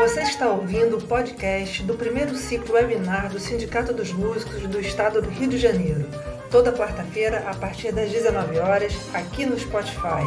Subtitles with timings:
[0.00, 5.20] Você está ouvindo o podcast do primeiro ciclo webinar do Sindicato dos Músicos do Estado
[5.20, 6.06] do Rio de Janeiro,
[6.50, 10.24] toda quarta-feira a partir das 19 horas, aqui no Spotify.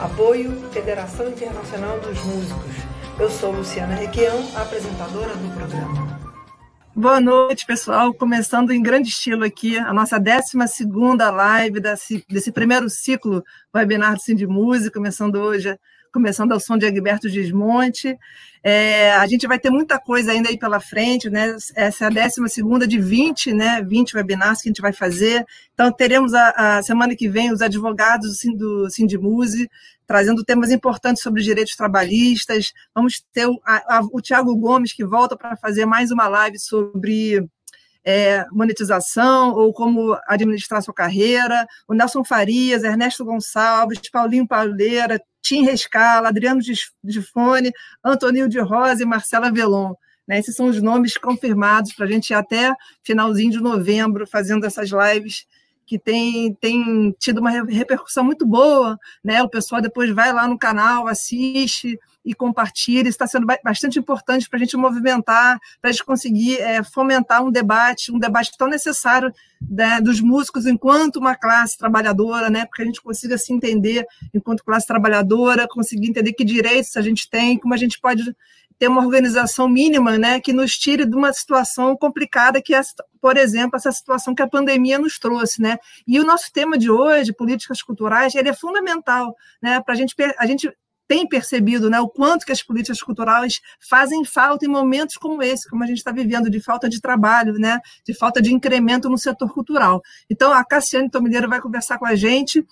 [0.00, 2.74] Apoio Federação Internacional dos Músicos.
[3.20, 6.18] Eu sou Luciana Requião, apresentadora do programa.
[6.96, 8.14] Boa noite, pessoal.
[8.14, 10.56] Começando em grande estilo aqui, a nossa 12
[11.34, 13.44] live desse, desse primeiro ciclo
[13.76, 15.78] webinar do Sim Música, começando hoje
[16.12, 18.18] começando ao som de Egberto Gismonte.
[18.62, 21.56] É, a gente vai ter muita coisa ainda aí pela frente, né?
[21.74, 23.82] Essa é a décima segunda de 20, né?
[23.82, 25.44] 20 webinars que a gente vai fazer.
[25.74, 29.68] Então, teremos a, a semana que vem os advogados do Sindimuse,
[30.06, 32.72] trazendo temas importantes sobre direitos trabalhistas.
[32.94, 37.44] Vamos ter o, a, o Tiago Gomes, que volta para fazer mais uma live sobre
[38.04, 45.64] é, monetização ou como administrar sua carreira, o Nelson Farias, Ernesto Gonçalves, Paulinho Pauleira, Tim
[45.64, 46.60] Rescala, Adriano
[47.04, 47.72] Gifone,
[48.04, 49.94] Antonio de Rosa e Marcela Velon.
[50.26, 50.38] Né?
[50.38, 54.90] Esses são os nomes confirmados para a gente ir até finalzinho de novembro fazendo essas
[54.90, 55.46] lives
[55.84, 59.42] que tem, tem tido uma repercussão muito boa, né?
[59.42, 63.02] O pessoal depois vai lá no canal, assiste e compartilha.
[63.02, 67.42] Isso está sendo bastante importante para a gente movimentar, para a gente conseguir é, fomentar
[67.44, 72.66] um debate, um debate tão necessário né, dos músicos enquanto uma classe trabalhadora, né?
[72.66, 77.28] Porque a gente consiga se entender enquanto classe trabalhadora, conseguir entender que direitos a gente
[77.28, 78.34] tem, como a gente pode
[78.78, 82.80] ter uma organização mínima, né, que nos tire de uma situação complicada que é,
[83.20, 85.78] por exemplo, essa situação que a pandemia nos trouxe, né?
[86.04, 90.16] E o nosso tema de hoje, políticas culturais, ele é fundamental, né, para a gente
[90.36, 90.68] a gente
[91.12, 95.68] tem percebido né, o quanto que as políticas culturais fazem falta em momentos como esse,
[95.68, 99.18] como a gente está vivendo, de falta de trabalho, né, de falta de incremento no
[99.18, 100.02] setor cultural.
[100.30, 102.66] Então, a Cassiane Tomineiro vai conversar com a gente,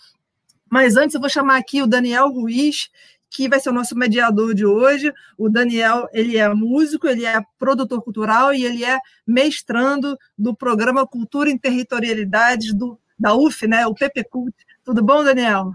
[0.70, 2.88] mas antes eu vou chamar aqui o Daniel Ruiz,
[3.28, 5.12] que vai ser o nosso mediador de hoje.
[5.36, 11.06] O Daniel, ele é músico, ele é produtor cultural e ele é mestrando do programa
[11.06, 14.54] Cultura em Territorialidades do, da UF, né, o PPCult.
[14.82, 15.74] Tudo bom, Daniel?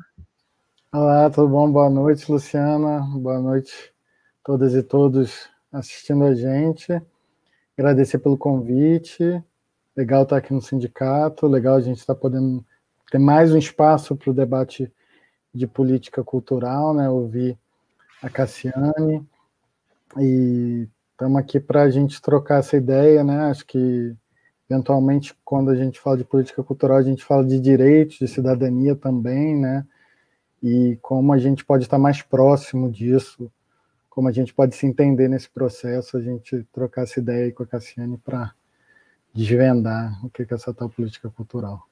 [0.98, 1.70] Olá, tudo bom?
[1.70, 3.02] Boa noite, Luciana.
[3.18, 3.94] Boa noite
[4.42, 7.02] todas e todos assistindo a gente.
[7.78, 9.44] Agradecer pelo convite.
[9.94, 12.64] Legal estar aqui no sindicato, legal a gente estar podendo
[13.12, 14.90] ter mais um espaço para o debate
[15.54, 17.10] de política cultural, né?
[17.10, 17.60] Ouvir
[18.24, 19.22] a Cassiane
[20.18, 23.50] e estamos aqui para a gente trocar essa ideia, né?
[23.50, 24.16] Acho que
[24.70, 28.96] eventualmente quando a gente fala de política cultural a gente fala de direitos, de cidadania
[28.96, 29.86] também, né?
[30.68, 33.52] E como a gente pode estar mais próximo disso,
[34.10, 37.62] como a gente pode se entender nesse processo, a gente trocar essa ideia aí com
[37.62, 38.52] a Cassiane para
[39.32, 41.88] desvendar o que é essa tal política cultural.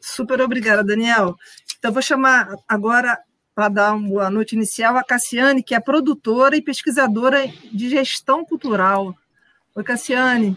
[0.00, 1.36] Super obrigada, Daniel.
[1.78, 3.16] Então, vou chamar agora,
[3.54, 8.44] para dar uma boa noite inicial, a Cassiane, que é produtora e pesquisadora de gestão
[8.44, 9.14] cultural.
[9.76, 10.56] Oi, Cassiane.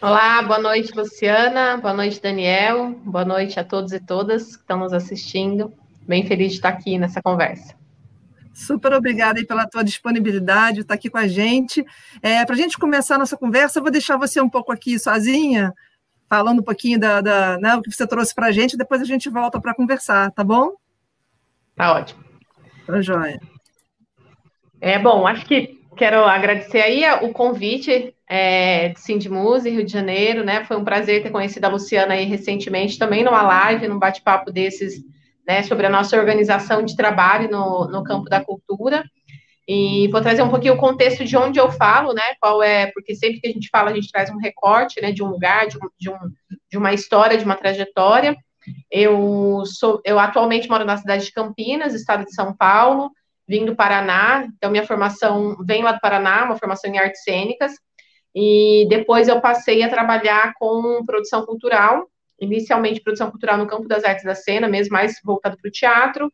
[0.00, 1.76] Olá, boa noite, Luciana.
[1.76, 2.90] Boa noite, Daniel.
[3.04, 5.72] Boa noite a todos e todas que estão nos assistindo.
[6.06, 7.74] Bem feliz de estar aqui nessa conversa.
[8.52, 11.84] Super obrigada pela tua disponibilidade, estar aqui com a gente.
[12.22, 14.98] É, para a gente começar a nossa conversa, eu vou deixar você um pouco aqui
[14.98, 15.72] sozinha,
[16.28, 19.06] falando um pouquinho da, da né, o que você trouxe para a gente, depois a
[19.06, 20.72] gente volta para conversar, tá bom?
[21.74, 22.22] Tá ótimo.
[22.86, 23.40] Tá joia.
[24.80, 30.44] É bom, acho que quero agradecer aí o convite é, de Sindmuse, Rio de Janeiro,
[30.44, 30.64] né?
[30.64, 35.02] Foi um prazer ter conhecido a Luciana aí recentemente, também numa live, num bate-papo desses,
[35.46, 39.04] né, sobre a nossa organização de trabalho no, no campo da cultura.
[39.66, 42.22] E vou trazer um pouquinho o contexto de onde eu falo, né?
[42.40, 45.22] Qual é, porque sempre que a gente fala, a gente traz um recorte, né, de
[45.22, 46.18] um lugar, de, um, de, um,
[46.70, 48.36] de uma história, de uma trajetória.
[48.90, 53.10] Eu sou, eu atualmente moro na cidade de Campinas, estado de São Paulo,
[53.48, 57.72] vim do Paraná, então minha formação vem lá do Paraná, uma formação em artes cênicas,
[58.34, 62.06] e depois eu passei a trabalhar com produção cultural,
[62.44, 66.30] inicialmente produção cultural no campo das artes da cena, mesmo mais voltado para o teatro,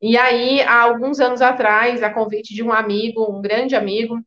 [0.00, 4.20] e aí, há alguns anos atrás, a convite de um amigo, um grande amigo,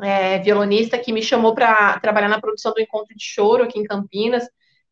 [0.00, 3.84] é, violonista, que me chamou para trabalhar na produção do Encontro de Choro aqui em
[3.84, 4.44] Campinas,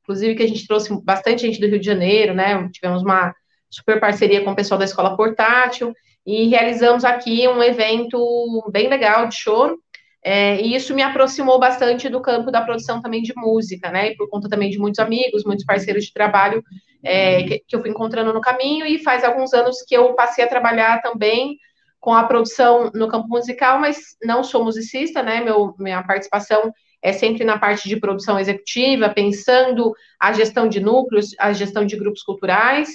[0.02, 2.69] inclusive que a gente trouxe bastante gente do Rio de Janeiro, né?
[2.72, 3.32] Tivemos uma
[3.70, 5.94] super parceria com o pessoal da Escola Portátil
[6.26, 9.78] e realizamos aqui um evento bem legal de choro.
[10.24, 14.10] É, e isso me aproximou bastante do campo da produção também de música, né?
[14.10, 16.62] E por conta também de muitos amigos, muitos parceiros de trabalho
[17.02, 20.44] é, que, que, eu fui encontrando no caminho, e faz alguns anos que eu passei
[20.44, 21.58] a trabalhar também
[21.98, 25.40] com a produção no campo musical, mas não sou musicista, né?
[25.40, 26.72] Meu, minha participação
[27.02, 31.96] é sempre na parte de produção executiva, pensando a gestão de núcleos, a gestão de
[31.96, 32.88] grupos culturais,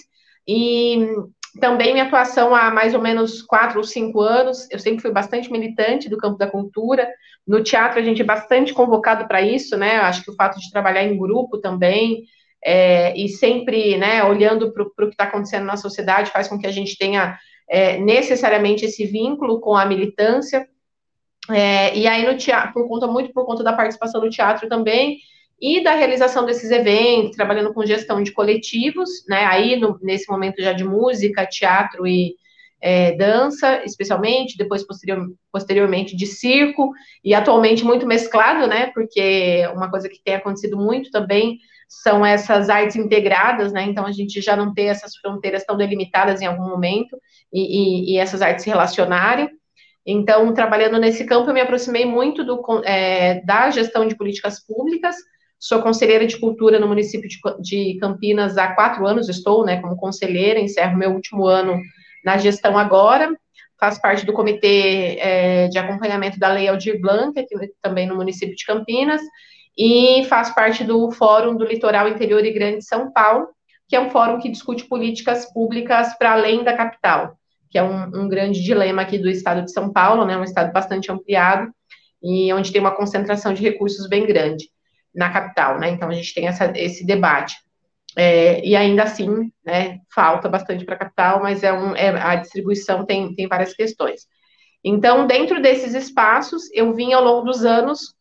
[0.47, 1.05] e
[1.59, 5.51] também minha atuação há mais ou menos quatro ou cinco anos, eu sempre fui bastante
[5.51, 7.07] militante do campo da cultura.
[7.45, 9.97] No teatro a gente é bastante convocado para isso, né?
[9.97, 12.23] Acho que o fato de trabalhar em grupo também
[12.63, 16.67] é, e sempre, né, olhando para o que está acontecendo na sociedade faz com que
[16.67, 17.37] a gente tenha
[17.69, 20.67] é, necessariamente esse vínculo com a militância.
[21.49, 25.19] É, e aí no teatro, por conta muito por conta da participação no teatro também,
[25.59, 29.45] e da realização desses eventos, trabalhando com gestão de coletivos, né?
[29.45, 32.35] Aí no, nesse momento já de música, teatro e
[32.79, 36.91] é, dança, especialmente, depois posterior, posteriormente de circo,
[37.23, 38.91] e atualmente muito mesclado, né?
[38.93, 41.57] Porque uma coisa que tem acontecido muito também
[41.87, 43.83] são essas artes integradas, né?
[43.83, 47.17] Então a gente já não tem essas fronteiras tão delimitadas em algum momento
[47.51, 49.49] e, e, e essas artes se relacionarem.
[50.05, 55.15] Então, trabalhando nesse campo, eu me aproximei muito do, é, da gestão de políticas públicas,
[55.59, 57.27] Sou conselheira de cultura no município
[57.59, 61.79] de, Campinas há quatro anos, estou, né, como conselheira, encerro meu último ano
[62.23, 63.35] na gestão agora,
[63.79, 68.55] faço parte do comitê é, de acompanhamento da Lei Aldir Blanc, aqui também no município
[68.55, 69.21] de Campinas,
[69.75, 73.47] e faço parte do Fórum do Litoral Interior e Grande São Paulo,
[73.87, 77.35] que é um fórum que discute políticas públicas para além da capital,
[77.71, 80.71] que é um, um, grande dilema aqui do estado de São Paulo, né, um estado
[80.71, 81.71] bastante ampliado,
[82.21, 84.69] e onde tem uma concentração de recursos bem grande
[85.13, 85.89] na capital, né?
[85.89, 87.55] Então a gente tem essa, esse debate.
[88.15, 92.35] É, e ainda assim, né, falta bastante para a capital, mas é, um, é a
[92.35, 94.27] distribuição tem, tem várias questões.
[94.83, 98.15] Então, dentro desses espaços, eu vim ao longo dos anos,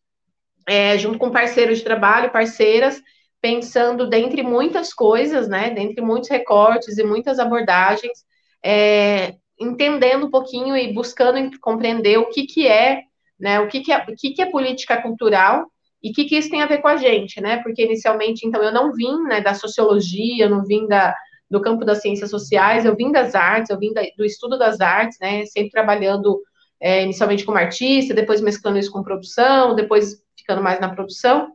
[0.68, 3.00] é, junto com parceiros de trabalho, parceiras,
[3.40, 8.24] pensando dentre muitas coisas, né, dentre muitos recortes e muitas abordagens,
[8.62, 13.02] é, entendendo um pouquinho e buscando compreender o que, que é,
[13.38, 15.70] né, o que, que é, o que, que é política cultural
[16.06, 17.56] e o que, que isso tem a ver com a gente, né?
[17.64, 21.12] Porque inicialmente, então, eu não vim né, da sociologia, eu não vim da,
[21.50, 24.80] do campo das ciências sociais, eu vim das artes, eu vim da, do estudo das
[24.80, 25.44] artes, né?
[25.46, 26.40] Sempre trabalhando
[26.80, 31.50] é, inicialmente como artista, depois mesclando isso com produção, depois ficando mais na produção.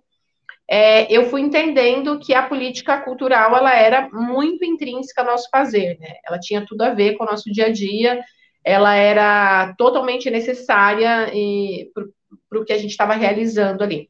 [0.70, 5.98] É, eu fui entendendo que a política cultural ela era muito intrínseca ao nosso fazer,
[5.98, 6.16] né?
[6.28, 8.22] Ela tinha tudo a ver com o nosso dia a dia,
[8.66, 11.32] ela era totalmente necessária
[12.50, 14.10] para o que a gente estava realizando ali.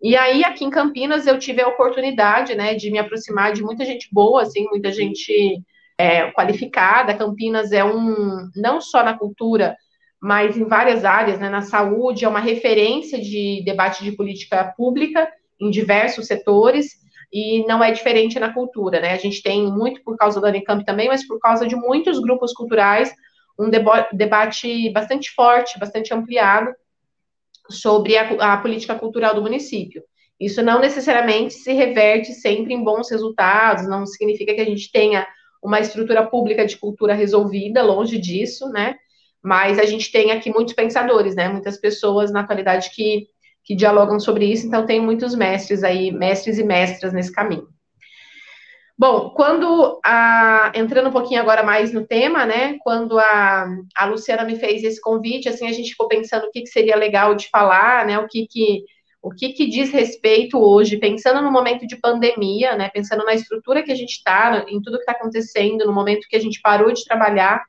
[0.00, 3.84] E aí, aqui em Campinas, eu tive a oportunidade, né, de me aproximar de muita
[3.84, 5.60] gente boa, assim, muita gente
[5.98, 7.16] é, qualificada.
[7.16, 9.76] Campinas é um, não só na cultura,
[10.20, 15.28] mas em várias áreas, né, na saúde, é uma referência de debate de política pública
[15.60, 16.98] em diversos setores,
[17.32, 19.12] e não é diferente na cultura, né?
[19.12, 22.52] A gente tem muito por causa da Unicamp também, mas por causa de muitos grupos
[22.52, 23.12] culturais,
[23.58, 26.72] um debate bastante forte, bastante ampliado
[27.70, 30.02] sobre a, a política cultural do município.
[30.40, 35.26] Isso não necessariamente se reverte sempre em bons resultados, não significa que a gente tenha
[35.62, 38.94] uma estrutura pública de cultura resolvida, longe disso, né?
[39.42, 41.48] Mas a gente tem aqui muitos pensadores, né?
[41.48, 43.26] Muitas pessoas na atualidade que,
[43.64, 47.66] que dialogam sobre isso, então tem muitos mestres aí, mestres e mestras nesse caminho.
[48.98, 52.76] Bom, quando a, entrando um pouquinho agora mais no tema, né?
[52.80, 56.62] Quando a, a Luciana me fez esse convite, assim, a gente ficou pensando o que,
[56.62, 58.18] que seria legal de falar, né?
[58.18, 58.84] O que que
[59.20, 62.88] o que, que diz respeito hoje, pensando no momento de pandemia, né?
[62.88, 66.36] Pensando na estrutura que a gente está, em tudo que está acontecendo, no momento que
[66.36, 67.64] a gente parou de trabalhar,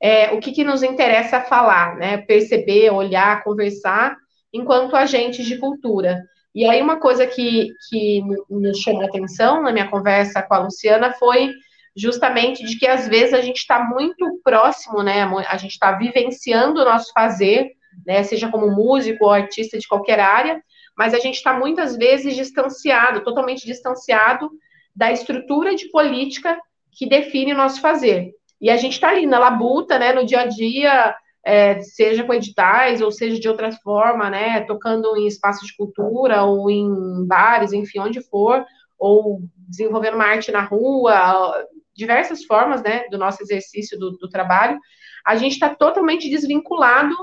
[0.00, 2.18] é, o que, que nos interessa falar, né?
[2.18, 4.16] Perceber, olhar, conversar,
[4.52, 6.22] enquanto agentes de cultura.
[6.54, 10.58] E aí, uma coisa que, que nos chamou a atenção na minha conversa com a
[10.58, 11.52] Luciana foi
[11.96, 15.22] justamente de que às vezes a gente está muito próximo, né?
[15.48, 17.72] A gente está vivenciando o nosso fazer,
[18.06, 18.22] né?
[18.22, 20.62] Seja como músico ou artista de qualquer área,
[20.96, 24.50] mas a gente está muitas vezes distanciado, totalmente distanciado
[24.94, 26.56] da estrutura de política
[26.92, 28.32] que define o nosso fazer.
[28.60, 30.12] E a gente está ali na labuta, né?
[30.12, 35.14] No dia a dia, é, seja com editais ou seja de outra forma, né, tocando
[35.16, 38.64] em espaços de cultura ou em bares, enfim, onde for,
[38.98, 44.80] ou desenvolvendo uma arte na rua, diversas formas, né, do nosso exercício do, do trabalho,
[45.24, 47.14] a gente está totalmente desvinculado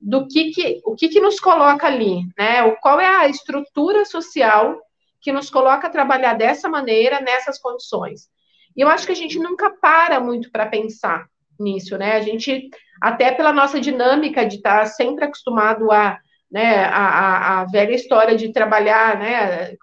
[0.00, 4.04] do que, que o que, que nos coloca ali, né, o, qual é a estrutura
[4.04, 4.80] social
[5.20, 8.28] que nos coloca a trabalhar dessa maneira, nessas condições.
[8.76, 11.26] E eu acho que a gente nunca para muito para pensar
[11.58, 12.12] nisso, né?
[12.12, 12.68] A gente,
[13.00, 16.18] até pela nossa dinâmica de estar sempre acostumado a,
[16.50, 19.74] né, a, a, velha história de trabalhar, né?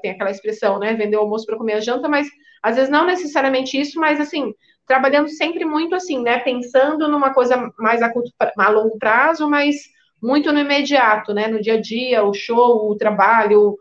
[0.00, 0.94] Tem aquela expressão, né?
[0.94, 2.28] Vender o almoço para comer a janta, mas
[2.62, 4.54] às vezes não necessariamente isso, mas assim,
[4.86, 6.38] trabalhando sempre muito assim, né?
[6.38, 9.76] Pensando numa coisa mais a, curto, a longo prazo, mas
[10.22, 11.46] muito no imediato, né?
[11.48, 13.76] No dia a dia, o show, o trabalho,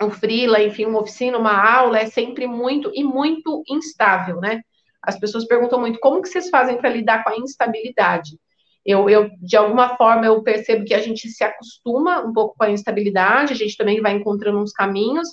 [0.00, 4.62] o freela, enfim, uma oficina, uma aula, é sempre muito e muito instável, né?
[5.02, 8.38] As pessoas perguntam muito como que vocês fazem para lidar com a instabilidade.
[8.84, 12.64] Eu, eu, de alguma forma, eu percebo que a gente se acostuma um pouco com
[12.64, 15.28] a instabilidade, a gente também vai encontrando uns caminhos,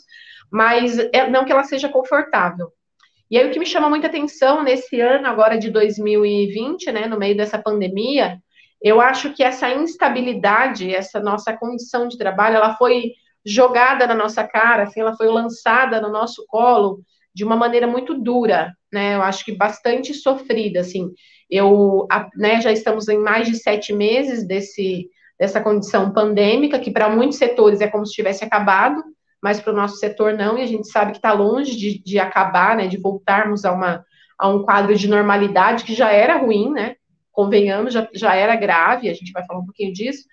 [0.52, 2.72] mas é, não que ela seja confortável.
[3.30, 7.18] E aí o que me chama muita atenção nesse ano agora de 2020, né, no
[7.18, 8.40] meio dessa pandemia,
[8.82, 13.14] eu acho que essa instabilidade, essa nossa condição de trabalho, ela foi
[13.46, 17.02] jogada na nossa cara, assim, ela foi lançada no nosso colo
[17.34, 19.16] de uma maneira muito dura, né?
[19.16, 21.12] Eu acho que bastante sofrida, assim.
[21.50, 25.10] Eu, né, já estamos em mais de sete meses desse,
[25.40, 29.02] dessa condição pandêmica, que para muitos setores é como se tivesse acabado,
[29.42, 32.20] mas para o nosso setor não, e a gente sabe que está longe de, de
[32.20, 34.04] acabar, né, de voltarmos a, uma,
[34.38, 36.96] a um quadro de normalidade que já era ruim, né?
[37.32, 40.26] Convenhamos, já, já era grave, a gente vai falar um pouquinho disso.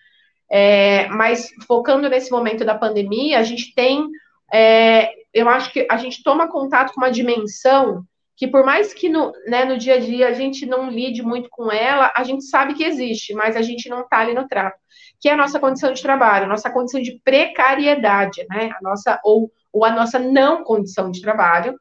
[0.50, 4.08] É, mas focando nesse momento da pandemia, a gente tem,
[4.52, 8.02] é, eu acho que a gente toma contato com uma dimensão
[8.34, 11.48] que por mais que no, né, no dia a dia a gente não lide muito
[11.50, 14.78] com ela, a gente sabe que existe, mas a gente não está ali no trato,
[15.20, 19.20] que é a nossa condição de trabalho, a nossa condição de precariedade, né, a nossa,
[19.22, 21.78] ou, ou a nossa não condição de trabalho,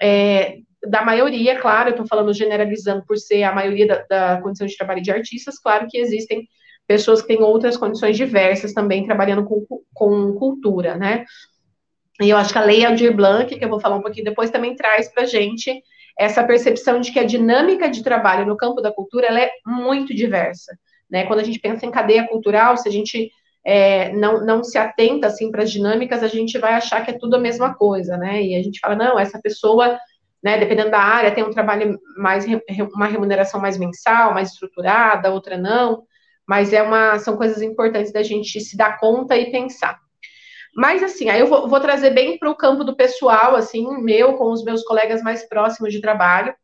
[0.00, 4.66] é, da maioria, claro, eu estou falando generalizando por ser a maioria da, da condição
[4.66, 6.46] de trabalho de artistas, claro que existem
[6.86, 11.24] pessoas que têm outras condições diversas também trabalhando com, com cultura, né,
[12.20, 14.50] e eu acho que a Lei Aldir Blanc, que eu vou falar um pouquinho depois,
[14.50, 15.82] também traz para a gente
[16.16, 20.14] essa percepção de que a dinâmica de trabalho no campo da cultura ela é muito
[20.14, 20.78] diversa.
[21.10, 21.26] Né?
[21.26, 23.32] Quando a gente pensa em cadeia cultural, se a gente
[23.64, 27.18] é, não, não se atenta assim para as dinâmicas, a gente vai achar que é
[27.18, 28.42] tudo a mesma coisa, né?
[28.42, 29.98] E a gente fala, não, essa pessoa,
[30.42, 32.44] né, dependendo da área, tem um trabalho mais,
[32.94, 36.02] uma remuneração mais mensal, mais estruturada, outra não,
[36.46, 39.98] mas é uma, são coisas importantes da gente se dar conta e pensar.
[40.76, 44.34] Mas assim, aí eu vou, vou trazer bem para o campo do pessoal, assim, meu,
[44.34, 46.54] com os meus colegas mais próximos de trabalho.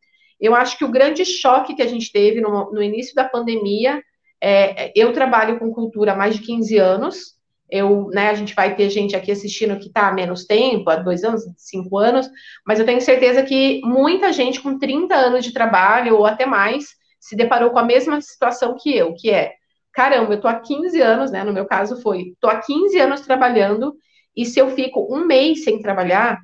[0.41, 4.03] Eu acho que o grande choque que a gente teve no, no início da pandemia,
[4.43, 7.39] é, eu trabalho com cultura há mais de 15 anos.
[7.71, 10.97] Eu, né, a gente vai ter gente aqui assistindo que está há menos tempo, há
[10.97, 12.29] dois anos, cinco anos,
[12.67, 16.87] mas eu tenho certeza que muita gente com 30 anos de trabalho, ou até mais,
[17.21, 19.53] se deparou com a mesma situação que eu, que é
[19.93, 21.45] caramba, eu tô há 15 anos, né?
[21.45, 23.95] No meu caso foi, tô há 15 anos trabalhando,
[24.37, 26.39] e se eu fico um mês sem trabalhar,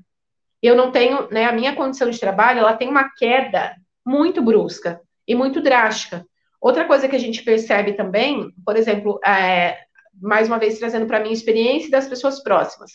[0.62, 1.44] eu não tenho, né?
[1.44, 3.74] A minha condição de trabalho, ela tem uma queda
[4.04, 6.26] muito brusca e muito drástica.
[6.60, 9.78] Outra coisa que a gente percebe também, por exemplo, é,
[10.20, 12.92] mais uma vez trazendo para mim experiência das pessoas próximas.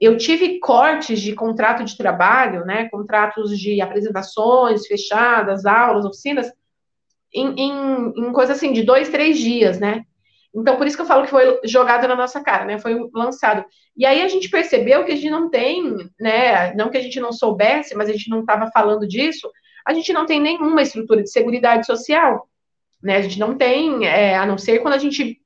[0.00, 2.88] Eu tive cortes de contrato de trabalho, né?
[2.88, 6.50] Contratos de apresentações fechadas, aulas, oficinas,
[7.32, 10.04] em, em, em coisa assim, de dois, três dias, né?
[10.54, 12.78] Então, por isso que eu falo que foi jogado na nossa cara, né?
[12.78, 13.64] Foi lançado.
[13.96, 16.74] E aí a gente percebeu que a gente não tem, né?
[16.74, 19.48] Não que a gente não soubesse, mas a gente não estava falando disso.
[19.86, 22.48] A gente não tem nenhuma estrutura de seguridade social,
[23.02, 23.18] né?
[23.18, 25.40] A gente não tem, é, a não ser quando a gente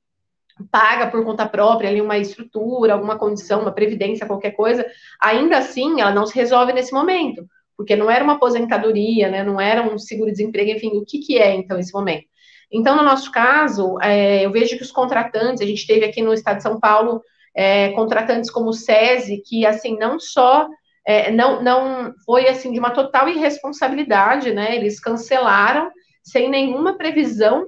[0.70, 4.86] paga por conta própria ali uma estrutura, alguma condição, uma previdência, qualquer coisa.
[5.20, 9.60] Ainda assim, ela não se resolve nesse momento porque não era uma aposentadoria, né, não
[9.60, 12.26] era um seguro-desemprego, enfim, o que, que é, então, esse momento?
[12.72, 16.32] Então, no nosso caso, é, eu vejo que os contratantes, a gente teve aqui no
[16.32, 17.22] estado de São Paulo,
[17.54, 20.68] é, contratantes como o SESI, que, assim, não só,
[21.06, 25.90] é, não, não foi, assim, de uma total irresponsabilidade, né, eles cancelaram
[26.22, 27.66] sem nenhuma previsão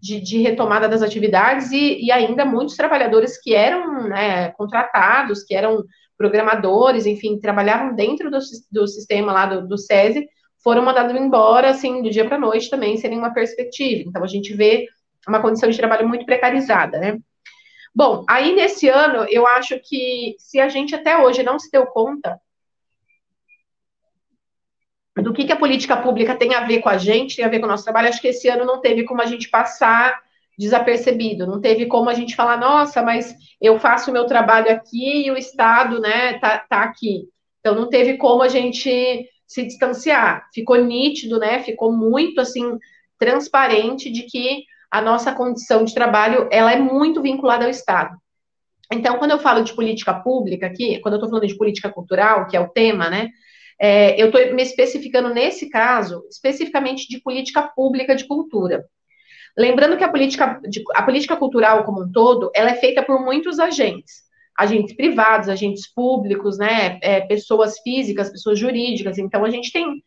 [0.00, 5.54] de, de, retomada das atividades e, e, ainda muitos trabalhadores que eram né, contratados, que
[5.54, 5.84] eram
[6.16, 8.38] programadores, enfim, trabalhavam dentro do,
[8.70, 10.26] do sistema lá do, do SESI,
[10.62, 14.08] foram mandados embora, assim, do dia para noite também, sem nenhuma perspectiva.
[14.08, 14.86] Então, a gente vê
[15.28, 17.18] uma condição de trabalho muito precarizada, né?
[17.94, 21.86] Bom, aí nesse ano, eu acho que se a gente até hoje não se deu
[21.86, 22.38] conta
[25.22, 27.58] do que, que a política pública tem a ver com a gente, tem a ver
[27.58, 30.20] com o nosso trabalho, acho que esse ano não teve como a gente passar
[30.58, 31.46] desapercebido.
[31.46, 35.30] Não teve como a gente falar, nossa, mas eu faço o meu trabalho aqui e
[35.30, 37.28] o Estado, né, tá, tá aqui.
[37.60, 40.48] Então não teve como a gente se distanciar.
[40.52, 41.62] Ficou nítido, né?
[41.62, 42.78] Ficou muito assim
[43.18, 48.16] transparente de que a nossa condição de trabalho ela é muito vinculada ao Estado.
[48.92, 52.46] Então, quando eu falo de política pública aqui, quando eu estou falando de política cultural,
[52.46, 53.30] que é o tema, né?
[53.80, 58.84] É, eu estou me especificando nesse caso, especificamente de política pública de cultura.
[59.56, 60.60] Lembrando que a política,
[60.94, 64.26] a política cultural como um todo, ela é feita por muitos agentes.
[64.58, 69.18] Agentes privados, agentes públicos, né, é, pessoas físicas, pessoas jurídicas.
[69.18, 70.02] Então, a gente tem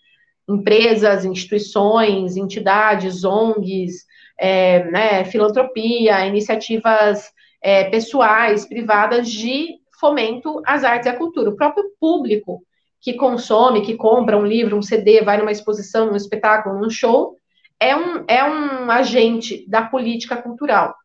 [0.48, 4.06] empresas, instituições, entidades, ONGs,
[4.40, 11.50] é, né, filantropia, iniciativas é, pessoais, privadas de fomento às artes e à cultura.
[11.50, 12.64] O próprio público
[13.02, 17.39] que consome, que compra um livro, um CD, vai numa exposição, num espetáculo, num show,
[17.80, 20.96] é um, é um agente da política cultural.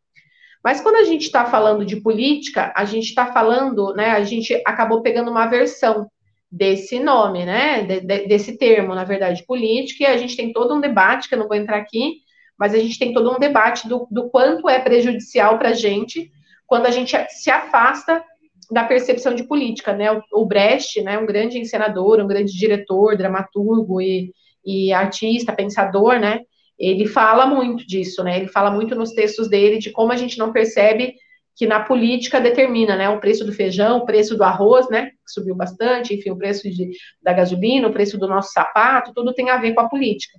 [0.63, 4.11] Mas quando a gente está falando de política, a gente está falando, né?
[4.11, 6.09] A gente acabou pegando uma versão
[6.51, 7.83] desse nome, né?
[7.83, 11.35] De, de, desse termo, na verdade, política, e a gente tem todo um debate, que
[11.35, 12.15] eu não vou entrar aqui,
[12.59, 16.31] mas a gente tem todo um debate do, do quanto é prejudicial para a gente
[16.67, 18.25] quando a gente se afasta
[18.71, 20.07] da percepção de política, né?
[20.33, 24.33] O, Brecht, né, um grande encenador, um grande diretor, dramaturgo e,
[24.65, 26.41] e artista, pensador, né?
[26.79, 28.39] Ele fala muito disso, né?
[28.39, 31.15] Ele fala muito nos textos dele de como a gente não percebe
[31.57, 35.31] que na política determina, né, o preço do feijão, o preço do arroz, né, que
[35.33, 36.91] subiu bastante, enfim, o preço de,
[37.23, 40.39] da gasolina, o preço do nosso sapato, tudo tem a ver com a política.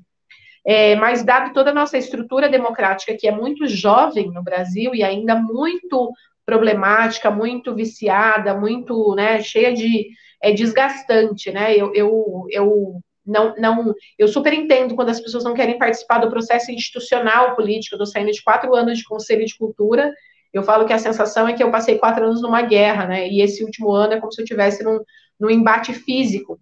[0.68, 5.04] É, mas dado toda a nossa estrutura democrática, que é muito jovem no Brasil e
[5.04, 6.12] ainda muito
[6.46, 10.10] problemática, muito viciada, muito, né, cheia de,
[10.44, 15.54] é desgastante, né, eu, eu, eu não, não, eu super entendo quando as pessoas não
[15.54, 17.96] querem participar do processo institucional político.
[17.96, 20.14] Eu estou saindo de quatro anos de Conselho de Cultura.
[20.54, 23.28] Eu falo que a sensação é que eu passei quatro anos numa guerra, né?
[23.28, 25.00] E esse último ano é como se eu tivesse num,
[25.40, 26.60] num embate físico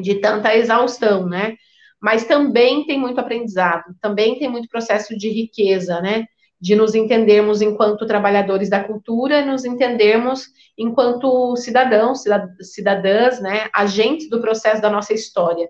[0.00, 1.56] de tanta exaustão, né?
[2.00, 6.26] Mas também tem muito aprendizado, também tem muito processo de riqueza, né?
[6.60, 10.46] De nos entendermos enquanto trabalhadores da cultura, nos entendermos
[10.76, 12.24] enquanto cidadãos,
[12.60, 13.68] cidadãs, né?
[13.72, 15.68] Agentes do processo da nossa história.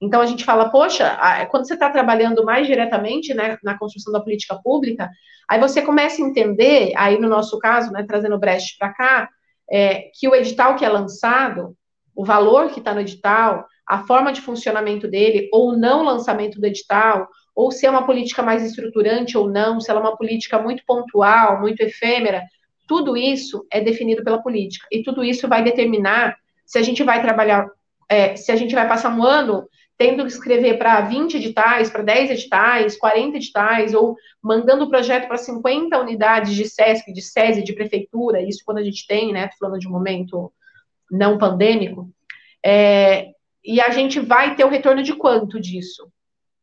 [0.00, 1.18] Então a gente fala, poxa,
[1.50, 5.10] quando você está trabalhando mais diretamente né, na construção da política pública,
[5.46, 9.28] aí você começa a entender, aí no nosso caso, né, trazendo o Brecht para cá,
[9.70, 11.76] é, que o edital que é lançado,
[12.16, 16.66] o valor que está no edital, a forma de funcionamento dele, ou não lançamento do
[16.66, 20.58] edital, ou se é uma política mais estruturante ou não, se ela é uma política
[20.58, 22.42] muito pontual, muito efêmera,
[22.86, 24.86] tudo isso é definido pela política.
[24.90, 27.68] E tudo isso vai determinar se a gente vai trabalhar,
[28.08, 29.68] é, se a gente vai passar um ano
[30.00, 35.28] tendo que escrever para 20 editais, para 10 editais, 40 editais, ou mandando o projeto
[35.28, 39.50] para 50 unidades de SESC, de SESI, de prefeitura, isso quando a gente tem, né,
[39.58, 40.50] falando de um momento
[41.10, 42.08] não pandêmico,
[42.64, 43.26] é,
[43.62, 46.10] e a gente vai ter o retorno de quanto disso?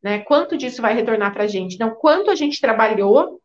[0.03, 0.19] Né?
[0.19, 1.79] Quanto disso vai retornar para a gente?
[1.79, 3.41] Não, quanto a gente trabalhou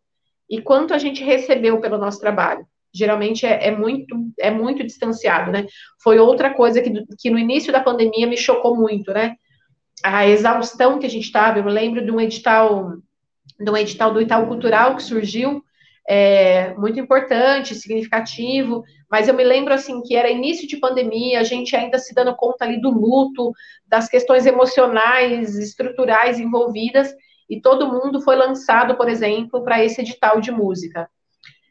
[0.49, 2.67] e quanto a gente recebeu pelo nosso trabalho.
[2.95, 5.67] Geralmente é, é muito é muito distanciado, né?
[6.03, 9.35] Foi outra coisa que, que no início da pandemia me chocou muito, né?
[10.03, 11.59] a exaustão que a gente estava.
[11.59, 12.97] Eu lembro de um edital,
[13.59, 15.65] de um edital do Itaú Cultural que surgiu,
[16.09, 21.45] é, muito importante, significativo, mas eu me lembro assim que era início de pandemia, a
[21.45, 23.53] gente ainda se dando conta ali do luto,
[23.87, 27.15] das questões emocionais, estruturais envolvidas,
[27.49, 31.09] e todo mundo foi lançado, por exemplo, para esse edital de música.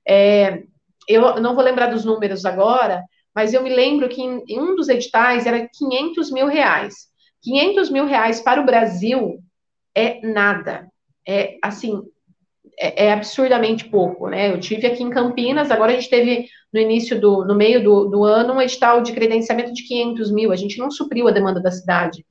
[0.07, 0.63] É,
[1.07, 4.75] eu não vou lembrar dos números agora, mas eu me lembro que em, em um
[4.75, 7.09] dos editais era 500 mil reais.
[7.41, 9.39] 500 mil reais para o Brasil
[9.95, 10.87] é nada.
[11.27, 12.01] É, assim,
[12.79, 14.51] é, é, absurdamente pouco, né?
[14.51, 18.05] Eu tive aqui em Campinas, agora a gente teve no início do, no meio do,
[18.05, 20.51] do ano, um edital de credenciamento de 500 mil.
[20.51, 22.25] A gente não supriu a demanda da cidade,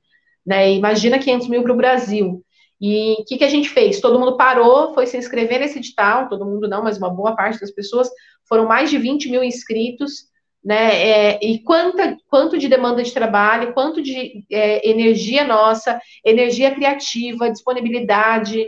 [0.45, 0.71] né?
[0.73, 2.43] Imagina 500 mil para o Brasil.
[2.79, 4.01] E o que, que a gente fez?
[4.01, 7.59] Todo mundo parou, foi se inscrever nesse edital, todo mundo não, mas uma boa parte
[7.59, 8.09] das pessoas,
[8.49, 10.31] foram mais de 20 mil inscritos,
[10.63, 10.95] né?
[10.95, 17.49] É, e quanta, quanto de demanda de trabalho, quanto de é, energia nossa, energia criativa,
[17.49, 18.67] disponibilidade,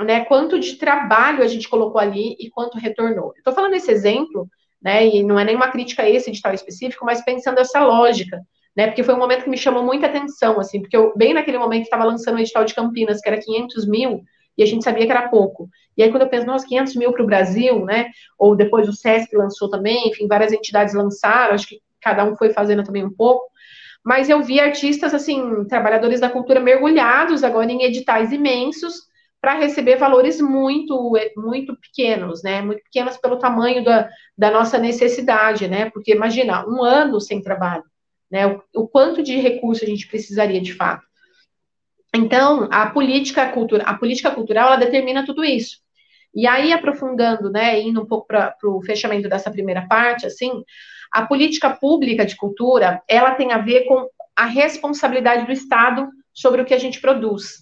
[0.00, 0.24] né?
[0.24, 3.32] Quanto de trabalho a gente colocou ali e quanto retornou.
[3.36, 4.48] Estou falando esse exemplo,
[4.80, 5.06] né?
[5.06, 8.40] E não é nenhuma crítica a esse edital específico, mas pensando essa lógica,
[8.76, 8.86] né?
[8.86, 11.84] Porque foi um momento que me chamou muita atenção, assim, porque eu, bem naquele momento
[11.84, 14.22] estava lançando o edital de Campinas, que era 500 mil,
[14.56, 15.68] e a gente sabia que era pouco.
[15.96, 18.10] E aí, quando eu penso, nossa, 500 mil para o Brasil, né?
[18.38, 22.50] Ou depois o SESC lançou também, enfim, várias entidades lançaram, acho que cada um foi
[22.50, 23.50] fazendo também um pouco.
[24.04, 29.11] Mas eu vi artistas, assim, trabalhadores da cultura mergulhados agora em editais imensos
[29.42, 32.62] para receber valores muito, muito pequenos, né?
[32.62, 35.90] Muito pequenos pelo tamanho da, da nossa necessidade, né?
[35.90, 37.82] Porque imagina, um ano sem trabalho,
[38.30, 38.46] né?
[38.46, 41.04] O, o quanto de recurso a gente precisaria de fato.
[42.14, 45.78] Então, a política cultural, a política cultural, ela determina tudo isso.
[46.32, 50.62] E aí, aprofundando, né, indo um pouco para o fechamento dessa primeira parte, assim,
[51.10, 56.62] a política pública de cultura, ela tem a ver com a responsabilidade do Estado sobre
[56.62, 57.61] o que a gente produz.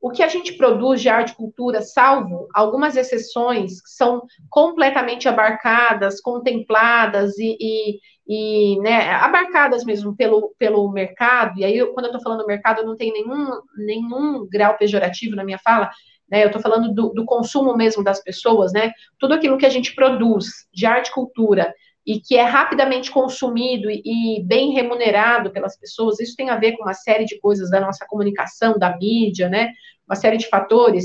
[0.00, 5.28] O que a gente produz de arte e cultura, salvo algumas exceções que são completamente
[5.28, 12.12] abarcadas, contempladas e, e, e né, abarcadas mesmo pelo, pelo mercado, e aí quando eu
[12.12, 15.90] estou falando mercado, não tem nenhum, nenhum grau pejorativo na minha fala,
[16.30, 19.70] né, eu estou falando do, do, consumo mesmo das pessoas, né, tudo aquilo que a
[19.70, 21.72] gente produz de arte e cultura,
[22.06, 26.84] e que é rapidamente consumido e, bem remunerado pelas pessoas, isso tem a ver com
[26.84, 29.72] uma série de coisas da nossa comunicação, da mídia, né?
[30.08, 31.04] Uma série de fatores.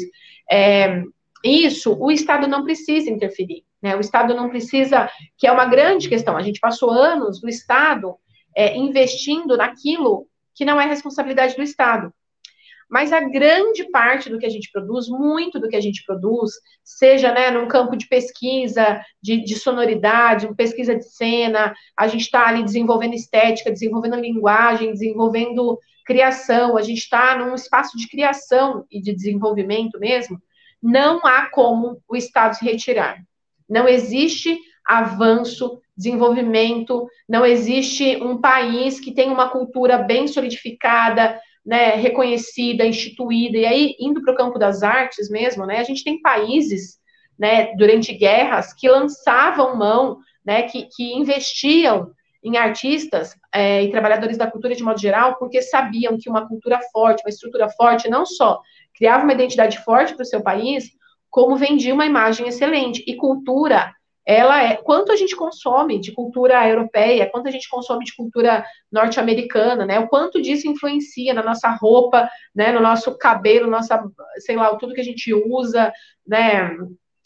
[0.50, 1.02] É,
[1.44, 3.96] isso, o Estado não precisa interferir, né?
[3.96, 6.38] O Estado não precisa, que é uma grande questão.
[6.38, 8.16] A gente passou anos do Estado
[8.56, 12.14] é, investindo naquilo que não é responsabilidade do Estado.
[12.92, 16.52] Mas a grande parte do que a gente produz, muito do que a gente produz,
[16.84, 22.46] seja né, num campo de pesquisa, de, de sonoridade, pesquisa de cena, a gente está
[22.46, 29.02] ali desenvolvendo estética, desenvolvendo linguagem, desenvolvendo criação, a gente está num espaço de criação e
[29.02, 30.38] de desenvolvimento mesmo,
[30.84, 33.24] não há como o Estado se retirar.
[33.70, 41.96] Não existe avanço, desenvolvimento, não existe um país que tem uma cultura bem solidificada, né,
[41.96, 46.22] reconhecida, instituída, e aí, indo para o campo das artes mesmo, né, a gente tem
[46.22, 47.00] países,
[47.38, 52.12] né, durante guerras, que lançavam mão, né, que, que investiam
[52.44, 56.80] em artistas é, e trabalhadores da cultura de modo geral, porque sabiam que uma cultura
[56.92, 58.60] forte, uma estrutura forte, não só
[58.96, 60.86] criava uma identidade forte para o seu país,
[61.30, 63.04] como vendia uma imagem excelente.
[63.08, 63.94] E cultura
[64.26, 68.64] ela é quanto a gente consome de cultura europeia, quanto a gente consome de cultura
[68.92, 70.00] norte-americana, né?
[70.00, 72.72] O quanto disso influencia na nossa roupa, né?
[72.72, 74.04] No nosso cabelo, nossa,
[74.38, 75.92] sei lá, tudo que a gente usa,
[76.28, 76.78] né?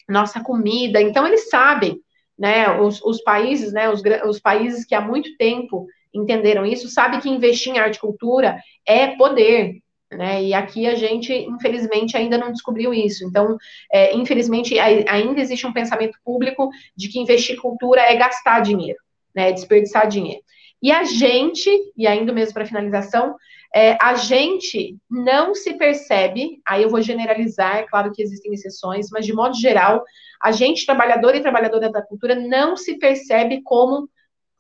[0.08, 1.02] Nossa comida.
[1.02, 2.00] Então eles sabem,
[2.38, 2.80] né?
[2.80, 3.90] Os, os países, né?
[3.90, 8.00] Os, os países que há muito tempo entenderam isso, sabem que investir em arte e
[8.00, 9.82] cultura é poder,
[10.16, 10.44] né?
[10.44, 13.26] E aqui a gente, infelizmente, ainda não descobriu isso.
[13.26, 13.58] Então,
[13.92, 19.00] é, infelizmente, ainda existe um pensamento público de que investir cultura é gastar dinheiro,
[19.36, 19.50] né?
[19.50, 20.42] É desperdiçar dinheiro.
[20.82, 23.36] E a gente, e ainda mesmo para finalização,
[23.74, 29.10] é, a gente não se percebe, aí eu vou generalizar, é claro que existem exceções,
[29.12, 30.04] mas de modo geral,
[30.42, 34.10] a gente, trabalhador e trabalhadora da cultura, não se percebe como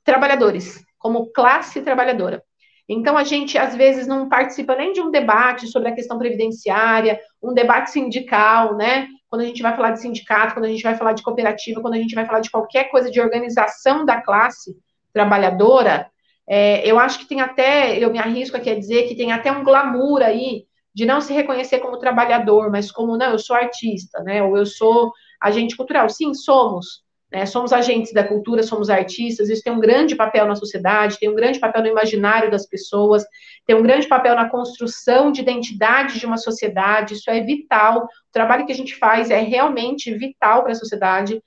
[0.03, 2.43] trabalhadores, como classe trabalhadora.
[2.87, 7.19] Então, a gente, às vezes, não participa nem de um debate sobre a questão previdenciária,
[7.41, 9.07] um debate sindical, né?
[9.27, 11.95] Quando a gente vai falar de sindicato, quando a gente vai falar de cooperativa, quando
[11.95, 14.75] a gente vai falar de qualquer coisa de organização da classe
[15.11, 16.09] trabalhadora,
[16.47, 19.51] é, eu acho que tem até, eu me arrisco aqui a dizer que tem até
[19.51, 24.21] um glamour aí de não se reconhecer como trabalhador, mas como, não, eu sou artista,
[24.21, 24.43] né?
[24.43, 26.07] Ou eu sou agente cultural.
[26.07, 27.03] Sim, somos,
[27.35, 27.45] né?
[27.45, 31.35] Somos agentes da cultura, somos artistas, isso tem um grande papel na sociedade, tem um
[31.35, 33.25] grande papel no imaginário das pessoas,
[33.65, 38.05] tem um grande papel na construção de identidade de uma sociedade, isso é vital.
[38.05, 41.43] O trabalho que a gente faz é realmente vital para a sociedade,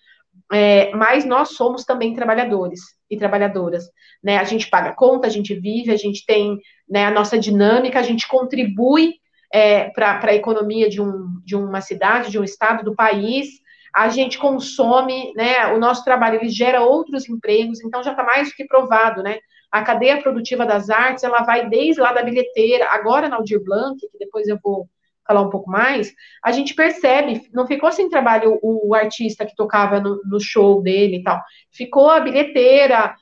[0.53, 3.85] é, mas nós somos também trabalhadores e trabalhadoras.
[4.23, 4.37] Né?
[4.37, 8.03] A gente paga conta, a gente vive, a gente tem né, a nossa dinâmica, a
[8.03, 9.15] gente contribui
[9.51, 13.67] é, para a economia de, um, de uma cidade, de um estado, do país
[13.99, 18.49] a gente consome, né, o nosso trabalho ele gera outros empregos, então já está mais
[18.49, 19.41] do que provado, né?
[19.73, 23.99] A cadeia produtiva das artes, ela vai desde lá da bilheteira, agora na Aldir Blanc,
[23.99, 24.89] que depois eu vou
[25.27, 29.57] falar um pouco mais, a gente percebe, não ficou sem trabalho o, o artista que
[29.57, 33.17] tocava no, no, show dele e tal, ficou a bilheteira,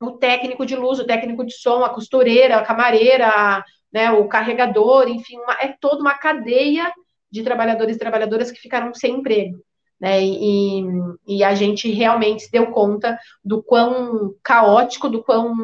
[0.00, 5.08] o técnico de luz, o técnico de som, a costureira, a camareira, né, o carregador,
[5.08, 6.92] enfim, uma, é toda uma cadeia
[7.30, 9.62] de trabalhadores e trabalhadoras que ficaram sem emprego.
[10.04, 10.84] Né, e,
[11.26, 15.54] e, a gente realmente se deu conta do quão caótico, do quão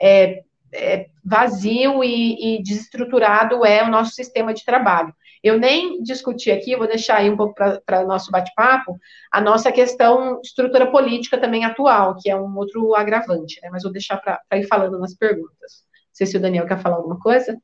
[0.00, 5.12] é, é, vazio e, e, desestruturado é o nosso sistema de trabalho.
[5.42, 8.96] Eu nem discuti aqui, vou deixar aí um pouco para o nosso bate-papo,
[9.32, 13.68] a nossa questão estrutura política também atual, que é um outro agravante, né?
[13.68, 15.82] mas vou deixar para ir falando nas perguntas.
[15.92, 17.60] Não sei se o Daniel quer falar alguma coisa.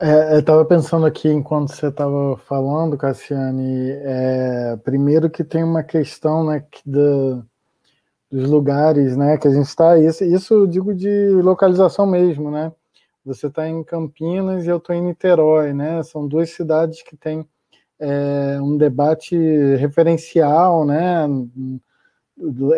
[0.00, 5.84] É, eu estava pensando aqui enquanto você estava falando, Cassiane, é, primeiro que tem uma
[5.84, 7.44] questão né, que da,
[8.30, 12.72] dos lugares né, que a gente está, isso, isso eu digo de localização mesmo, né?
[13.24, 16.02] Você está em Campinas e eu estou em Niterói, né?
[16.02, 17.48] São duas cidades que têm
[17.98, 19.36] é, um debate
[19.76, 21.26] referencial, né,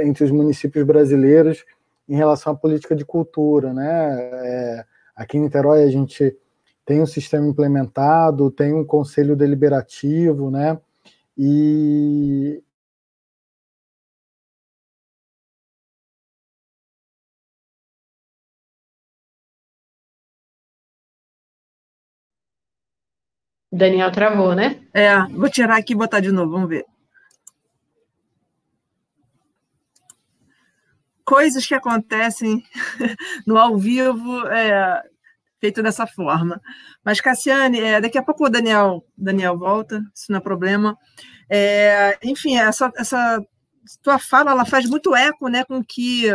[0.04, 1.64] entre os municípios brasileiros
[2.08, 4.18] em relação à política de cultura, né?
[4.20, 4.84] É,
[5.16, 6.36] aqui em Niterói a gente
[6.86, 10.78] tem um sistema implementado, tem um conselho deliberativo, né?
[11.36, 12.62] E
[23.72, 24.80] Daniel travou, né?
[24.94, 26.86] É, vou tirar aqui e botar de novo, vamos ver.
[31.24, 32.62] Coisas que acontecem
[33.44, 35.02] no ao vivo, é,
[35.66, 36.60] feito dessa forma.
[37.04, 40.96] Mas, Cassiane, é, daqui a pouco o Daniel, Daniel volta, isso não é problema.
[41.50, 43.40] É, enfim, essa, essa
[44.02, 46.26] tua fala ela faz muito eco né, com que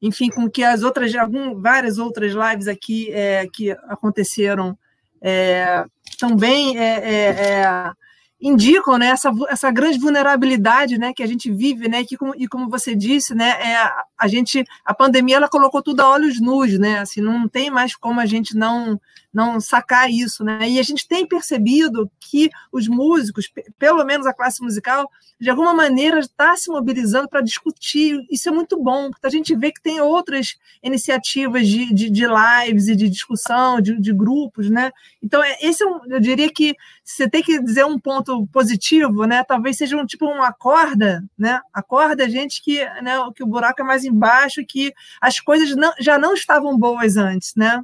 [0.00, 4.76] enfim, com que as outras, algum, várias outras lives aqui é, que aconteceram
[5.22, 5.84] é,
[6.18, 7.92] também é, é, é
[8.40, 12.48] indicam né, essa, essa grande vulnerabilidade né, que a gente vive, né, que, como, e
[12.48, 13.88] como você disse, né, é,
[14.22, 17.96] a gente, a pandemia ela colocou tudo a olhos nus, né, assim, não tem mais
[17.96, 19.00] como a gente não
[19.32, 20.68] não sacar isso, né?
[20.68, 25.72] E a gente tem percebido que os músicos, pelo menos a classe musical, de alguma
[25.72, 28.20] maneira está se mobilizando para discutir.
[28.30, 32.26] Isso é muito bom, porque a gente vê que tem outras iniciativas de, de, de
[32.26, 34.92] lives e de discussão, de, de, grupos, né?
[35.22, 39.24] Então, é, esse é um, eu diria que você tem que dizer um ponto positivo,
[39.24, 39.42] né?
[39.42, 41.60] Talvez seja um tipo uma corda, né?
[41.72, 46.18] Acorda gente que, né, que o buraco é mais embaixo, que as coisas não, já
[46.18, 47.82] não estavam boas antes, né?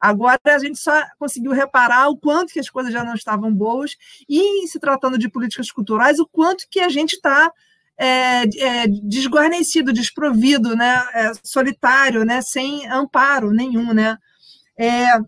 [0.00, 3.96] Agora a gente só conseguiu reparar o quanto que as coisas já não estavam boas
[4.28, 7.52] e, se tratando de políticas culturais, o quanto que a gente está
[7.98, 14.16] é, é, desguarnecido, desprovido, né, é, solitário, né, sem amparo nenhum, né.
[14.78, 15.18] É,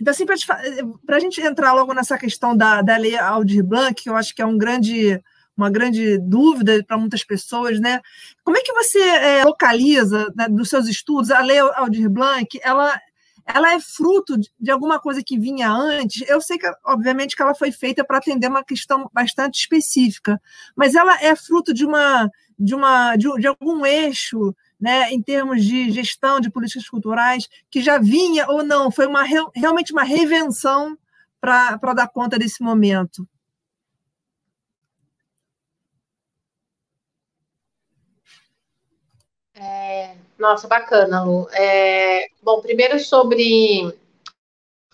[0.00, 4.10] então, assim, para a gente entrar logo nessa questão da, da lei Aldir Blanc, que
[4.10, 5.22] eu acho que é um grande,
[5.56, 8.00] uma grande dúvida para muitas pessoas, né?
[8.42, 12.98] Como é que você é, localiza, né, nos seus estudos, a lei Aldir Blanc, ela
[13.46, 16.26] ela é fruto de alguma coisa que vinha antes.
[16.28, 20.40] Eu sei que, obviamente, que ela foi feita para atender uma questão bastante específica,
[20.74, 25.64] mas ela é fruto de uma de uma de, de algum eixo, né, em termos
[25.64, 30.96] de gestão de políticas culturais que já vinha ou não, foi uma realmente uma revenção
[31.40, 33.28] para dar conta desse momento.
[39.56, 41.48] É, nossa, bacana, Lu.
[41.52, 43.94] É, bom, primeiro sobre.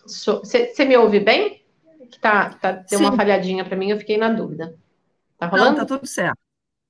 [0.04, 1.62] Você so, me ouve bem?
[2.10, 3.04] Que tá, tá, deu Sim.
[3.04, 4.74] uma falhadinha para mim, eu fiquei na dúvida.
[5.38, 5.70] Tá rolando?
[5.70, 6.38] Não, tá tudo certo.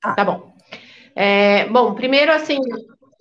[0.01, 0.53] Tá, tá bom.
[1.15, 2.59] É, bom, primeiro, assim,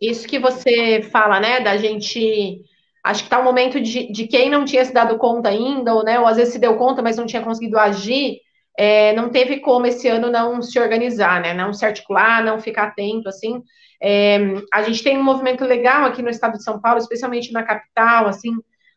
[0.02, 2.64] isso que você fala, né, da gente.
[3.04, 5.94] Acho que tá o um momento de, de quem não tinha se dado conta ainda,
[5.94, 8.40] ou, né, ou às vezes se deu conta, mas não tinha conseguido agir,
[8.78, 12.88] é, não teve como esse ano não se organizar, né, não se articular, não ficar
[12.88, 13.64] atento, assim.
[14.02, 14.38] É,
[14.74, 18.28] a gente tem um movimento legal aqui no estado de São Paulo, especialmente na capital,
[18.28, 18.52] assim,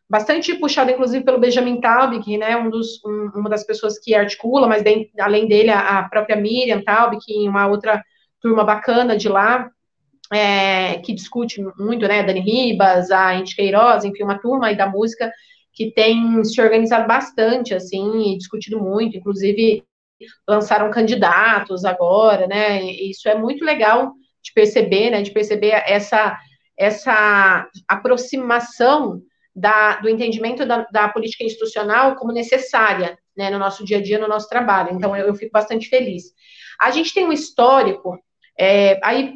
[0.09, 4.13] bastante puxado, inclusive, pelo Benjamin Taub, que né, um dos, um, uma das pessoas que
[4.13, 8.03] articula, mas de, além dele, a, a, própria Miriam Taub, que uma outra
[8.41, 9.69] turma bacana de lá,
[10.31, 14.87] é, que discute muito, né, Dani Ribas, a Inti Queiroz, enfim, uma turma aí da
[14.87, 15.31] música
[15.71, 19.83] que tem se organizado bastante, assim, e discutido muito, inclusive
[20.47, 24.13] lançaram candidatos agora, né, e isso é muito legal,
[24.43, 26.37] de perceber, né, de perceber essa,
[26.77, 29.21] essa aproximação
[29.55, 34.19] da, do entendimento da, da, política institucional como necessária né, no nosso dia a dia,
[34.19, 34.91] no nosso trabalho.
[34.93, 36.23] Então, eu, eu fico bastante feliz.
[36.79, 38.19] A gente tem um histórico,
[38.59, 39.35] é, aí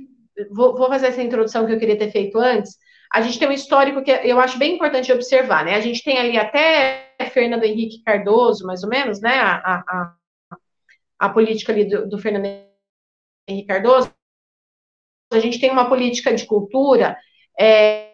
[0.51, 2.77] vou, vou, fazer essa introdução que eu queria ter feito antes.
[3.13, 5.75] A gente tem um histórico que eu acho bem importante observar, né?
[5.75, 9.39] A gente tem ali até Fernando Henrique Cardoso, mais ou menos, né?
[9.39, 10.15] A, a,
[11.19, 12.45] a política ali do, do Fernando
[13.47, 14.11] Henrique Cardoso,
[15.31, 17.17] a gente tem uma política de cultura
[17.59, 18.11] é,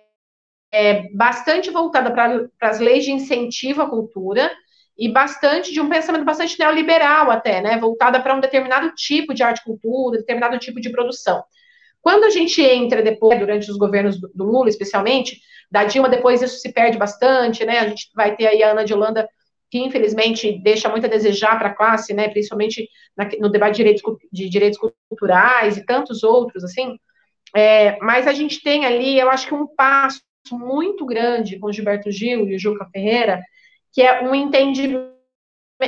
[0.71, 4.52] é bastante voltada para as leis de incentivo à cultura
[4.97, 9.43] e bastante de um pensamento bastante neoliberal até, né, voltada para um determinado tipo de
[9.43, 11.43] arte e cultura, determinado tipo de produção.
[12.02, 15.39] Quando a gente entra depois, durante os governos do, do Lula, especialmente,
[15.71, 18.86] da Dilma, depois isso se perde bastante, né, a gente vai ter aí a Ana
[18.86, 19.28] de Holanda,
[19.73, 23.77] que infelizmente deixa muito a desejar para a classe, né, principalmente na, no debate de
[23.77, 26.95] direitos, de direitos culturais e tantos outros, assim,
[27.55, 32.12] é, mas a gente tem ali, eu acho que um passo muito grande com Gilberto
[32.12, 33.41] Gil e o Juca Ferreira,
[33.91, 35.12] que é um entendimento,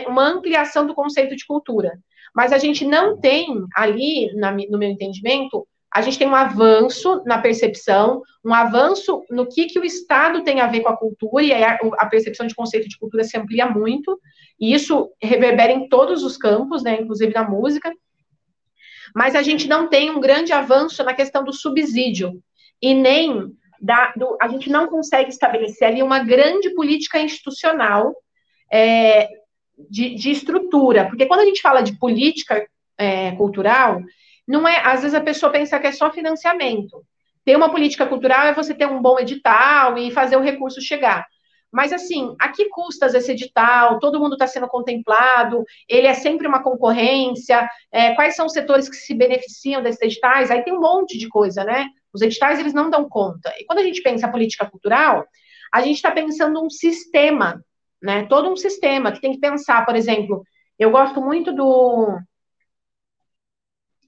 [0.08, 1.92] uma ampliação do conceito de cultura.
[2.34, 3.46] Mas a gente não tem
[3.76, 9.48] ali, na, no meu entendimento, a gente tem um avanço na percepção, um avanço no
[9.48, 12.54] que, que o Estado tem a ver com a cultura, e a, a percepção de
[12.54, 14.20] conceito de cultura se amplia muito,
[14.60, 17.94] e isso reverbera em todos os campos, né, inclusive na música,
[19.16, 22.44] mas a gente não tem um grande avanço na questão do subsídio
[22.82, 28.14] e nem da, do, a gente não consegue estabelecer ali uma grande política institucional
[28.70, 29.30] é,
[29.90, 34.02] de, de, estrutura, porque quando a gente fala de política é, cultural,
[34.48, 37.04] não é, às vezes a pessoa pensa que é só financiamento.
[37.44, 41.26] Ter uma política cultural é você ter um bom edital e fazer o recurso chegar.
[41.72, 44.00] Mas, assim, a que custas esse edital?
[44.00, 45.64] Todo mundo está sendo contemplado?
[45.90, 47.68] Ele é sempre uma concorrência?
[47.92, 50.50] É, quais são os setores que se beneficiam desses editais?
[50.50, 51.88] Aí tem um monte de coisa, né?
[52.14, 53.54] Os editais, eles não dão conta.
[53.60, 55.26] E quando a gente pensa política cultural,
[55.74, 57.62] a gente está pensando um sistema,
[58.02, 58.26] né?
[58.28, 60.44] Todo um sistema que tem que pensar, por exemplo,
[60.80, 62.18] eu gosto muito do,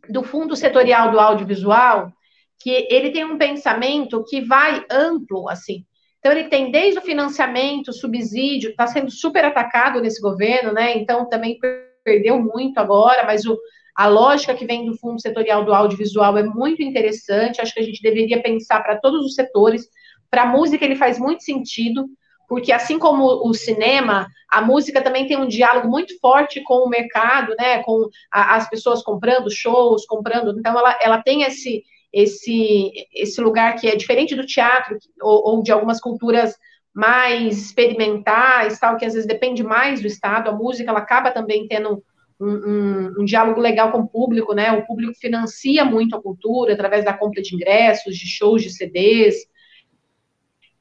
[0.10, 2.12] do Fundo Setorial do Audiovisual,
[2.60, 5.86] que ele tem um pensamento que vai amplo, assim.
[6.20, 10.98] Então, ele tem desde o financiamento, subsídio, está sendo super atacado nesse governo, né?
[10.98, 11.58] Então, também
[12.04, 13.58] perdeu muito agora, mas o,
[13.96, 17.62] a lógica que vem do Fundo Setorial do Audiovisual é muito interessante.
[17.62, 19.88] Acho que a gente deveria pensar para todos os setores.
[20.30, 22.06] Para a música, ele faz muito sentido,
[22.48, 26.90] porque assim como o cinema, a música também tem um diálogo muito forte com o
[26.90, 27.84] mercado, né?
[27.84, 30.58] Com a, as pessoas comprando shows, comprando.
[30.58, 35.64] Então, ela, ela tem esse, esse, esse lugar que é diferente do teatro ou, ou
[35.64, 36.56] de algumas culturas
[36.94, 40.50] mais experimentais, tal, que às vezes depende mais do Estado.
[40.50, 42.02] A música ela acaba também tendo
[42.40, 44.72] um, um, um, diálogo legal com o público, né?
[44.72, 49.36] O público financia muito a cultura através da compra de ingressos, de shows, de CDs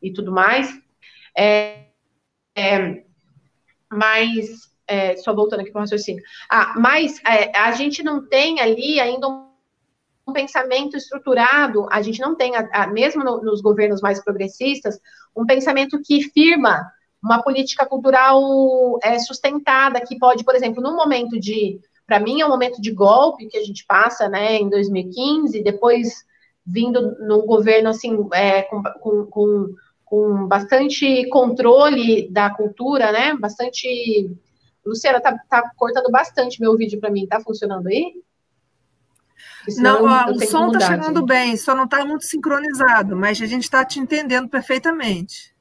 [0.00, 0.85] e tudo mais.
[1.36, 1.86] É,
[2.56, 3.04] é,
[3.90, 6.22] mas, é, só voltando aqui para o raciocínio.
[6.50, 9.50] Ah, mas é, a gente não tem ali ainda um,
[10.26, 14.98] um pensamento estruturado, a gente não tem, a, a, mesmo no, nos governos mais progressistas,
[15.36, 16.90] um pensamento que firma
[17.22, 21.80] uma política cultural é, sustentada, que pode, por exemplo, num momento de.
[22.06, 26.24] Para mim, é um momento de golpe que a gente passa né, em 2015, depois
[26.64, 29.74] vindo num governo assim, é, com, com, com
[30.06, 33.34] com bastante controle da cultura, né?
[33.34, 34.30] Bastante.
[34.84, 38.22] Luciana, tá, tá cortando bastante meu vídeo para mim, tá funcionando aí?
[39.78, 41.28] Não, ó, o som está chegando gente.
[41.28, 45.52] bem, só não está muito sincronizado, mas a gente está te entendendo perfeitamente.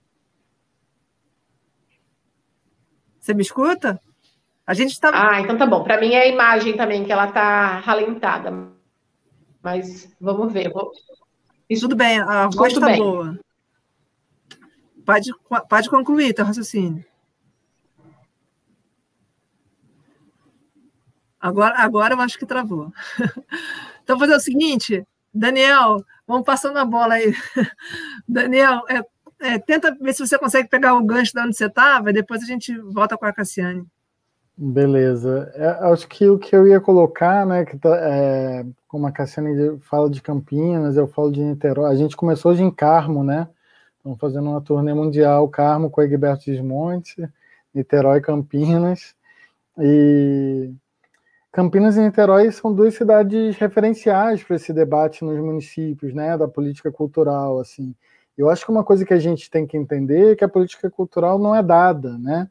[3.20, 4.00] Você me escuta?
[4.68, 5.10] A gente está.
[5.12, 5.84] Ah, então tá bom.
[5.84, 8.52] Para mim é a imagem também, que ela está ralentada.
[9.64, 10.72] Mas vamos ver.
[10.72, 10.92] Vou...
[11.68, 11.82] Isso...
[11.82, 13.40] Tudo bem, a voz está boa.
[15.06, 15.32] Pode,
[15.70, 17.06] pode concluir teu raciocínio.
[21.40, 22.92] Agora, agora eu acho que travou.
[24.04, 27.34] Então, fazer o seguinte, Daniel, vamos passando a bola aí.
[28.30, 29.04] Daniel, é,
[29.40, 32.46] é, tenta ver se você consegue pegar o gancho de onde você estava, depois a
[32.46, 33.84] gente volta com a Cassiane.
[34.56, 35.52] Beleza.
[35.56, 39.80] É, acho que o que eu ia colocar, né, que tá, é, como a Cassiane
[39.82, 43.50] fala de Campinas, eu falo de Niterói, a gente começou hoje em Carmo, né?
[44.06, 47.28] Estamos fazendo uma turnê mundial, Carmo com Egberto Desmonte,
[47.74, 49.16] Niterói Campinas.
[49.80, 50.72] E
[51.52, 56.92] Campinas e Niterói são duas cidades referenciais para esse debate nos municípios, né, da política
[56.92, 57.96] cultural, assim.
[58.38, 60.88] Eu acho que uma coisa que a gente tem que entender é que a política
[60.88, 62.48] cultural não é dada, né?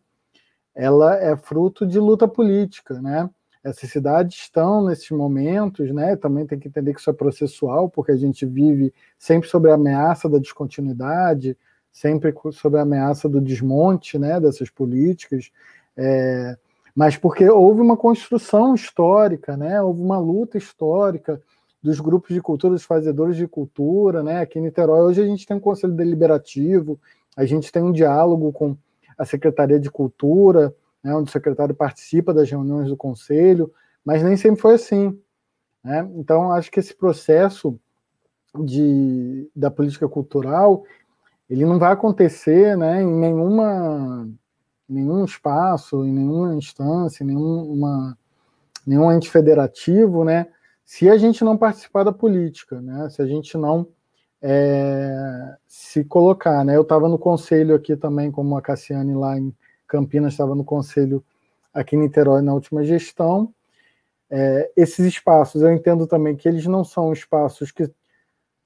[0.74, 3.30] Ela é fruto de luta política, né?
[3.64, 6.14] Essas cidades estão nesses momentos, né?
[6.16, 9.74] Também tem que entender que isso é processual, porque a gente vive sempre sob a
[9.74, 11.56] ameaça da descontinuidade,
[11.90, 14.38] sempre sob a ameaça do desmonte, né?
[14.38, 15.50] Dessas políticas,
[15.96, 16.58] é,
[16.94, 19.80] mas porque houve uma construção histórica, né?
[19.80, 21.40] Houve uma luta histórica
[21.82, 24.40] dos grupos de cultura, dos fazedores de cultura, né?
[24.40, 27.00] Aqui em Niterói hoje a gente tem um conselho deliberativo,
[27.34, 28.76] a gente tem um diálogo com
[29.16, 30.74] a Secretaria de Cultura,
[31.04, 33.70] né, onde o secretário participa das reuniões do conselho,
[34.02, 35.20] mas nem sempre foi assim.
[35.84, 36.08] Né?
[36.16, 37.78] Então, acho que esse processo
[38.64, 40.84] de, da política cultural
[41.48, 44.26] ele não vai acontecer né, em nenhuma,
[44.88, 48.16] nenhum espaço, em nenhuma instância, em nenhuma,
[48.86, 50.46] nenhum ente federativo, né,
[50.86, 53.86] se a gente não participar da política, né, se a gente não
[54.40, 56.64] é, se colocar.
[56.64, 56.76] Né?
[56.76, 59.54] Eu estava no conselho aqui também, como a Cassiane lá em
[59.86, 61.24] Campinas estava no conselho
[61.72, 63.52] aqui em Niterói na última gestão.
[64.30, 67.90] É, esses espaços, eu entendo também que eles não são espaços que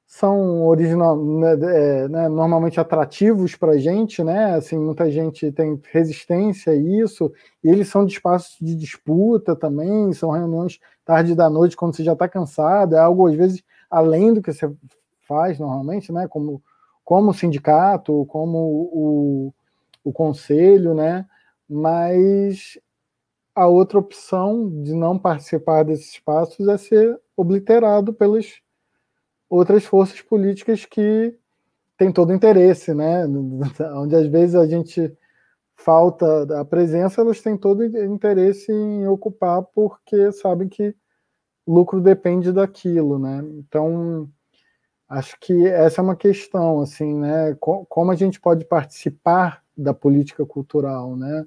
[0.07, 4.55] são original, né, é, né, normalmente atrativos para a gente, né?
[4.55, 7.31] Assim, muita gente tem resistência a isso,
[7.63, 12.03] e eles são de espaços de disputa também, são reuniões tarde da noite, quando você
[12.03, 14.71] já está cansado, é algo às vezes além do que você
[15.27, 16.27] faz normalmente, né?
[16.27, 16.63] Como,
[17.05, 19.55] como sindicato, como o,
[20.09, 21.27] o conselho, né?
[21.69, 22.79] Mas
[23.55, 28.61] a outra opção de não participar desses espaços é ser obliterado pelas
[29.51, 31.35] outras forças políticas que
[31.97, 33.27] têm todo o interesse, né?
[33.97, 35.13] Onde às vezes a gente
[35.75, 40.95] falta a presença, elas têm todo interesse em ocupar porque sabem que
[41.67, 43.43] lucro depende daquilo, né?
[43.59, 44.29] Então,
[45.09, 47.57] acho que essa é uma questão, assim, né?
[47.61, 51.47] Como a gente pode participar da política cultural, né?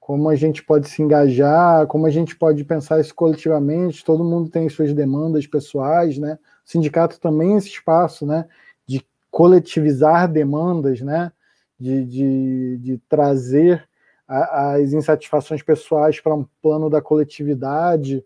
[0.00, 4.50] Como a gente pode se engajar, como a gente pode pensar isso coletivamente, todo mundo
[4.50, 6.38] tem suas demandas pessoais, né?
[6.66, 8.46] O sindicato também é esse espaço, né?
[8.86, 11.32] De coletivizar demandas, né?
[11.78, 13.86] de, de, de trazer
[14.26, 18.24] a, as insatisfações pessoais para um plano da coletividade.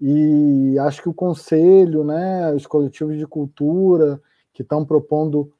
[0.00, 4.20] E acho que o conselho, né, os coletivos de cultura
[4.52, 5.52] que estão propondo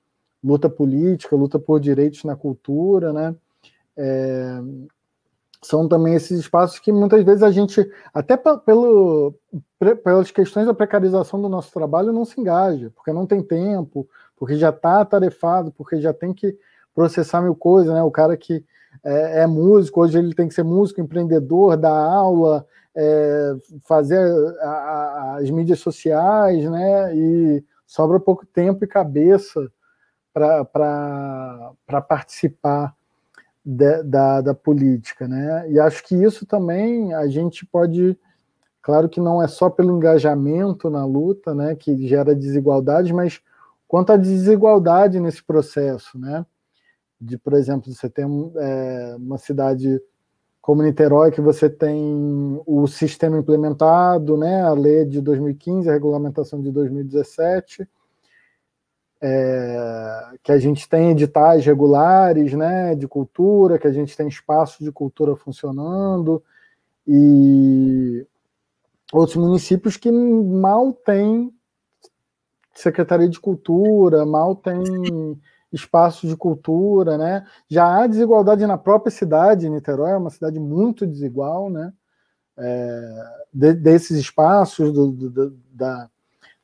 [0.42, 3.34] luta política, luta por direitos na cultura, né,
[3.96, 4.60] é,
[5.62, 9.34] são também esses espaços que muitas vezes a gente, até pelo,
[10.04, 14.56] pelas questões da precarização do nosso trabalho, não se engaja, porque não tem tempo, porque
[14.56, 16.56] já está atarefado, porque já tem que
[16.94, 18.02] processar mil coisas, né?
[18.02, 18.64] O cara que
[19.04, 22.64] é, é, músico, hoje ele tem que ser músico, empreendedor, dar aula,
[22.94, 24.18] é, fazer
[24.60, 27.16] a, a, as mídias sociais, né?
[27.16, 29.70] E sobra pouco tempo e cabeça
[30.38, 32.94] para participar
[33.64, 35.70] de, da, da política, né?
[35.70, 38.18] E acho que isso também a gente pode,
[38.80, 43.40] claro que não é só pelo engajamento na luta, né, que gera desigualdade, mas
[43.86, 46.46] quanto à desigualdade nesse processo, né?
[47.20, 48.24] De, por exemplo, você tem
[48.56, 50.00] é, uma cidade
[50.62, 56.60] como Niterói, que você tem o sistema implementado, né, a lei de 2015, a regulamentação
[56.60, 57.88] de 2017,
[59.20, 64.78] é, que a gente tem editais regulares né, de cultura, que a gente tem espaços
[64.84, 66.42] de cultura funcionando,
[67.06, 68.26] e
[69.12, 71.52] outros municípios que mal têm
[72.74, 75.40] secretaria de cultura, mal têm
[75.72, 77.46] espaços de cultura, né?
[77.68, 81.92] Já há desigualdade na própria cidade, Niterói é uma cidade muito desigual, né?
[82.56, 86.08] É, de, desses espaços, do, do, da,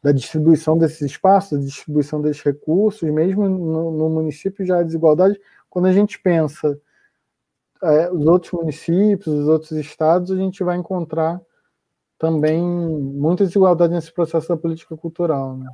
[0.04, 5.40] da distribuição desses espaços, da distribuição desses recursos, mesmo no, no município já há desigualdade.
[5.70, 6.78] Quando a gente pensa
[7.82, 11.40] é, os outros municípios, os outros estados, a gente vai encontrar
[12.18, 15.56] também muita desigualdade nesse processo da política cultural.
[15.56, 15.70] Né?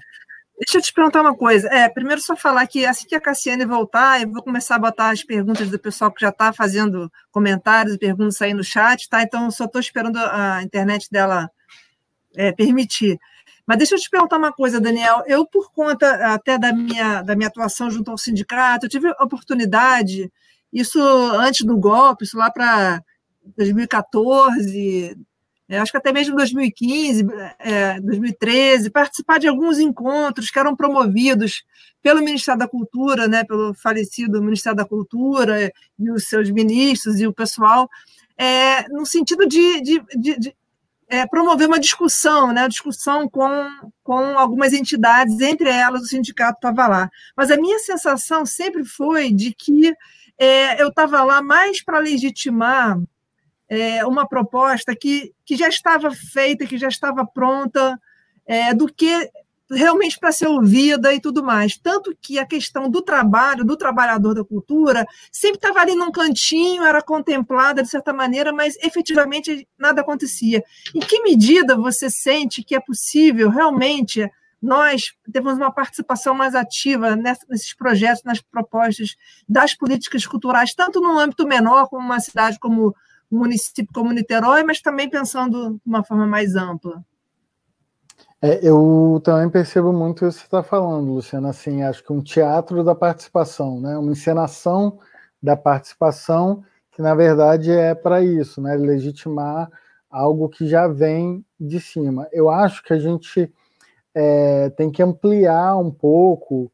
[0.60, 1.66] Deixa eu te perguntar uma coisa.
[1.66, 5.10] É, primeiro, só falar que assim que a Cassiane voltar, eu vou começar a botar
[5.10, 9.24] as perguntas do pessoal que já está fazendo comentários perguntas aí no chat, tá?
[9.24, 11.50] Então, só estou esperando a internet dela
[12.36, 13.18] é, permitir.
[13.70, 15.22] Mas deixa eu te perguntar uma coisa, Daniel.
[15.28, 20.28] Eu, por conta até da minha, da minha atuação junto ao sindicato, tive a oportunidade,
[20.72, 23.00] isso antes do golpe, isso lá para
[23.56, 25.16] 2014,
[25.68, 27.24] é, acho que até mesmo 2015,
[27.60, 31.62] é, 2013, participar de alguns encontros que eram promovidos
[32.02, 37.26] pelo Ministério da Cultura, né, pelo falecido Ministério da Cultura e os seus ministros e
[37.28, 37.88] o pessoal,
[38.36, 40.56] é, no sentido de, de, de
[41.10, 43.68] é, promover uma discussão, né, discussão com,
[44.02, 47.10] com algumas entidades, entre elas o sindicato estava lá.
[47.36, 49.92] Mas a minha sensação sempre foi de que
[50.38, 52.96] é, eu estava lá mais para legitimar
[53.68, 58.00] é, uma proposta que, que já estava feita, que já estava pronta,
[58.46, 59.28] é, do que
[59.70, 61.76] realmente para ser ouvida e tudo mais.
[61.78, 66.82] Tanto que a questão do trabalho, do trabalhador da cultura, sempre estava ali num cantinho,
[66.82, 70.62] era contemplada de certa maneira, mas efetivamente nada acontecia.
[70.94, 74.28] Em que medida você sente que é possível realmente
[74.62, 79.16] nós termos uma participação mais ativa nesses projetos, nas propostas
[79.48, 82.94] das políticas culturais, tanto no âmbito menor, como uma cidade como
[83.30, 87.02] um município como Niterói, mas também pensando de uma forma mais ampla?
[88.42, 91.50] É, eu também percebo muito isso que você está falando, Luciana.
[91.50, 93.98] Assim, acho que um teatro da participação, né?
[93.98, 94.98] uma encenação
[95.42, 98.76] da participação, que na verdade é para isso, né?
[98.76, 99.70] legitimar
[100.10, 102.28] algo que já vem de cima.
[102.32, 103.52] Eu acho que a gente
[104.14, 106.72] é, tem que ampliar um pouco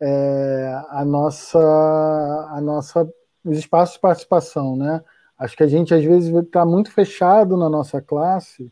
[0.00, 3.10] é, a nossa, a nossa,
[3.44, 4.76] os espaços de participação.
[4.76, 5.02] Né?
[5.38, 8.70] Acho que a gente às vezes está muito fechado na nossa classe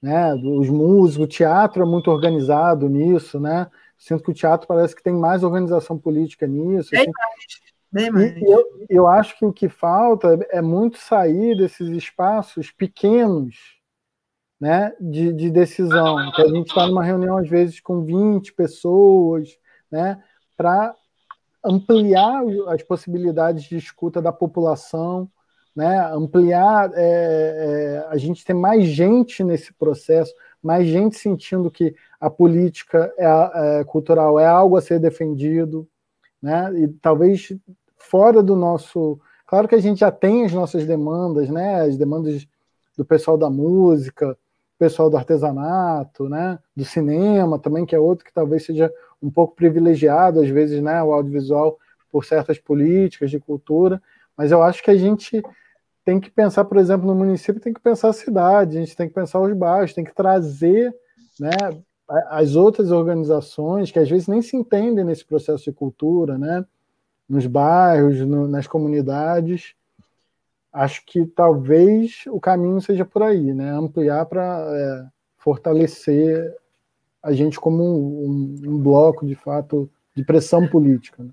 [0.00, 0.34] né?
[0.34, 3.70] Os músicos, o teatro é muito organizado nisso, né?
[3.96, 6.90] Sinto que o teatro parece que tem mais organização política nisso.
[6.90, 7.10] Bem assim.
[7.10, 7.68] mais.
[7.90, 8.36] Bem mais.
[8.36, 13.78] E eu, eu acho que o que falta é muito sair desses espaços pequenos
[14.60, 16.30] né, de, de decisão.
[16.32, 19.56] Que a gente está numa reunião, às vezes, com 20 pessoas,
[19.90, 20.22] né,
[20.56, 20.94] para
[21.64, 25.30] ampliar as possibilidades de escuta da população,
[25.78, 31.94] né, ampliar, é, é, a gente ter mais gente nesse processo, mais gente sentindo que
[32.20, 33.26] a política é,
[33.78, 35.86] é, cultural é algo a ser defendido,
[36.42, 37.52] né, e talvez
[37.96, 39.20] fora do nosso.
[39.46, 42.44] Claro que a gente já tem as nossas demandas, né, as demandas
[42.96, 44.36] do pessoal da música,
[44.80, 49.54] pessoal do artesanato, né, do cinema também, que é outro que talvez seja um pouco
[49.54, 51.78] privilegiado, às vezes, né, o audiovisual,
[52.10, 54.02] por certas políticas de cultura,
[54.36, 55.40] mas eu acho que a gente
[56.08, 59.06] tem que pensar, por exemplo, no município, tem que pensar a cidade, a gente tem
[59.06, 60.90] que pensar os bairros, tem que trazer
[61.38, 61.50] né,
[62.30, 66.64] as outras organizações que às vezes nem se entendem nesse processo de cultura, né?
[67.28, 69.74] nos bairros, no, nas comunidades.
[70.72, 73.70] Acho que talvez o caminho seja por aí, né?
[73.70, 75.06] Ampliar para é,
[75.36, 76.56] fortalecer
[77.22, 81.22] a gente como um, um, bloco, de fato, de pressão política.
[81.22, 81.30] Né?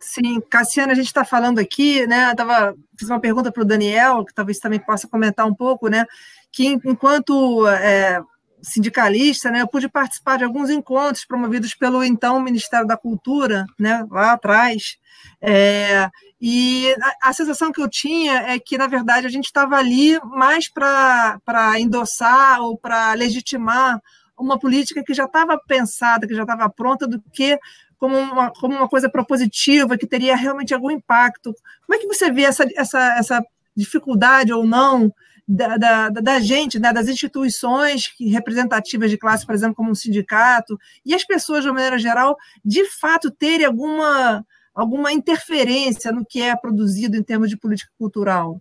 [0.00, 2.30] Sim, Cassiano, a gente está falando aqui, né?
[2.30, 5.88] Eu tava, fiz uma pergunta para o Daniel, que talvez também possa comentar um pouco,
[5.88, 6.06] né?
[6.52, 8.20] Que enquanto é,
[8.62, 14.06] sindicalista, né, eu pude participar de alguns encontros promovidos pelo então Ministério da Cultura, né,
[14.10, 14.96] lá atrás,
[15.40, 16.08] é,
[16.40, 20.18] e a, a, sensação que eu tinha é que, na verdade, a gente estava ali
[20.24, 21.40] mais para
[21.78, 24.00] endossar ou para legitimar
[24.38, 27.58] uma política que já estava pensada, que já estava pronta, do que
[27.98, 31.54] como uma, como uma coisa propositiva, que teria realmente algum impacto.
[31.86, 33.44] Como é que você vê essa, essa, essa
[33.76, 35.12] dificuldade ou não
[35.46, 40.78] da, da, da, gente, né, das instituições representativas de classe, por exemplo, como um sindicato,
[41.04, 44.44] e as pessoas, de uma maneira geral, de fato terem alguma,
[44.74, 48.60] alguma interferência no que é produzido em termos de política cultural?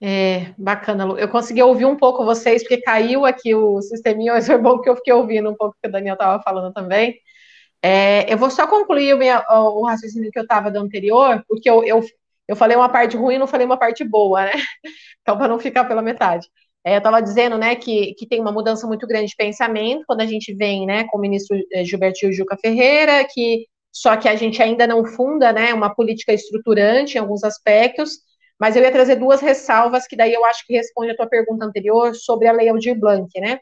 [0.00, 1.18] É, bacana, Lu.
[1.18, 4.88] Eu consegui ouvir um pouco vocês, porque caiu aqui o sisteminha, mas foi bom que
[4.88, 7.16] eu fiquei ouvindo um pouco o que o Daniel estava falando também.
[7.82, 11.70] É, eu vou só concluir o, minha, o raciocínio que eu estava do anterior, porque
[11.70, 12.02] eu, eu
[12.48, 14.52] eu falei uma parte ruim, não falei uma parte boa, né?
[15.22, 16.48] Então, para não ficar pela metade.
[16.82, 20.22] É, eu estava dizendo, né, que, que tem uma mudança muito grande de pensamento quando
[20.22, 24.34] a gente vem, né, com o ministro eh, Gilberto Juca Ferreira, que só que a
[24.36, 28.12] gente ainda não funda, né, uma política estruturante em alguns aspectos,
[28.58, 31.64] mas eu ia trazer duas ressalvas que daí eu acho que responde a tua pergunta
[31.64, 33.60] anterior sobre a Lei Aldir Blanc, né?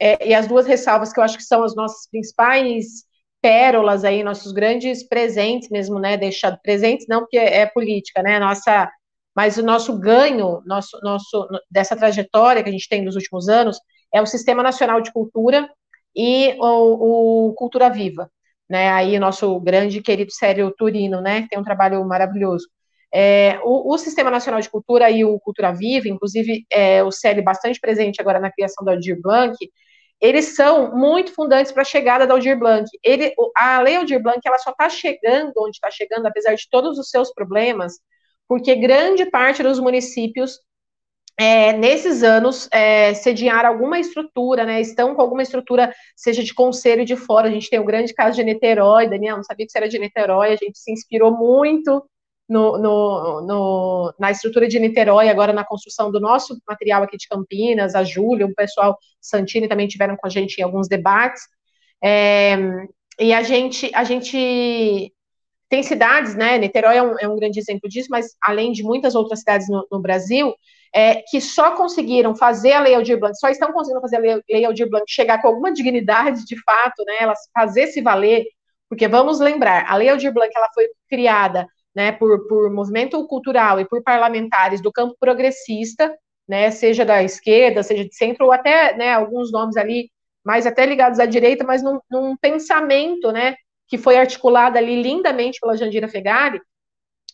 [0.00, 3.04] É, e as duas ressalvas que eu acho que são as nossas principais
[3.42, 6.16] pérolas aí, nossos grandes presentes mesmo, né?
[6.16, 8.38] Deixado presentes, não porque é política, né?
[8.38, 8.90] Nossa,
[9.34, 13.78] mas o nosso ganho, nosso, nosso, dessa trajetória que a gente tem nos últimos anos
[14.12, 15.68] é o Sistema Nacional de Cultura
[16.14, 18.30] e o, o Cultura Viva,
[18.68, 18.90] né?
[18.90, 21.42] Aí o nosso grande querido Sério Turino, né?
[21.42, 22.68] Que tem um trabalho maravilhoso.
[23.12, 27.42] É, o, o, Sistema Nacional de Cultura e o Cultura Viva, inclusive é, o Célio
[27.42, 29.56] bastante presente agora na criação do Aldir Blanc,
[30.20, 32.86] eles são muito fundantes para a chegada da Aldir Blanc.
[33.02, 36.98] Ele, a Lei Aldir Blanc ela só está chegando onde está chegando, apesar de todos
[36.98, 37.94] os seus problemas,
[38.46, 40.60] porque grande parte dos municípios,
[41.38, 47.04] é, nesses anos, é, sediaram alguma estrutura, né, estão com alguma estrutura, seja de conselho
[47.04, 47.48] de fora.
[47.48, 49.98] A gente tem o grande caso de Niterói, Daniel, não sabia que você era de
[49.98, 52.04] Niterói, a gente se inspirou muito
[52.50, 57.28] no, no, no, na estrutura de Niterói, agora na construção do nosso material aqui de
[57.28, 61.42] Campinas, a Júlia, o pessoal Santini também tiveram com a gente em alguns debates.
[62.02, 62.58] É,
[63.20, 65.14] e a gente, a gente
[65.68, 66.58] tem cidades, né?
[66.58, 69.86] Niterói é um, é um, grande exemplo disso, mas além de muitas outras cidades no,
[69.88, 70.52] no Brasil,
[70.92, 74.42] é, que só conseguiram fazer a Lei Aldir Blanc, só estão conseguindo fazer a Lei,
[74.50, 77.18] Lei Aldir Blanc chegar com alguma dignidade de fato, né?
[77.20, 78.44] Elas fazer se valer,
[78.88, 81.64] porque vamos lembrar, a Lei Aldir Blanc ela foi criada
[81.94, 86.14] né, por, por movimento cultural e por parlamentares do campo progressista,
[86.48, 90.10] né, seja da esquerda, seja de centro, ou até né, alguns nomes ali
[90.44, 93.54] mais até ligados à direita, mas num, num pensamento né,
[93.86, 96.60] que foi articulado ali lindamente pela Jandira Fegari,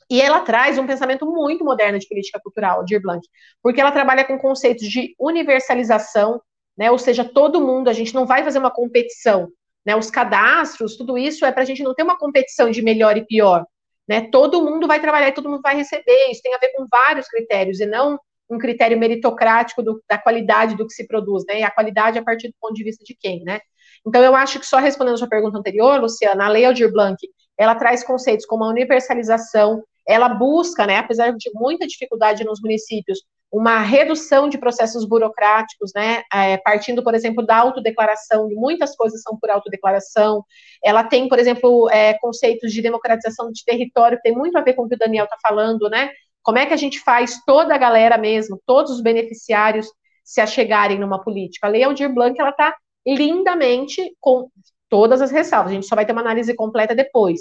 [0.09, 3.27] e ela traz um pensamento muito moderno de política cultural, Dir Blanc,
[3.63, 6.41] porque ela trabalha com conceitos de universalização,
[6.77, 9.49] né, ou seja, todo mundo, a gente não vai fazer uma competição,
[9.85, 13.17] né, os cadastros, tudo isso é para a gente não ter uma competição de melhor
[13.17, 13.65] e pior,
[14.09, 14.29] né?
[14.31, 16.31] Todo mundo vai trabalhar e todo mundo vai receber.
[16.31, 20.77] Isso tem a ver com vários critérios e não um critério meritocrático do, da qualidade
[20.77, 21.61] do que se produz, né?
[21.61, 23.61] E a qualidade a partir do ponto de vista de quem, né?
[24.07, 27.17] Então, eu acho que só respondendo a sua pergunta anterior, Luciana, a Lei Aldir Blanc,
[27.59, 33.21] ela traz conceitos como a universalização, ela busca, né, apesar de muita dificuldade nos municípios,
[33.53, 39.39] uma redução de processos burocráticos, né, é, partindo, por exemplo, da autodeclaração, muitas coisas são
[39.39, 40.45] por autodeclaração.
[40.85, 44.75] Ela tem, por exemplo, é, conceitos de democratização de território, que tem muito a ver
[44.75, 46.11] com o que o Daniel está falando, né?
[46.43, 49.89] Como é que a gente faz toda a galera mesmo, todos os beneficiários
[50.25, 51.67] se achegarem numa política?
[51.67, 52.75] A Lei Aldir Blanc, ela está
[53.07, 54.49] lindamente com
[54.89, 55.73] todas as ressalvas.
[55.73, 57.41] A gente só vai ter uma análise completa depois.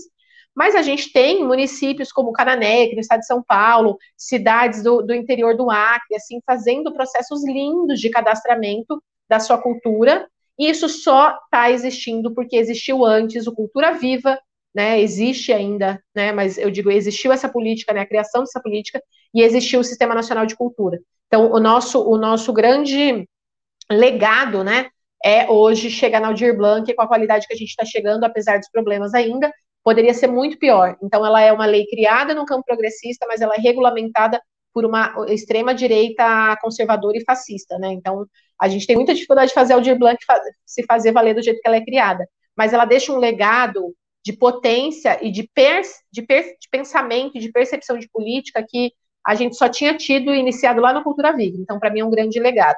[0.56, 5.14] Mas a gente tem municípios como Canané, no estado de São Paulo, cidades do, do
[5.14, 10.28] interior do Acre, assim, fazendo processos lindos de cadastramento da sua cultura,
[10.58, 14.40] e isso só está existindo porque existiu antes o Cultura Viva,
[14.74, 19.02] né, existe ainda, né, mas eu digo, existiu essa política, né, a criação dessa política,
[19.34, 21.00] e existiu o Sistema Nacional de Cultura.
[21.28, 23.28] Então, o nosso, o nosso grande
[23.92, 24.90] legado, né,
[25.24, 28.60] é hoje chegar na Aldir Blanc com a qualidade que a gente está chegando, apesar
[28.60, 29.52] dos problemas ainda,
[29.86, 30.98] poderia ser muito pior.
[31.02, 34.42] Então, ela é uma lei criada no campo progressista, mas ela é regulamentada
[34.74, 37.90] por uma extrema direita conservadora e fascista, né?
[37.90, 38.26] Então,
[38.60, 40.18] a gente tem muita dificuldade de fazer a Aldir Blanc
[40.66, 42.28] se fazer valer do jeito que ela é criada,
[42.58, 47.52] mas ela deixa um legado de potência e de, per, de, per, de pensamento, de
[47.52, 48.92] percepção de política que
[49.24, 51.58] a gente só tinha tido iniciado lá no Cultura Viva.
[51.60, 52.78] Então, para mim, é um grande legado.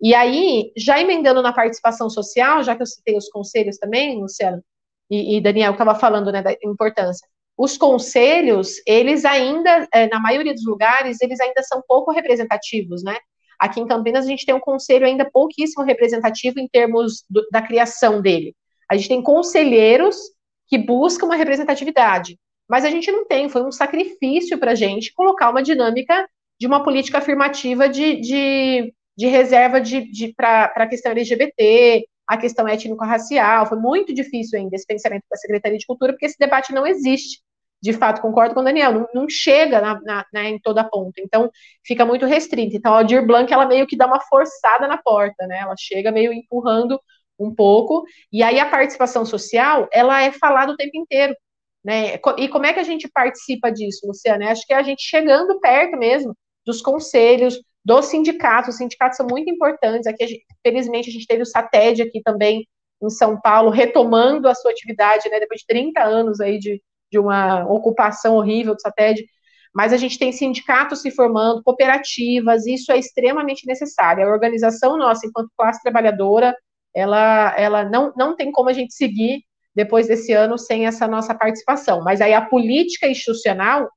[0.00, 4.62] E aí, já emendando na participação social, já que eu citei os conselhos também, Luciano
[5.10, 10.54] e, e Daniel estava falando né, da importância, os conselhos, eles ainda, é, na maioria
[10.54, 13.16] dos lugares, eles ainda são pouco representativos, né?
[13.58, 17.60] Aqui em Campinas, a gente tem um conselho ainda pouquíssimo representativo em termos do, da
[17.60, 18.54] criação dele.
[18.88, 20.16] A gente tem conselheiros
[20.68, 22.38] que buscam uma representatividade,
[22.68, 26.28] mas a gente não tem, foi um sacrifício para a gente colocar uma dinâmica
[26.60, 32.36] de uma política afirmativa de, de, de reserva de, de para a questão LGBT, a
[32.36, 36.72] questão étnico-racial, foi muito difícil ainda esse pensamento da Secretaria de Cultura, porque esse debate
[36.72, 37.40] não existe
[37.80, 41.20] de fato, concordo com o Daniel, não, não chega na, na, né, em toda ponta,
[41.20, 41.50] então
[41.86, 42.76] fica muito restrito.
[42.76, 45.58] Então a Aldir Blanc, ela meio que dá uma forçada na porta, né?
[45.60, 47.00] Ela chega meio empurrando
[47.38, 51.34] um pouco, e aí a participação social, ela é falada o tempo inteiro,
[51.84, 52.14] né?
[52.38, 54.50] E como é que a gente participa disso, Luciana?
[54.50, 59.26] Acho que é a gente chegando perto mesmo dos conselhos, dos sindicatos, os sindicatos são
[59.26, 62.68] muito importantes, aqui, a gente, felizmente, a gente teve o SATED aqui também,
[63.02, 67.18] em São Paulo, retomando a sua atividade, né, depois de 30 anos aí de, de
[67.18, 69.24] uma ocupação horrível do SATED,
[69.74, 74.26] mas a gente tem sindicatos se formando, cooperativas, isso é extremamente necessário.
[74.26, 76.54] A organização nossa, enquanto classe trabalhadora,
[76.94, 79.42] ela, ela não, não tem como a gente seguir
[79.74, 82.02] depois desse ano sem essa nossa participação.
[82.02, 83.88] Mas aí a política institucional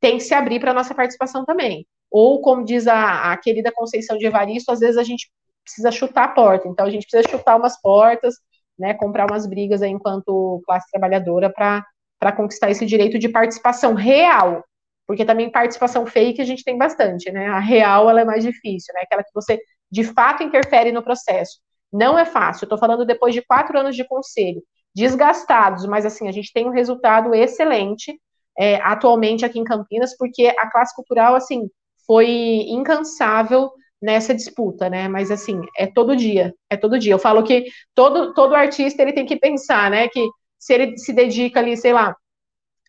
[0.00, 1.86] tem que se abrir para a nossa participação também.
[2.10, 5.30] Ou, como diz a, a querida Conceição de Evaristo, às vezes a gente
[5.62, 6.68] precisa chutar a porta.
[6.68, 8.34] Então, a gente precisa chutar umas portas,
[8.78, 14.64] né, comprar umas brigas aí enquanto classe trabalhadora para conquistar esse direito de participação real,
[15.06, 17.48] porque também participação fake a gente tem bastante, né?
[17.48, 19.00] A real ela é mais difícil, né?
[19.02, 19.58] Aquela que você
[19.90, 21.58] de fato interfere no processo.
[21.92, 22.66] Não é fácil.
[22.66, 24.62] Estou falando depois de quatro anos de conselho,
[24.94, 28.20] desgastados, mas assim a gente tem um resultado excelente
[28.58, 31.68] é, atualmente aqui em Campinas, porque a classe cultural assim
[32.08, 32.26] foi
[32.68, 33.70] incansável
[34.02, 35.08] nessa disputa, né?
[35.08, 37.12] Mas assim é todo dia, é todo dia.
[37.12, 40.08] Eu falo que todo todo artista ele tem que pensar, né?
[40.08, 40.26] Que
[40.58, 42.16] se ele se dedica ali, sei lá,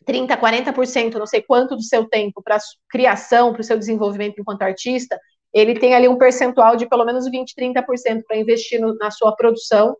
[0.05, 2.57] 30, 40%, não sei quanto do seu tempo para
[2.89, 5.19] criação, para o seu desenvolvimento enquanto artista,
[5.53, 9.35] ele tem ali um percentual de pelo menos 20, 30% para investir no, na sua
[9.35, 9.95] produção,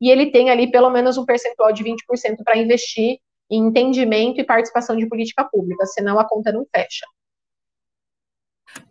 [0.00, 1.96] e ele tem ali pelo menos um percentual de 20%
[2.44, 3.18] para investir
[3.50, 7.06] em entendimento e participação de política pública, senão a conta não fecha.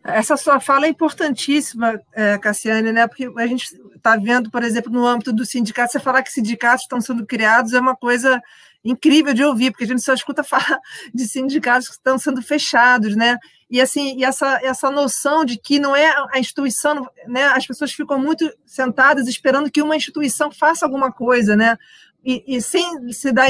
[0.04, 3.08] Essa sua fala é importantíssima, é, Cassiane, né?
[3.08, 6.84] Porque a gente está vendo, por exemplo, no âmbito do sindicato, você falar que sindicatos
[6.84, 8.42] estão sendo criados é uma coisa
[8.84, 10.80] incrível de ouvir, porque a gente só escuta falar
[11.14, 13.38] de sindicatos que estão sendo fechados, né?
[13.70, 17.46] E assim, e essa, essa noção de que não é a instituição, né?
[17.46, 21.78] As pessoas ficam muito sentadas esperando que uma instituição faça alguma coisa, né?
[22.26, 23.50] E, e, sem se dar,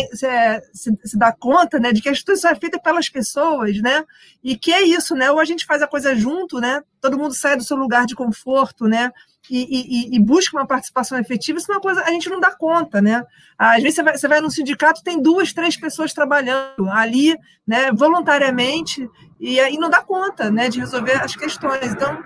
[0.74, 4.04] se, se, dar conta né, de que a instituição é feita pelas pessoas, né?
[4.44, 5.30] E que é isso, né?
[5.30, 6.82] Ou a gente faz a coisa junto, né?
[7.00, 9.12] Todo mundo sai do seu lugar de conforto, né?
[9.50, 12.50] E, e, e busca uma participação efetiva, isso é uma coisa a gente não dá
[12.50, 13.24] conta, né?
[13.58, 17.92] Às vezes você vai, você vai num sindicato, tem duas, três pessoas trabalhando ali, né,
[17.92, 19.08] voluntariamente,
[19.40, 21.92] e aí não dá conta, né, de resolver as questões.
[21.92, 22.24] Então,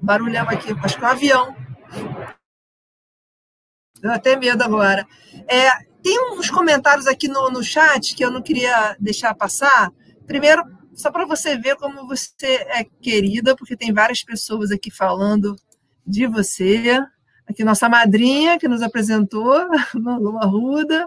[0.00, 1.69] barulhão aqui, acho que é um avião.
[4.00, 5.06] Deu até medo agora.
[5.46, 5.70] É,
[6.02, 9.92] tem uns comentários aqui no, no chat que eu não queria deixar passar.
[10.26, 10.62] Primeiro,
[10.94, 15.56] só para você ver como você é querida, porque tem várias pessoas aqui falando
[16.06, 16.98] de você.
[17.46, 21.06] Aqui nossa madrinha que nos apresentou, Lula Ruda.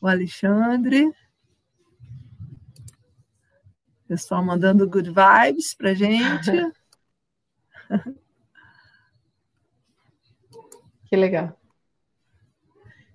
[0.00, 1.10] O Alexandre.
[4.06, 6.50] Pessoal mandando good vibes para gente.
[11.10, 11.58] Que legal.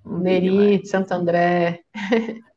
[0.06, 1.80] Neri, de Santo André.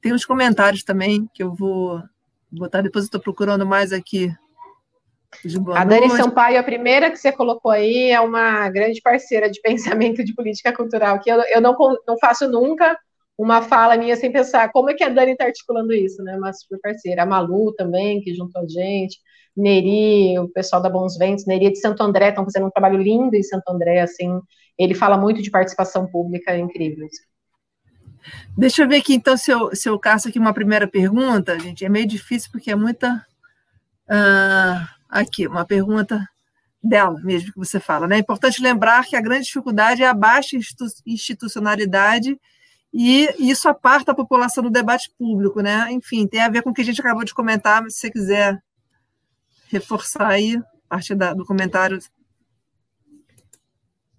[0.00, 2.02] Tem uns comentários também que eu vou
[2.52, 4.30] botar, depois eu estou procurando mais aqui.
[5.74, 6.22] A Dani noite.
[6.22, 10.70] Sampaio, a primeira que você colocou aí, é uma grande parceira de pensamento de política
[10.72, 11.74] cultural, que eu, eu não,
[12.06, 12.98] não faço nunca
[13.38, 16.36] uma fala minha sem pensar como é que a Dani está articulando isso, né?
[16.36, 17.22] Uma super parceira.
[17.22, 19.18] A Malu também, que juntou a gente.
[19.56, 23.34] Neri, o pessoal da Bons Ventos, Neri de Santo André, estão fazendo um trabalho lindo
[23.34, 24.40] em Santo André, assim,
[24.78, 27.08] ele fala muito de participação pública, é incrível.
[28.56, 31.84] Deixa eu ver aqui, então, se eu, se eu caço aqui uma primeira pergunta, gente,
[31.84, 33.24] é meio difícil porque é muita...
[34.08, 36.28] Uh, aqui, uma pergunta
[36.82, 38.16] dela mesmo que você fala, né?
[38.16, 40.56] É importante lembrar que a grande dificuldade é a baixa
[41.06, 42.38] institucionalidade
[42.92, 45.88] e isso aparta a população do debate público, né?
[45.90, 48.10] Enfim, tem a ver com o que a gente acabou de comentar, mas se você
[48.10, 48.60] quiser
[49.70, 51.98] reforçar aí, a partir da, do comentário.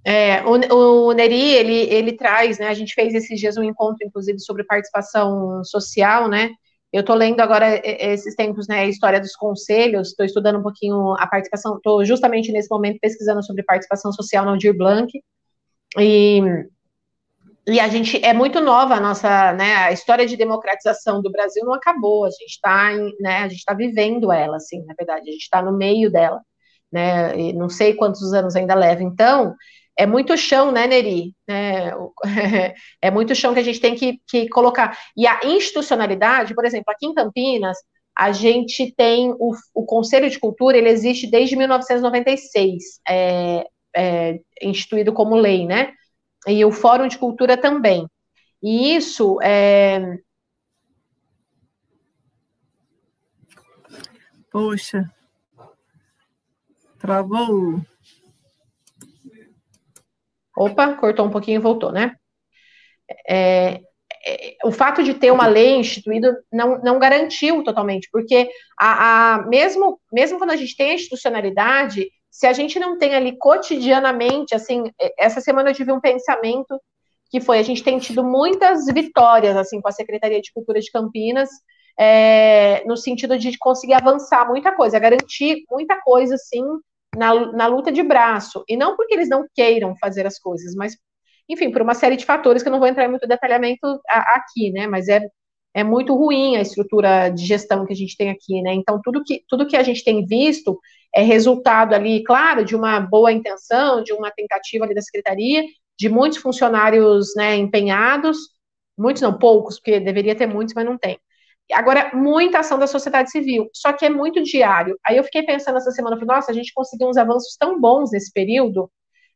[0.04, 4.06] É, o, o, Neri, ele, ele traz, né, a gente fez esses dias um encontro,
[4.06, 6.49] inclusive, sobre participação social, né,
[6.91, 11.14] eu estou lendo agora esses tempos, né, a história dos conselhos, estou estudando um pouquinho
[11.14, 15.10] a participação, estou justamente nesse momento pesquisando sobre participação social no Aldir Blanc,
[15.97, 16.41] e,
[17.68, 21.64] e a gente, é muito nova a nossa, né, a história de democratização do Brasil
[21.64, 25.32] não acabou, a gente está, né, a gente está vivendo ela, assim, na verdade, a
[25.32, 26.41] gente está no meio dela,
[26.91, 29.55] né, e não sei quantos anos ainda leva, então,
[29.97, 31.36] é muito chão, né, Neri?
[31.47, 31.91] É,
[33.01, 34.97] é, muito chão que a gente tem que, que colocar.
[35.16, 37.78] E a institucionalidade, por exemplo, aqui em Campinas,
[38.18, 45.14] a gente tem o, o Conselho de Cultura, ele existe desde 1996, é, é, instituído
[45.14, 45.93] como lei, né?
[46.47, 48.07] E o Fórum de Cultura também.
[48.61, 50.17] E isso é.
[54.51, 55.09] Poxa,
[56.99, 57.81] travou
[60.61, 62.15] Opa, cortou um pouquinho e voltou, né?
[63.27, 63.81] É,
[64.25, 69.47] é, o fato de ter uma lei instituída não, não garantiu totalmente, porque a, a,
[69.47, 74.55] mesmo, mesmo quando a gente tem a institucionalidade, se a gente não tem ali cotidianamente,
[74.55, 74.84] assim,
[75.19, 76.79] essa semana eu tive um pensamento
[77.29, 80.89] que foi, a gente tem tido muitas vitórias, assim, com a Secretaria de Cultura de
[80.91, 81.49] Campinas,
[81.99, 86.63] é, no sentido de conseguir avançar muita coisa, garantir muita coisa, assim,
[87.15, 88.63] na, na luta de braço.
[88.67, 90.97] E não porque eles não queiram fazer as coisas, mas,
[91.49, 94.71] enfim, por uma série de fatores que eu não vou entrar em muito detalhamento aqui,
[94.71, 94.88] né?
[94.88, 95.21] Mas é,
[95.74, 98.74] é muito ruim a estrutura de gestão que a gente tem aqui, né?
[98.74, 100.80] Então, tudo que, tudo que a gente tem visto
[101.13, 105.63] é resultado ali, claro, de uma boa intenção, de uma tentativa ali da secretaria,
[105.97, 108.38] de muitos funcionários né, empenhados,
[108.97, 111.17] muitos não, poucos, porque deveria ter muitos, mas não tem.
[111.74, 114.97] Agora, muita ação da sociedade civil, só que é muito diário.
[115.05, 118.11] Aí eu fiquei pensando essa semana, falei, nossa, a gente conseguiu uns avanços tão bons
[118.11, 118.91] nesse período.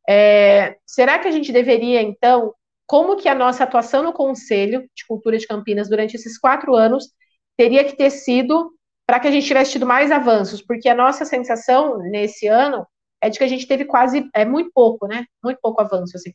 [0.07, 2.53] É, será que a gente deveria, então,
[2.86, 7.09] como que a nossa atuação no Conselho de Cultura de Campinas durante esses quatro anos
[7.57, 8.71] teria que ter sido
[9.05, 10.61] para que a gente tivesse tido mais avanços?
[10.61, 12.86] Porque a nossa sensação nesse ano
[13.21, 15.25] é de que a gente teve quase, é muito pouco, né?
[15.43, 16.33] Muito pouco avanço, assim.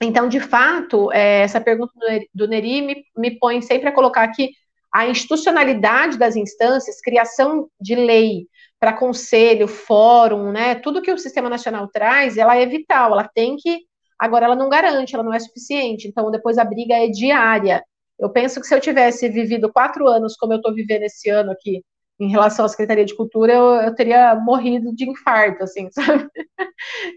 [0.00, 1.92] Então, de fato, é, essa pergunta
[2.34, 4.50] do Neri me, me põe sempre a colocar aqui
[4.92, 8.46] a institucionalidade das instâncias, criação de lei
[8.78, 13.56] para conselho, fórum, né, tudo que o Sistema Nacional traz, ela é vital, ela tem
[13.56, 13.86] que,
[14.24, 17.84] agora ela não garante, ela não é suficiente, então depois a briga é diária.
[18.18, 21.50] Eu penso que se eu tivesse vivido quatro anos como eu estou vivendo esse ano
[21.50, 21.82] aqui,
[22.20, 26.28] em relação à Secretaria de Cultura, eu, eu teria morrido de infarto, assim, sabe?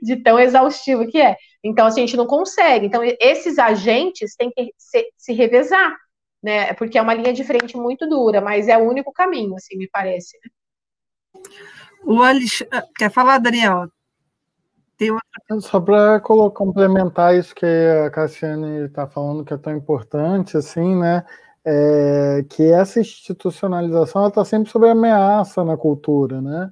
[0.01, 1.35] De tão exaustivo que é.
[1.63, 2.87] Então, assim, a gente não consegue.
[2.87, 5.95] Então, esses agentes têm que se, se revezar
[6.45, 6.73] né?
[6.73, 9.89] Porque é uma linha de frente muito dura, mas é o único caminho, assim, me
[9.89, 10.37] parece.
[12.03, 12.69] O Alexandre...
[12.71, 13.89] Ah, quer falar, Daniel?
[14.97, 15.61] Tem outra...
[15.61, 21.25] Só para complementar isso que a Cassiane está falando, que é tão importante, assim, né?
[21.63, 26.71] É, que essa institucionalização está sempre sob ameaça na cultura, né?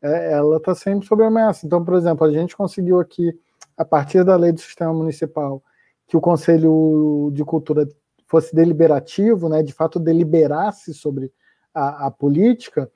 [0.00, 1.66] É, ela está sempre sob ameaça.
[1.66, 3.36] Então, por exemplo, a gente conseguiu aqui,
[3.76, 5.62] a partir da lei do sistema municipal,
[6.06, 7.86] que o Conselho de Cultura
[8.26, 11.32] fosse deliberativo, né, de fato deliberasse sobre
[11.74, 12.90] a, a política,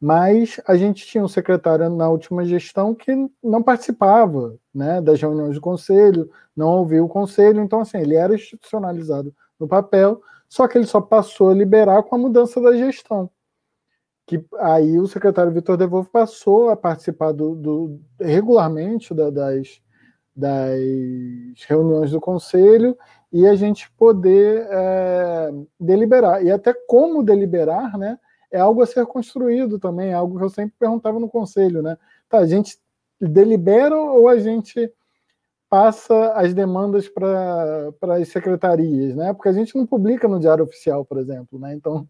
[0.00, 5.54] mas a gente tinha um secretário na última gestão que não participava né, das reuniões
[5.54, 10.76] do conselho, não ouvia o conselho, então assim, ele era institucionalizado no papel, só que
[10.76, 13.30] ele só passou a liberar com a mudança da gestão.
[14.26, 19.80] Que aí o secretário Vitor Devolvo passou a participar do, do regularmente da, das,
[20.34, 20.80] das
[21.68, 22.96] reuniões do conselho
[23.32, 26.44] e a gente poder é, deliberar.
[26.44, 28.18] E até como deliberar, né?
[28.54, 31.98] É algo a ser construído também, é algo que eu sempre perguntava no conselho, né?
[32.28, 32.78] Tá, a gente
[33.20, 34.92] delibera ou a gente
[35.68, 39.32] passa as demandas para as secretarias, né?
[39.32, 41.74] Porque a gente não publica no Diário Oficial, por exemplo, né?
[41.74, 42.08] Então,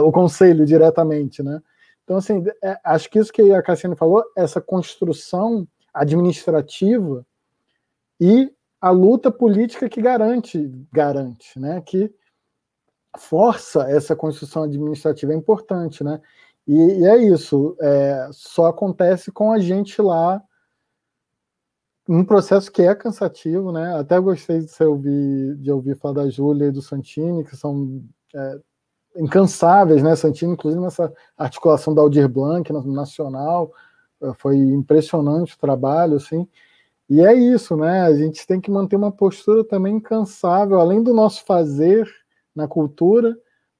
[0.00, 1.60] o conselho diretamente, né?
[2.04, 7.26] Então, assim, é, acho que isso que a Cassiane falou, essa construção administrativa
[8.18, 12.12] e a luta política que garante, garante, né, que
[13.18, 16.20] força essa construção administrativa é importante, né?
[16.66, 20.42] E, e é isso, é, só acontece com a gente lá
[22.08, 23.96] um processo que é cansativo, né?
[23.96, 28.02] Até gostei de, ouvir, de ouvir falar da Júlia e do Santini, que são
[28.34, 28.60] é,
[29.16, 30.14] incansáveis, né?
[30.16, 33.72] Santini, inclusive nessa articulação da Aldir Blanc nacional,
[34.34, 36.46] foi impressionante o trabalho, assim.
[37.08, 38.02] E é isso, né?
[38.02, 42.08] A gente tem que manter uma postura também incansável, além do nosso fazer
[42.54, 43.36] na cultura,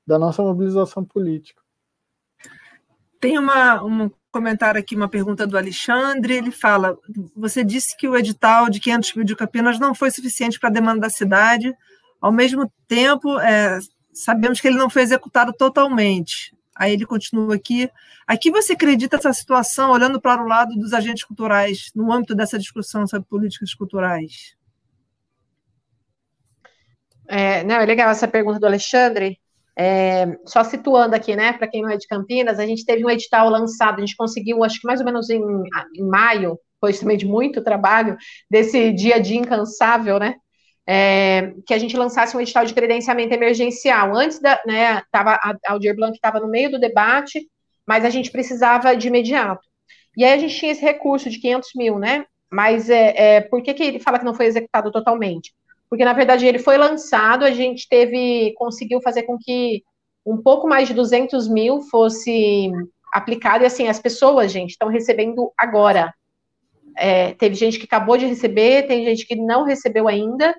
[0.06, 1.62] da nossa mobilização política.
[3.20, 6.34] Tem uma, um comentário aqui, uma pergunta do Alexandre.
[6.34, 6.98] Ele fala:
[7.36, 10.72] Você disse que o edital de 500 mil de Campinas não foi suficiente para a
[10.72, 11.72] demanda da cidade.
[12.20, 13.78] Ao mesmo tempo, é,
[14.12, 16.56] sabemos que ele não foi executado totalmente.
[16.74, 17.90] Aí ele continua aqui.
[18.26, 22.58] Aqui você acredita essa situação, olhando para o lado dos agentes culturais, no âmbito dessa
[22.58, 24.56] discussão sobre políticas culturais?
[27.28, 29.38] É, não, é legal essa pergunta do Alexandre.
[29.76, 33.10] É, só situando aqui, né, para quem não é de Campinas, a gente teve um
[33.10, 35.40] edital lançado, a gente conseguiu, acho que mais ou menos em,
[35.96, 38.16] em maio, depois também de muito trabalho,
[38.50, 40.34] desse dia a dia incansável, né,
[40.86, 44.14] é, que a gente lançasse um edital de credenciamento emergencial.
[44.14, 47.40] Antes da, né, tava, a Aldir Blanc estava no meio do debate,
[47.86, 49.62] mas a gente precisava de imediato.
[50.16, 53.62] E aí a gente tinha esse recurso de 500 mil, né, mas é, é, por
[53.62, 55.54] que, que ele fala que não foi executado totalmente?
[55.92, 59.82] Porque na verdade ele foi lançado, a gente teve, conseguiu fazer com que
[60.24, 62.70] um pouco mais de 200 mil fosse
[63.12, 66.14] aplicado, e assim, as pessoas, gente, estão recebendo agora.
[66.96, 70.56] É, teve gente que acabou de receber, tem gente que não recebeu ainda,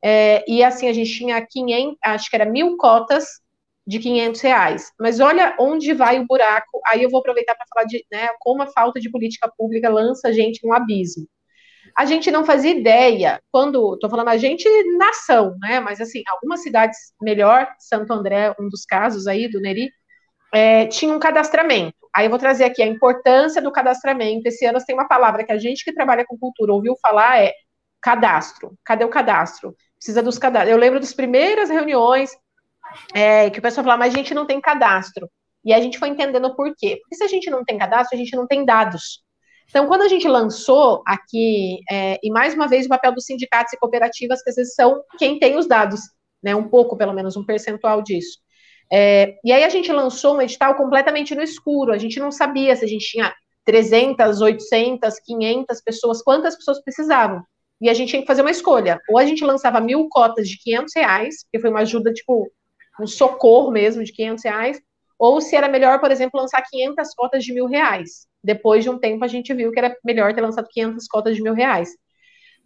[0.00, 3.26] é, e assim, a gente tinha 500, acho que era mil cotas
[3.84, 4.92] de 500 reais.
[5.00, 8.62] Mas olha onde vai o buraco, aí eu vou aproveitar para falar de né, como
[8.62, 11.26] a falta de política pública lança a gente num abismo
[11.96, 14.68] a gente não fazia ideia, quando, estou falando a gente,
[14.98, 19.90] nação, né, mas assim, algumas cidades melhor, Santo André, um dos casos aí do Neri,
[20.52, 21.96] é, tinha um cadastramento.
[22.14, 24.46] Aí eu vou trazer aqui a importância do cadastramento.
[24.46, 27.52] Esse ano tem uma palavra que a gente que trabalha com cultura ouviu falar, é
[28.00, 28.74] cadastro.
[28.84, 29.74] Cadê o cadastro?
[29.96, 30.72] Precisa dos cadastros.
[30.72, 32.30] Eu lembro das primeiras reuniões
[33.14, 35.28] é, que o pessoal falava, mas a gente não tem cadastro.
[35.64, 36.98] E a gente foi entendendo por quê.
[37.02, 39.22] Porque se a gente não tem cadastro, a gente não tem dados.
[39.68, 43.72] Então, quando a gente lançou aqui, é, e mais uma vez o papel dos sindicatos
[43.72, 46.00] e cooperativas, que às vezes são quem tem os dados,
[46.42, 48.38] né, um pouco, pelo menos, um percentual disso.
[48.90, 52.76] É, e aí a gente lançou um edital completamente no escuro, a gente não sabia
[52.76, 57.42] se a gente tinha 300, 800, 500 pessoas, quantas pessoas precisavam.
[57.80, 58.98] E a gente tinha que fazer uma escolha.
[59.10, 62.50] Ou a gente lançava mil cotas de 500 reais, que foi uma ajuda, tipo,
[63.00, 64.80] um socorro mesmo de 500 reais,
[65.18, 68.26] ou se era melhor, por exemplo, lançar 500 cotas de mil reais.
[68.46, 71.42] Depois de um tempo, a gente viu que era melhor ter lançado 500 cotas de
[71.42, 71.90] mil reais.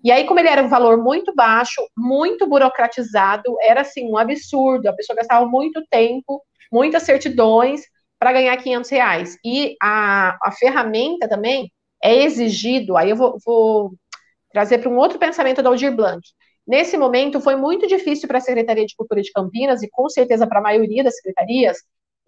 [0.04, 4.86] E aí, como ele era um valor muito baixo, muito burocratizado, era assim um absurdo.
[4.88, 7.80] A pessoa gastava muito tempo, muitas certidões
[8.18, 9.38] para ganhar 500 reais.
[9.42, 11.72] E a, a ferramenta também
[12.02, 12.96] é exigido.
[12.96, 13.92] Aí eu vou, vou
[14.52, 16.20] trazer para um outro pensamento da Aldir Blanc.
[16.66, 20.46] Nesse momento, foi muito difícil para a Secretaria de Cultura de Campinas, e com certeza
[20.46, 21.78] para a maioria das secretarias,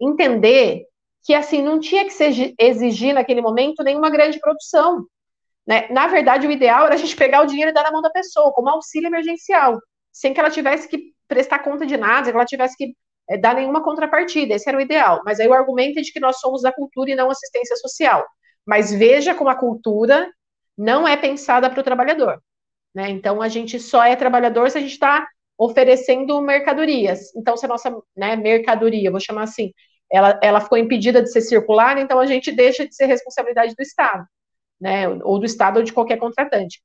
[0.01, 0.85] entender
[1.23, 5.05] que assim não tinha que exigir naquele momento nenhuma grande produção.
[5.65, 5.87] Né?
[5.89, 8.09] Na verdade, o ideal era a gente pegar o dinheiro e dar na mão da
[8.09, 9.79] pessoa, como auxílio emergencial,
[10.11, 12.93] sem que ela tivesse que prestar conta de nada, sem que ela tivesse que
[13.29, 14.53] é, dar nenhuma contrapartida.
[14.53, 15.21] Esse era o ideal.
[15.25, 18.25] Mas aí o argumento é de que nós somos da cultura e não assistência social.
[18.65, 20.29] Mas veja como a cultura
[20.77, 22.41] não é pensada para o trabalhador.
[22.93, 23.09] Né?
[23.09, 27.33] Então, a gente só é trabalhador se a gente está oferecendo mercadorias.
[27.35, 29.71] Então, se a nossa né, mercadoria, vou chamar assim,
[30.13, 33.81] ela, ela ficou impedida de ser circular, então a gente deixa de ser responsabilidade do
[33.81, 34.23] Estado,
[34.79, 36.81] né, ou do Estado ou de qualquer contratante.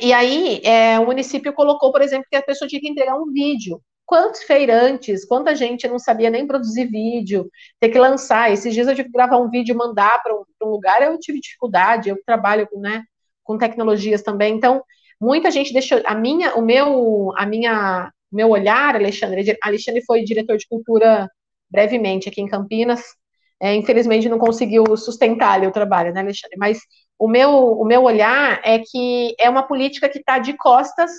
[0.00, 3.32] E aí, é, o município colocou, por exemplo, que a pessoa tinha que entregar um
[3.32, 3.80] vídeo.
[4.04, 8.52] Quantos feirantes, quanta gente não sabia nem produzir vídeo, ter que lançar.
[8.52, 11.16] Esses dias eu tive que gravar um vídeo e mandar para um, um, lugar, eu
[11.20, 13.04] tive dificuldade, eu trabalho com, né,
[13.44, 14.54] com tecnologias também.
[14.56, 14.82] Então,
[15.20, 16.02] muita gente deixou.
[16.04, 21.30] A minha, o meu, a minha, meu olhar, Alexandre, Alexandre foi diretor de cultura
[21.70, 23.02] brevemente aqui em Campinas.
[23.60, 26.56] É, infelizmente não conseguiu sustentar ali o trabalho, né, Alexandre?
[26.58, 26.80] Mas
[27.18, 31.10] o meu, o meu olhar é que é uma política que está de costas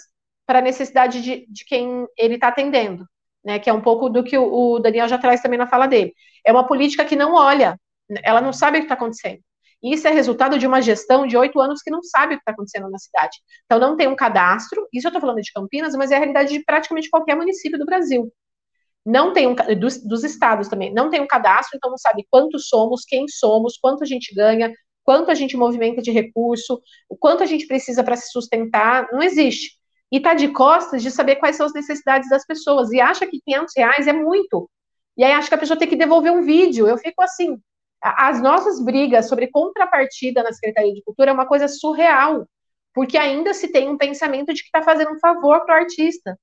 [0.46, 3.06] para a necessidade de, de quem ele está atendendo,
[3.44, 3.58] né?
[3.60, 6.14] Que é um pouco do que o, o Daniel já traz também na fala dele.
[6.46, 7.80] É uma política que não olha,
[8.24, 9.40] ela não sabe o que está acontecendo.
[9.84, 12.52] Isso é resultado de uma gestão de oito anos que não sabe o que está
[12.52, 13.38] acontecendo na cidade.
[13.66, 16.54] Então, não tem um cadastro, isso eu estou falando de Campinas, mas é a realidade
[16.54, 18.32] de praticamente qualquer município do Brasil
[19.06, 22.68] não tem um dos, dos, estados também, não tem um cadastro, então não sabe quantos
[22.68, 27.44] somos, quem somos, quanto a gente ganha, quanto a gente movimenta de recurso, o quanto
[27.44, 29.78] a gente precisa para se sustentar, não existe.
[30.12, 33.42] E está de costas de saber quais são as necessidades das pessoas, e acha que
[33.42, 34.70] 500 reais é muito.
[35.18, 36.88] E aí acha que a pessoa tem que devolver um vídeo.
[36.88, 37.60] Eu fico assim,
[38.02, 42.48] as nossas brigas sobre contrapartida na Secretaria de Cultura é uma coisa surreal,
[42.94, 46.38] porque ainda se tem um pensamento de que está fazendo um favor para o artista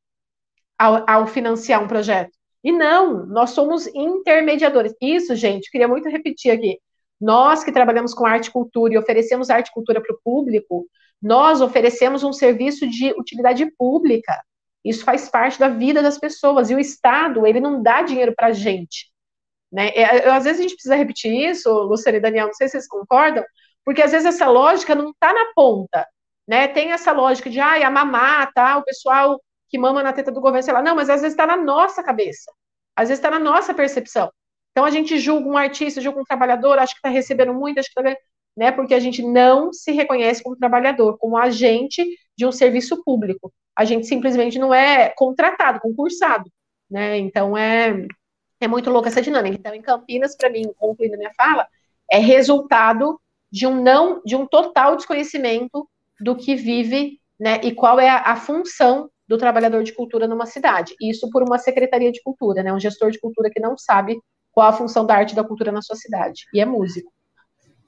[0.79, 2.33] ao, ao financiar um projeto.
[2.65, 4.95] E não, nós somos intermediadores.
[5.01, 6.79] Isso, gente, queria muito repetir aqui.
[7.21, 10.87] Nós que trabalhamos com arte e cultura e oferecemos arte e cultura para o público,
[11.21, 14.41] nós oferecemos um serviço de utilidade pública.
[14.85, 16.71] Isso faz parte da vida das pessoas.
[16.71, 19.13] E o Estado, ele não dá dinheiro para a gente.
[19.73, 19.89] Né?
[19.91, 22.73] É, eu, às vezes a gente precisa repetir isso, Luciana e Daniel, não sei se
[22.73, 23.45] vocês concordam,
[23.85, 26.07] porque às vezes essa lógica não está na ponta,
[26.47, 26.69] né?
[26.69, 28.77] Tem essa lógica de, ah, a mamar, tá?
[28.77, 29.41] O pessoal
[29.73, 32.03] que mama na teta do governo, sei lá, não, mas às vezes está na nossa
[32.03, 32.53] cabeça,
[32.95, 34.31] às vezes está na nossa percepção.
[34.71, 37.91] Então a gente julga um artista, julga um trabalhador, acho que está recebendo muito, acho
[37.91, 38.21] que está
[38.55, 38.71] né?
[38.71, 42.05] Porque a gente não se reconhece como trabalhador, como agente
[42.37, 43.51] de um serviço público.
[43.75, 46.51] A gente simplesmente não é contratado, concursado,
[46.91, 47.17] né?
[47.17, 48.07] Então é
[48.61, 49.57] é muito louca essa dinâmica.
[49.57, 51.67] Então, em Campinas, para mim, concluindo a minha fala,
[52.11, 53.19] é resultado
[53.51, 55.89] de um não, de um total desconhecimento
[56.21, 57.59] do que vive, né?
[57.65, 60.95] E qual é a, a função do trabalhador de cultura numa cidade.
[61.01, 62.73] Isso por uma secretaria de cultura, né?
[62.73, 64.19] Um gestor de cultura que não sabe
[64.51, 66.43] qual a função da arte e da cultura na sua cidade.
[66.53, 67.11] E é músico.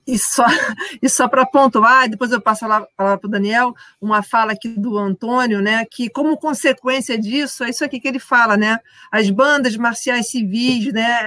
[0.07, 0.45] E só,
[1.03, 4.68] e só para pontuar, depois eu passo a palavra para o Daniel, uma fala aqui
[4.68, 8.78] do Antônio, né, que como consequência disso, é isso aqui que ele fala, né,
[9.11, 11.20] as bandas marciais civis, né,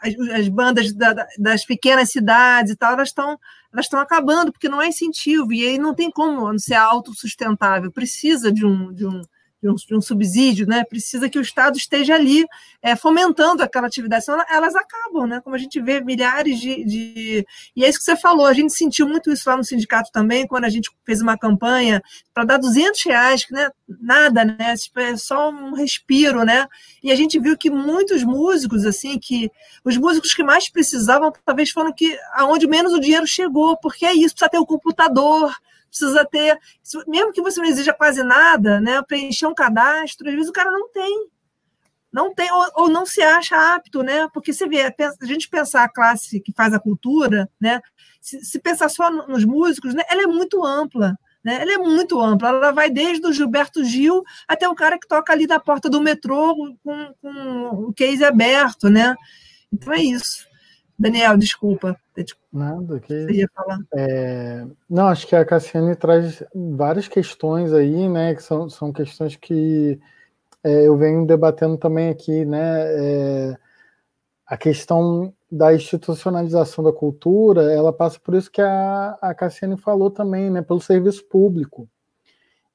[0.00, 3.38] as, as bandas da, das pequenas cidades e tal, elas estão
[3.72, 8.50] elas estão acabando, porque não é incentivo, e aí não tem como ser autossustentável, precisa
[8.50, 9.22] de um, de um,
[9.62, 10.84] de um, de um, subsídio, né?
[10.84, 12.46] Precisa que o Estado esteja ali
[12.82, 15.40] é, fomentando aquela atividade, senão elas acabam, né?
[15.42, 17.46] Como a gente vê milhares de, de,
[17.76, 20.46] E é isso que você falou, a gente sentiu muito isso lá no sindicato também,
[20.46, 22.02] quando a gente fez uma campanha
[22.32, 23.70] para dar 200 reais, né?
[24.00, 24.74] Nada, né?
[24.96, 26.66] É só um respiro, né?
[27.02, 29.50] E a gente viu que muitos músicos, assim, que
[29.84, 34.14] os músicos que mais precisavam, talvez foram que aonde menos o dinheiro chegou, porque é
[34.14, 35.54] isso, precisa ter o computador,
[35.90, 36.58] precisa ter,
[37.06, 40.70] mesmo que você não exija quase nada, né, preencher um cadastro, às vezes o cara
[40.70, 41.28] não tem.
[42.12, 44.28] Não tem, ou, ou não se acha apto, né?
[44.34, 47.80] Porque você vê, a gente pensar a classe que faz a cultura, né?
[48.20, 51.16] Se, se pensar só nos músicos, né, ela é muito ampla.
[51.42, 51.62] Né?
[51.62, 55.32] Ela é muito ampla, ela vai desde o Gilberto Gil até o cara que toca
[55.32, 59.16] ali na porta do metrô com, com o case aberto, né?
[59.72, 60.49] Então é isso.
[61.00, 61.98] Daniel, desculpa.
[62.52, 63.24] Nada, que.
[63.24, 63.78] Você ia falar?
[63.94, 64.66] É...
[64.88, 68.34] Não, acho que a Cassiane traz várias questões aí, né?
[68.34, 69.98] Que são, são questões que
[70.62, 72.82] é, eu venho debatendo também aqui, né?
[72.84, 73.56] É...
[74.44, 80.10] A questão da institucionalização da cultura, ela passa por isso que a, a Cassiane falou
[80.10, 80.60] também, né?
[80.60, 81.88] Pelo serviço público.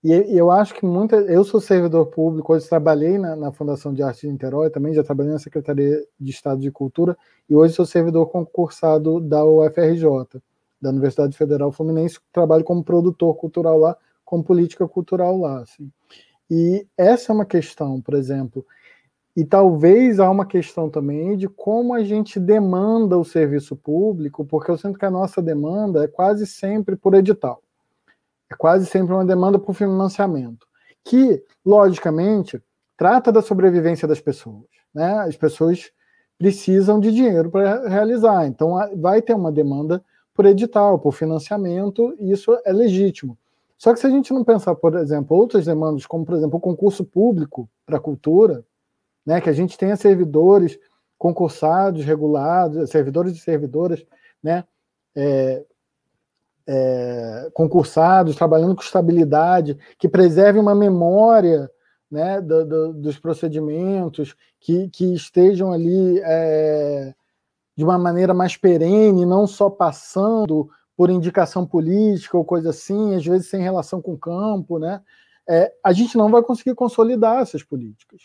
[0.08, 1.16] E eu acho que muita.
[1.16, 5.04] Eu sou servidor público, hoje trabalhei na, na, Fundação de Arte de Niterói, também já
[5.04, 7.18] trabalhei na Secretaria de Estado de Cultura,
[7.50, 10.40] e hoje sou servidor concursado da UFRJ,
[10.80, 15.62] da Universidade Federal Fluminense, trabalho como produtor cultural lá, como política cultural lá.
[15.62, 15.90] Assim.
[16.52, 18.64] E essa é uma questão, por exemplo,
[19.36, 24.70] e talvez há uma questão também de como a gente demanda o serviço público, porque
[24.70, 27.65] eu sinto que a nossa demanda é quase sempre por edital.
[28.52, 30.68] É quase sempre uma demanda por financiamento,
[31.04, 32.62] que, logicamente,
[32.98, 34.66] trata da sobrevivência das pessoas.
[34.94, 35.12] Né?
[35.20, 35.92] As pessoas
[36.38, 42.32] precisam de dinheiro para realizar, então vai ter uma demanda por edital, por financiamento, e
[42.32, 43.38] isso é legítimo.
[43.78, 46.62] Só que se a gente não pensar, por exemplo, outras demandas, como, por exemplo, o
[46.62, 48.64] concurso público para a cultura,
[49.26, 50.78] né, que a gente tenha servidores
[51.18, 54.06] concursados, regulados, servidores e servidoras,
[54.44, 54.64] né,
[55.16, 55.64] é,
[56.68, 61.70] é, concursados, trabalhando com estabilidade, que preserve uma memória
[62.10, 67.14] né, do, do, dos procedimentos, que, que estejam ali é,
[67.76, 73.26] de uma maneira mais perene, não só passando por indicação política ou coisa assim, às
[73.26, 75.02] vezes sem relação com o campo, né?
[75.48, 78.22] É, a gente não vai conseguir consolidar essas políticas.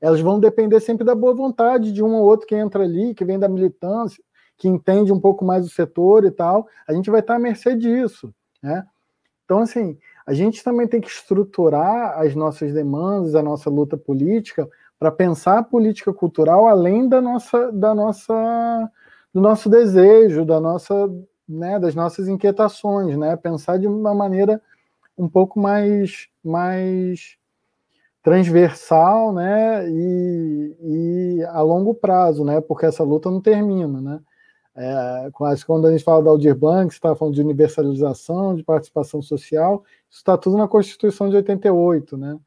[0.00, 3.24] Elas vão depender sempre da boa vontade de um ou outro que entra ali, que
[3.24, 4.22] vem da militância,
[4.60, 7.74] que entende um pouco mais o setor e tal, a gente vai estar à mercê
[7.74, 8.32] disso,
[8.62, 8.86] né?
[9.42, 9.96] Então, assim,
[10.26, 15.58] a gente também tem que estruturar as nossas demandas, a nossa luta política, para pensar
[15.58, 18.90] a política cultural além da nossa, da nossa,
[19.32, 21.10] do nosso desejo, da nossa,
[21.48, 23.36] né, das nossas inquietações, né?
[23.36, 24.60] Pensar de uma maneira
[25.16, 27.38] um pouco mais, mais
[28.22, 29.88] transversal, né?
[29.90, 30.76] E,
[31.38, 32.60] e a longo prazo, né?
[32.60, 34.20] Porque essa luta não termina, né?
[34.76, 35.30] É,
[35.66, 40.18] quando a gente fala da Aldir Blanc, está falando de universalização, de participação social, isso
[40.18, 42.38] está tudo na Constituição de 88, né?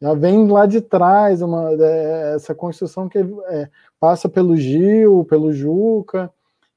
[0.00, 5.52] Já vem lá de trás uma, é, essa Constituição que é, passa pelo Gil, pelo
[5.52, 6.32] Juca,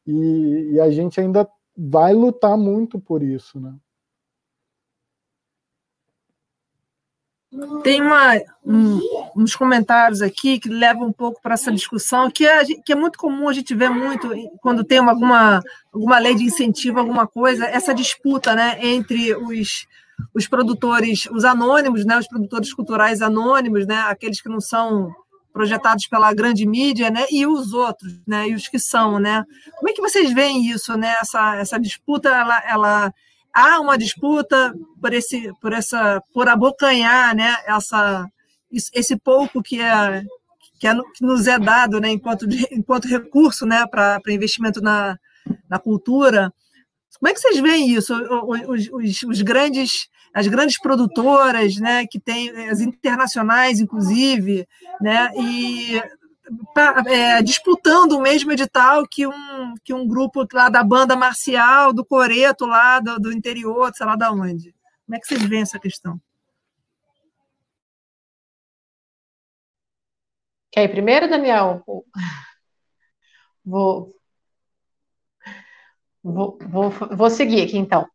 [0.05, 1.47] e, e a gente ainda
[1.77, 3.73] vai lutar muito por isso, né?
[7.83, 8.99] Tem uma, um,
[9.35, 13.17] uns comentários aqui que levam um pouco para essa discussão, que é, que é muito
[13.17, 14.29] comum a gente ver muito
[14.61, 15.59] quando tem uma, alguma,
[15.91, 19.87] alguma lei de incentivo, alguma coisa, essa disputa né, entre os,
[20.33, 25.11] os produtores, os anônimos, né, os produtores culturais anônimos, né, aqueles que não são
[25.51, 29.43] projetados pela grande mídia, né, e os outros, né, e os que são, né?
[29.77, 31.15] Como é que vocês veem isso, né?
[31.19, 33.13] Essa, essa disputa, ela, ela
[33.59, 37.55] há uma disputa por esse, por essa, por abocanhar, né?
[37.67, 38.25] Essa,
[38.71, 40.23] esse pouco que é
[40.79, 42.09] que, é, que nos é dado, né?
[42.09, 43.85] Enquanto enquanto recurso, né?
[43.87, 45.17] Para investimento na,
[45.69, 46.53] na cultura.
[47.19, 48.13] Como é que vocês veem isso?
[48.15, 54.67] Os, os, os grandes as grandes produtoras, né, que tem as internacionais, inclusive,
[55.01, 55.99] né, e
[57.07, 62.05] é, disputando o mesmo edital que um, que um grupo lá da banda marcial, do
[62.05, 64.73] Coreto, lá do, do interior, sei lá da onde.
[65.05, 66.19] Como é que vocês veem essa questão?
[70.71, 71.83] Quer ir primeiro, Daniel?
[73.65, 74.15] Vou,
[76.23, 78.07] vou, vou, vou seguir aqui, então.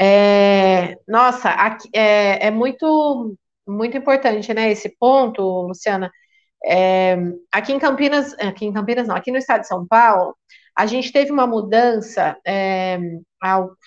[0.00, 6.10] É, nossa, aqui, é, é, muito, muito importante, né, esse ponto, Luciana.
[6.64, 7.16] É,
[7.50, 10.36] aqui em Campinas, aqui em Campinas não, aqui no estado de São Paulo,
[10.76, 12.98] a gente teve uma mudança, é,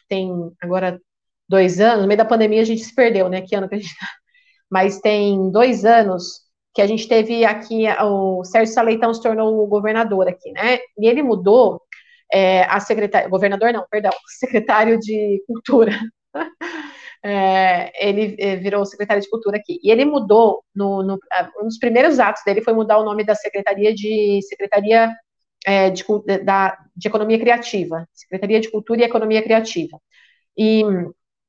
[0.10, 1.00] tem agora
[1.48, 3.78] dois anos, no meio da pandemia a gente se perdeu, né, que ano que a
[3.80, 4.08] gente tá,
[4.70, 6.42] mas tem dois anos
[6.74, 11.24] que a gente teve aqui, o Sérgio Saleitão se tornou governador aqui, né, e ele
[11.24, 11.82] mudou
[12.32, 15.98] é, a secretária, governador não, perdão, secretário de Cultura.
[17.28, 19.80] É, ele é, virou secretário de Cultura aqui.
[19.82, 21.20] E ele mudou, no, no,
[21.60, 25.12] um dos primeiros atos dele foi mudar o nome da Secretaria de Secretaria
[25.66, 26.04] é, de,
[26.44, 30.00] da, de Economia Criativa, Secretaria de Cultura e Economia Criativa.
[30.56, 30.84] E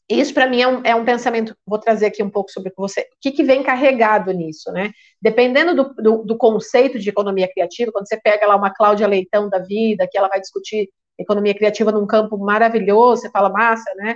[0.08, 3.02] isso, para mim, é um, é um, pensamento, vou trazer aqui um pouco sobre você,
[3.02, 4.92] o que, que vem carregado nisso, né?
[5.20, 9.48] Dependendo do, do, do, conceito de economia criativa, quando você pega lá uma Cláudia Leitão
[9.48, 14.14] da vida, que ela vai discutir economia criativa num campo maravilhoso, você fala, massa, né?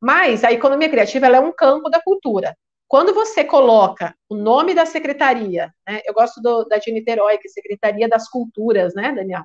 [0.00, 2.56] Mas a economia criativa, é um campo da cultura.
[2.88, 6.00] Quando você coloca o nome da secretaria, né?
[6.04, 9.44] Eu gosto do, da de Niterói, que é Secretaria das Culturas, né, Daniel?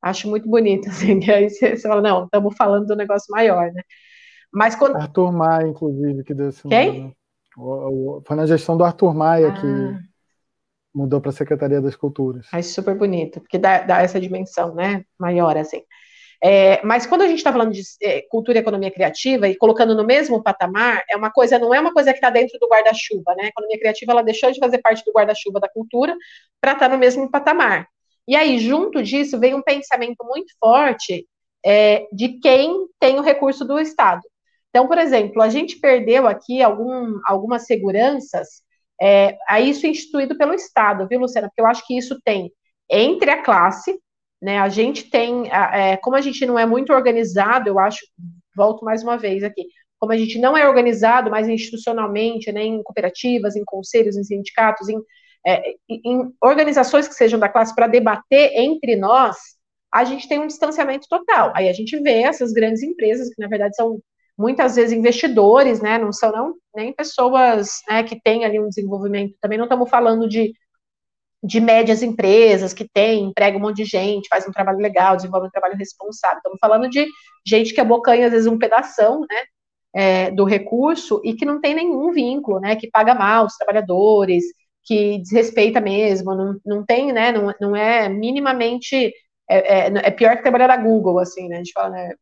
[0.00, 3.70] Acho muito bonito, assim, que aí você, você fala, não, estamos falando do negócio maior,
[3.72, 3.82] né?
[4.50, 4.96] Mas quando...
[4.96, 7.14] Arthur Maia, inclusive, que deu esse Quem?
[7.56, 8.22] nome.
[8.24, 9.60] Foi na gestão do Arthur Maia ah.
[9.60, 10.08] que
[10.94, 12.46] mudou para a Secretaria das Culturas.
[12.52, 15.82] Acho super bonito, porque dá, dá essa dimensão, né, maior, assim.
[16.42, 19.94] É, mas quando a gente está falando de é, cultura e economia criativa e colocando
[19.94, 23.34] no mesmo patamar, é uma coisa, não é uma coisa que está dentro do guarda-chuva,
[23.36, 23.44] né?
[23.44, 26.16] A economia criativa ela deixou de fazer parte do guarda-chuva da cultura
[26.60, 27.88] para estar tá no mesmo patamar.
[28.26, 31.26] E aí, junto disso, vem um pensamento muito forte
[31.64, 34.22] é, de quem tem o recurso do Estado.
[34.70, 38.62] Então, por exemplo, a gente perdeu aqui algum, algumas seguranças,
[39.00, 41.48] é, a isso instituído pelo Estado, viu, Luciana?
[41.48, 42.52] Porque eu acho que isso tem
[42.90, 43.98] entre a classe,
[44.40, 44.58] né?
[44.58, 47.98] A gente tem, é, como a gente não é muito organizado, eu acho,
[48.56, 49.66] volto mais uma vez aqui,
[49.98, 54.88] como a gente não é organizado mais institucionalmente, né, em cooperativas, em conselhos, em sindicatos,
[54.88, 54.98] em,
[55.46, 59.36] é, em organizações que sejam da classe para debater entre nós,
[59.92, 61.52] a gente tem um distanciamento total.
[61.54, 64.00] Aí a gente vê essas grandes empresas, que na verdade são
[64.36, 69.34] muitas vezes investidores, né, não são não, nem pessoas né, que têm ali um desenvolvimento,
[69.40, 70.52] também não estamos falando de,
[71.42, 75.46] de médias empresas que têm, emprega um monte de gente, faz um trabalho legal, desenvolve
[75.46, 77.06] um trabalho responsável, estamos falando de
[77.46, 79.42] gente que abocanha às vezes um pedaço, né,
[79.94, 84.44] é, do recurso e que não tem nenhum vínculo, né, que paga mal os trabalhadores,
[84.84, 89.12] que desrespeita mesmo, não, não tem, né, não, não é minimamente,
[89.48, 92.14] é, é, é pior que trabalhar na Google, assim, né, a gente fala, né,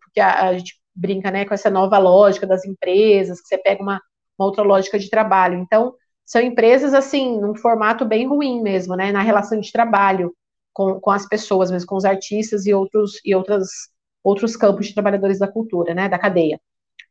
[0.00, 3.82] porque a, a gente brinca né, com essa nova lógica das empresas, que você pega
[3.82, 4.00] uma,
[4.38, 5.58] uma outra lógica de trabalho.
[5.58, 5.94] Então,
[6.26, 10.34] são empresas, assim, num formato bem ruim mesmo, né, na relação de trabalho
[10.74, 13.68] com, com as pessoas, mesmo com os artistas e outros, e outras,
[14.22, 16.60] outros campos de trabalhadores da cultura, né, da cadeia.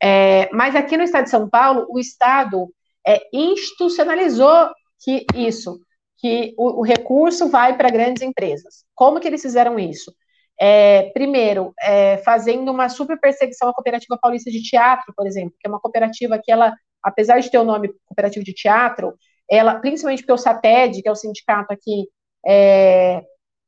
[0.03, 2.69] É, mas aqui no estado de São Paulo, o Estado
[3.07, 4.69] é, institucionalizou
[4.99, 5.79] que isso,
[6.17, 8.83] que o, o recurso vai para grandes empresas.
[8.93, 10.13] Como que eles fizeram isso?
[10.59, 15.67] É, primeiro, é, fazendo uma super perseguição à Cooperativa Paulista de Teatro, por exemplo, que
[15.67, 16.73] é uma cooperativa que ela,
[17.05, 19.13] apesar de ter o nome Cooperativa de Teatro,
[19.49, 22.07] ela, principalmente porque o SATED, que é o sindicato aqui,
[22.45, 23.21] é,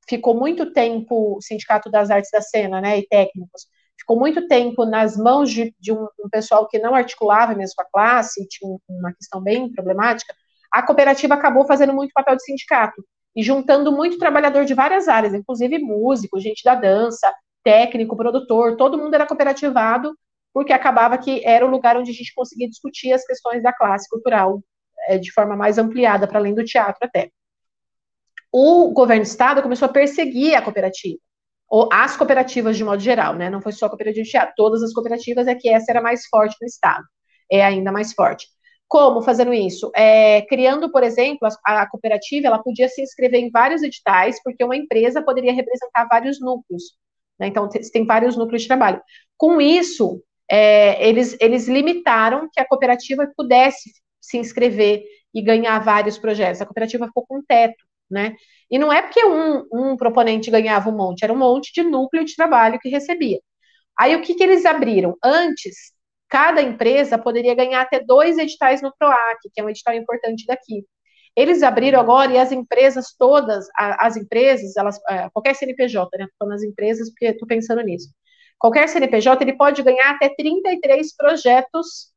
[0.10, 3.68] ficou muito tempo, Sindicato das Artes da Cena, né, e técnicos,
[4.00, 7.86] ficou muito tempo nas mãos de, de um, um, pessoal que não articulava mesmo a
[7.86, 10.34] classe, tinha uma questão bem problemática,
[10.72, 13.04] a cooperativa acabou fazendo muito papel de sindicato
[13.36, 17.32] e juntando muito trabalhador de várias áreas, inclusive músico, gente da dança,
[17.64, 20.16] técnico, produtor, todo mundo era cooperativado,
[20.58, 24.10] porque acabava que era o lugar onde a gente conseguia discutir as questões da classe
[24.10, 24.60] cultural
[25.08, 27.30] é, de forma mais ampliada, para além do teatro até.
[28.52, 31.20] O governo do estado começou a perseguir a cooperativa,
[31.70, 33.52] ou as cooperativas de modo geral, né?
[33.52, 36.26] Não foi só a cooperativa de teatro, todas as cooperativas, é que essa era mais
[36.26, 37.06] forte no estado,
[37.52, 38.48] é ainda mais forte.
[38.88, 39.92] Como fazendo isso?
[39.96, 44.64] É, criando, por exemplo, a, a, cooperativa ela podia se inscrever em vários editais, porque
[44.64, 46.98] uma empresa poderia representar vários núcleos.
[47.40, 47.46] Né?
[47.46, 49.00] Então, tem vários núcleos de trabalho.
[49.38, 53.91] Com isso, é, eles, eles limitaram que a cooperativa pudesse
[54.22, 55.03] se inscrever
[55.34, 56.61] e ganhar vários projetos.
[56.61, 58.36] A cooperativa ficou com um teto, né?
[58.69, 62.26] E não é porque um, um proponente ganhava um monte, era um monte de núcleo
[62.26, 63.40] de trabalho que recebia.
[63.98, 65.18] Aí o que, que eles abriram?
[65.24, 65.94] Antes,
[66.30, 70.86] cada empresa poderia ganhar até dois editais no PROAC, que é um edital importante daqui.
[71.36, 76.26] Eles abriram agora e as empresas todas, as empresas, elas, é, qualquer CNPJ, né?
[76.26, 78.10] Estou nas empresas porque estou pensando nisso.
[78.60, 82.12] Qualquer CNPJ ele pode ganhar até 33 projetos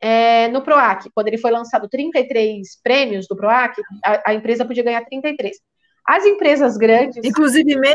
[0.00, 1.08] é, no PROAC.
[1.14, 5.56] Quando ele foi lançado 33 prêmios do PROAC, a, a, empresa podia ganhar 33.
[6.06, 7.24] As empresas grandes.
[7.24, 7.94] Inclusive MEI,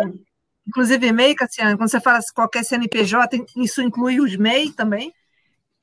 [0.68, 5.14] inclusive MEI, Cassiano, quando você fala qualquer CNPJ, isso inclui os MEI também?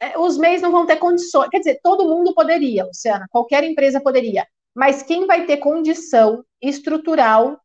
[0.00, 1.48] É, os MEIs não vão ter condições.
[1.50, 4.46] Quer dizer, todo mundo poderia, Luciana, qualquer empresa poderia.
[4.74, 7.60] Mas quem vai ter condição estrutural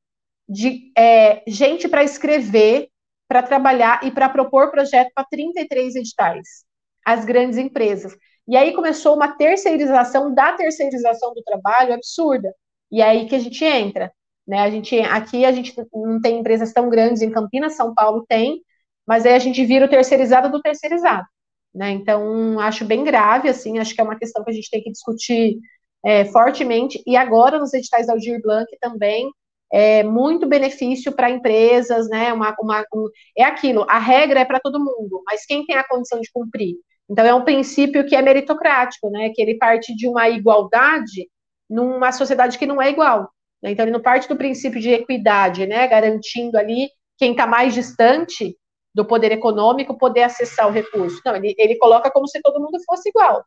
[0.48, 2.90] de é, gente para escrever,
[3.30, 6.66] para trabalhar e para propor projeto para 33 editais?
[7.06, 8.18] As grandes empresas.
[8.48, 12.52] E aí começou uma terceirização da terceirização do trabalho absurda.
[12.92, 14.12] E é aí que a gente entra.
[14.48, 14.60] Né?
[14.60, 18.64] A gente, aqui a gente não tem empresas tão grandes, em Campinas, São Paulo tem,
[19.06, 21.28] mas aí a gente vira o terceirizado do terceirizado.
[21.74, 21.92] Né?
[21.92, 24.92] Então, acho bem grave, assim, acho que é uma questão que a gente tem que
[24.92, 25.60] discutir
[26.04, 29.30] é, fortemente, e agora nos editais Aldir Blanc também,
[29.72, 32.34] é muito benefício para empresas, né?
[32.34, 35.88] Uma, uma, um, é aquilo, a regra é para todo mundo, mas quem tem a
[35.88, 36.76] condição de cumprir?
[37.10, 39.32] Então, é um princípio que é meritocrático, né?
[39.34, 41.28] Que ele parte de uma igualdade
[41.70, 43.32] numa sociedade que não é igual.
[43.62, 43.72] Né?
[43.72, 45.88] Então, ele não parte do princípio de equidade, né?
[45.88, 48.56] Garantindo ali quem está mais distante
[48.94, 51.22] do poder econômico poder acessar o recurso.
[51.26, 53.44] Não, ele, ele coloca como se todo mundo fosse igual.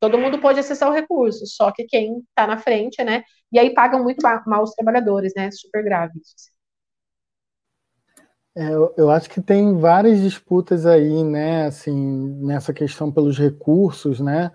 [0.00, 3.24] Todo mundo pode acessar o recurso, só que quem está na frente, né?
[3.52, 5.50] E aí pagam muito mal os trabalhadores, né?
[5.50, 6.50] Super grave isso.
[8.56, 11.66] É, eu acho que tem várias disputas aí, né?
[11.66, 11.94] Assim,
[12.42, 14.50] nessa questão pelos recursos, né?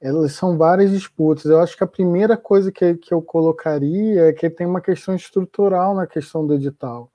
[0.00, 1.46] Elas são várias disputas.
[1.46, 5.14] Eu acho que a primeira coisa que, que eu colocaria é que tem uma questão
[5.14, 7.12] estrutural na questão do edital.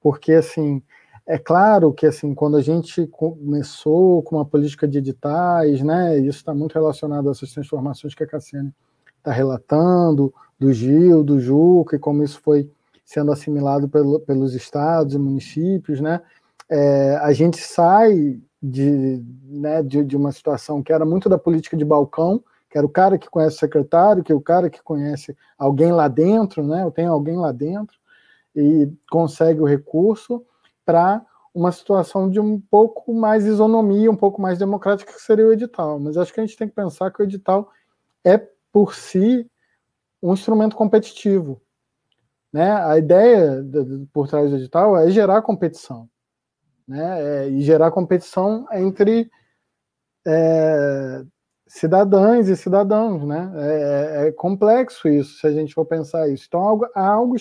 [0.00, 0.82] Porque, assim,
[1.26, 6.38] é claro que assim, quando a gente começou com uma política de editais, né, isso
[6.38, 8.72] está muito relacionado a essas transformações que a Cassiane
[9.18, 12.70] está relatando, do Gil, do Juca, e como isso foi
[13.04, 16.20] sendo assimilado pelo, pelos estados e municípios, né,
[16.68, 21.76] é, a gente sai de, né, de, de uma situação que era muito da política
[21.76, 24.82] de balcão, que era o cara que conhece o secretário, que é o cara que
[24.82, 27.96] conhece alguém lá dentro, né, eu tenho alguém lá dentro,
[28.54, 30.44] e consegue o recurso,
[30.84, 31.24] para
[31.54, 36.00] uma situação de um pouco mais isonomia, um pouco mais democrática, que seria o edital.
[36.00, 37.70] Mas acho que a gente tem que pensar que o edital
[38.24, 38.36] é,
[38.72, 39.48] por si,
[40.20, 41.62] um instrumento competitivo.
[42.52, 42.72] Né?
[42.72, 46.08] A ideia de, por trás do edital é gerar competição.
[46.88, 47.22] Né?
[47.22, 49.30] É, e gerar competição entre
[50.26, 51.24] é,
[51.68, 53.24] cidadãs e cidadãos.
[53.24, 53.52] Né?
[53.56, 56.46] É, é, complexo isso, se a gente for pensar isso.
[56.48, 57.36] Então, há algo, há algo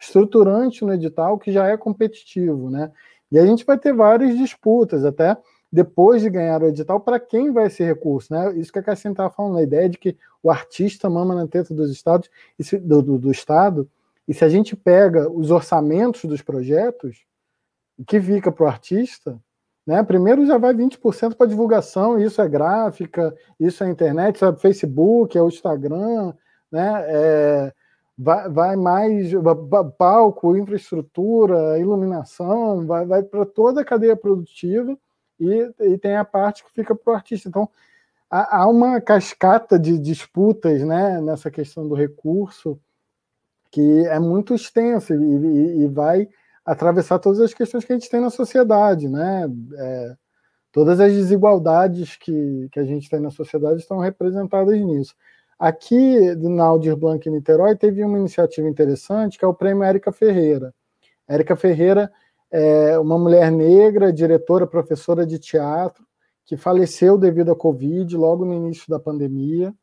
[0.00, 2.90] estruturante no edital que já é competitivo, né?
[3.30, 5.36] E a gente vai ter várias disputas, até
[5.72, 8.52] depois de ganhar o edital, para quem vai esse recurso, né?
[8.56, 11.72] Isso que a Cassina estava falando, a ideia de que o artista mama na teta
[11.72, 12.28] dos estados,
[12.82, 13.88] do, do, do Estado,
[14.26, 17.24] e se a gente pega os orçamentos dos projetos,
[18.06, 19.38] que fica para o artista,
[19.86, 20.02] né?
[20.02, 25.36] Primeiro já vai 20% para divulgação, isso é gráfica, isso é internet, isso é Facebook,
[25.36, 26.32] é o Instagram,
[26.70, 27.04] né?
[27.06, 27.74] É,
[28.22, 29.32] vai, vai mais
[29.96, 34.96] palco, infraestrutura, iluminação, vai, vai para toda a cadeia produtiva
[35.38, 37.48] e, e tem a parte que fica para o artista.
[37.48, 37.66] Então,
[38.30, 42.78] há, há, uma cascata de disputas né, nessa questão do recurso
[43.70, 46.28] que é muito extensa e, e, e vai
[46.64, 49.48] atravessar todas as questões que a gente tem na sociedade, né?
[49.78, 50.16] É,
[50.72, 55.14] todas as desigualdades que, que a gente tem na sociedade estão representadas nisso.
[55.60, 60.10] Aqui na Aldir Blanc em Niterói teve uma iniciativa interessante que é o Prêmio Érica
[60.10, 60.74] Ferreira.
[61.28, 62.10] Érica Ferreira
[62.50, 66.02] é uma mulher negra, diretora, professora de teatro,
[66.46, 69.74] que faleceu devido à Covid logo no início da pandemia.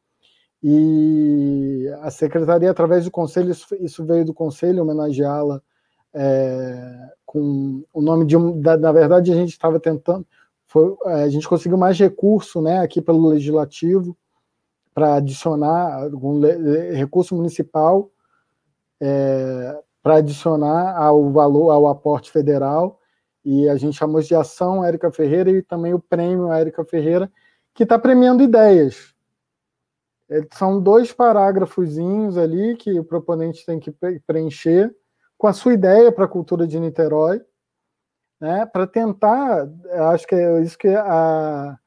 [0.63, 5.61] E a secretaria, através do conselho, isso veio do conselho homenageá-la
[6.11, 8.59] é, com o nome de um.
[8.59, 10.25] Na verdade, a gente estava tentando,
[10.65, 14.17] foi, é, a gente conseguiu mais recurso né, aqui pelo legislativo
[14.97, 16.41] para adicionar algum
[16.91, 18.09] recurso municipal
[18.99, 22.99] é, para adicionar ao valor, ao aporte federal,
[23.45, 27.31] e a gente chamou de ação Érica Ferreira e também o prêmio Érica Ferreira,
[27.75, 29.13] que está premiando ideias.
[30.31, 33.95] É, são dois parágrafozinhos ali que o proponente tem que
[34.25, 34.91] preencher
[35.37, 37.39] com a sua ideia para a cultura de Niterói,
[38.41, 39.69] né, para tentar,
[40.11, 41.77] acho que é isso que a,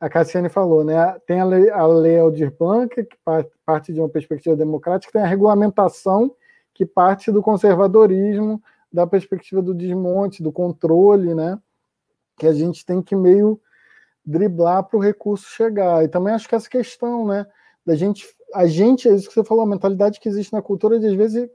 [0.00, 3.18] a Cassiane falou, né, tem a lei, a lei Aldir Blanc, que
[3.66, 6.34] parte de uma perspectiva democrática, tem a regulamentação,
[6.72, 11.58] que parte do conservadorismo, da perspectiva do desmonte, do controle, né,
[12.38, 13.60] que a gente tem que meio
[14.24, 16.02] driblar para o recurso chegar.
[16.02, 17.46] E também acho que essa questão, né,
[17.84, 20.98] da gente, a gente, é isso que você falou, a mentalidade que existe na cultura
[20.98, 21.48] de às vezes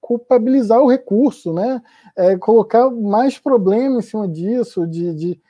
[0.00, 1.80] culpabilizar o recurso, né?
[2.16, 5.40] É, colocar mais problema em cima disso, de, de,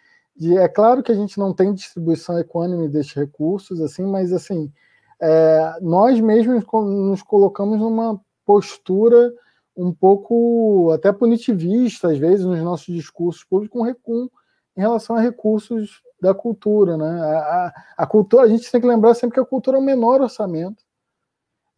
[0.43, 4.73] de, é claro que a gente não tem distribuição econômica desses recursos, assim, mas assim,
[5.21, 9.33] é, nós mesmos nos colocamos numa postura
[9.77, 14.29] um pouco até punitivista, às vezes, nos nossos discursos públicos, com, com,
[14.77, 17.21] em relação a recursos da cultura, né?
[17.23, 19.85] A, a, a, cultura, a gente tem que lembrar sempre que a cultura é o
[19.85, 20.83] menor orçamento.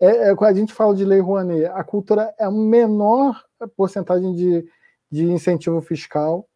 [0.01, 3.45] É, é, a gente fala de lei Rouanet, a cultura é a menor
[3.77, 4.66] porcentagem de,
[5.11, 6.49] de incentivo fiscal.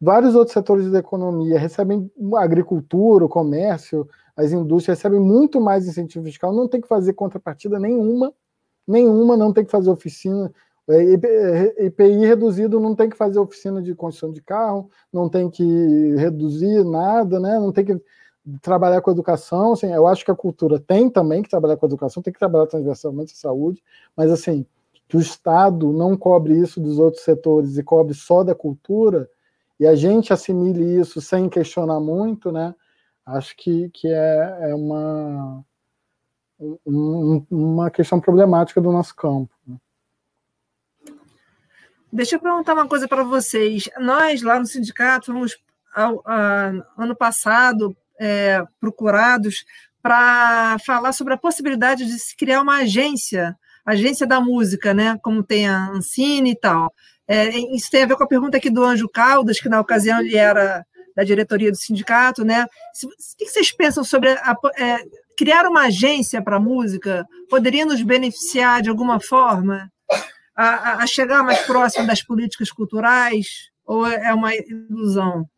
[0.00, 6.24] Vários outros setores da economia recebem agricultura, o comércio, as indústrias recebem muito mais incentivo
[6.24, 8.32] fiscal, não tem que fazer contrapartida nenhuma,
[8.86, 10.52] nenhuma, não tem que fazer oficina,
[10.88, 15.62] IPI reduzido não tem que fazer oficina de construção de carro, não tem que
[16.16, 17.58] reduzir nada, né?
[17.58, 18.00] não tem que
[18.62, 19.72] trabalhar com educação.
[19.72, 22.66] Assim, eu acho que a cultura tem também que trabalhar com educação, tem que trabalhar
[22.66, 23.82] transversalmente a saúde,
[24.16, 24.64] mas assim,
[25.06, 29.28] que o Estado não cobre isso dos outros setores e cobre só da cultura,
[29.78, 32.74] e a gente assimile isso sem questionar muito, né?
[33.24, 35.64] Acho que, que é, é uma,
[36.86, 39.54] um, uma questão problemática do nosso campo.
[39.66, 39.76] Né?
[42.10, 43.88] Deixa eu perguntar uma coisa para vocês.
[43.98, 45.58] Nós, lá no sindicato, fomos,
[45.94, 49.64] ao, a, ano passado, é, procurados
[50.02, 55.18] para falar sobre a possibilidade de se criar uma agência, agência da música, né?
[55.22, 56.94] como tem a Ancine e tal.
[57.28, 60.20] É, isso tem a ver com a pergunta aqui do Anjo Caldas, que na ocasião
[60.20, 60.84] ele era
[61.14, 62.42] da diretoria do sindicato.
[62.42, 62.64] Né?
[62.64, 65.04] O que vocês pensam sobre a, é,
[65.36, 67.26] criar uma agência para a música?
[67.50, 69.92] Poderia nos beneficiar de alguma forma?
[70.56, 73.70] A, a, chegar mais próximo das políticas culturais?
[73.84, 75.48] Ou é uma ilusão?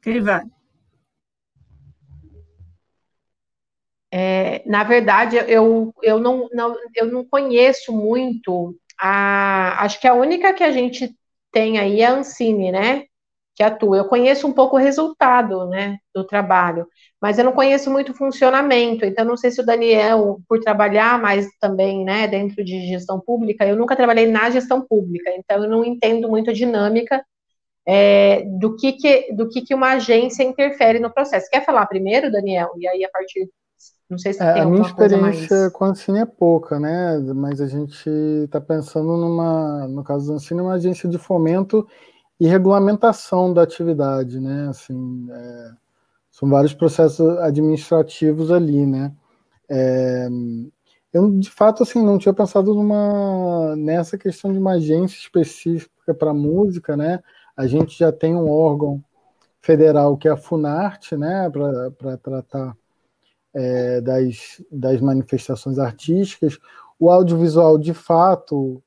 [0.00, 0.42] Quem vai?
[4.14, 9.82] É, na verdade, eu, eu, não, não, eu não conheço muito a.
[9.84, 11.16] Acho que a única que a gente
[11.50, 13.04] tem aí é a Ancine, né?
[13.54, 13.96] Que atua.
[13.98, 16.86] Eu conheço um pouco o resultado né, do trabalho,
[17.20, 19.04] mas eu não conheço muito o funcionamento.
[19.04, 23.66] Então, não sei se o Daniel, por trabalhar mais também né, dentro de gestão pública,
[23.66, 27.22] eu nunca trabalhei na gestão pública, então eu não entendo muito a dinâmica
[27.86, 31.48] é, do, que, que, do que, que uma agência interfere no processo.
[31.50, 32.72] Quer falar primeiro, Daniel?
[32.78, 33.48] E aí, a partir.
[34.12, 35.72] Não sei se é, tem A minha experiência mais...
[35.72, 37.18] com a Ancine é pouca, né?
[37.34, 38.10] Mas a gente
[38.44, 41.88] está pensando numa, no caso da Ancine, uma agência de fomento
[42.38, 44.68] e regulamentação da atividade, né?
[44.68, 45.70] Assim, é,
[46.30, 49.14] são vários processos administrativos ali, né?
[49.66, 50.28] É,
[51.10, 56.34] eu, de fato, assim, não tinha pensado numa, nessa questão de uma agência específica para
[56.34, 57.20] música, né?
[57.56, 59.02] A gente já tem um órgão
[59.62, 61.50] federal que é a Funarte, né,
[61.96, 62.76] para tratar
[63.54, 66.58] é, das, das manifestações artísticas.
[66.98, 68.82] O audiovisual, de fato,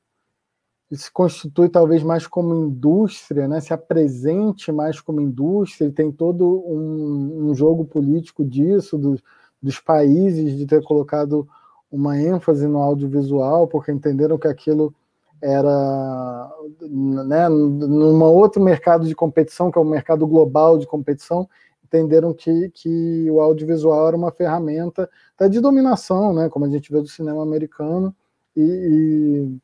[0.92, 6.64] se constitui talvez mais como indústria, né, se apresente mais como indústria, e tem todo
[6.66, 9.20] um, um jogo político disso, do,
[9.60, 11.46] dos países, de ter colocado
[11.90, 14.94] uma ênfase no audiovisual, porque entenderam que aquilo
[15.42, 21.48] era né, num outro mercado de competição, que é o mercado global de competição,
[21.86, 26.92] entenderam que, que o audiovisual era uma ferramenta até de dominação, né, como a gente
[26.92, 28.14] vê do cinema americano,
[28.56, 29.58] e,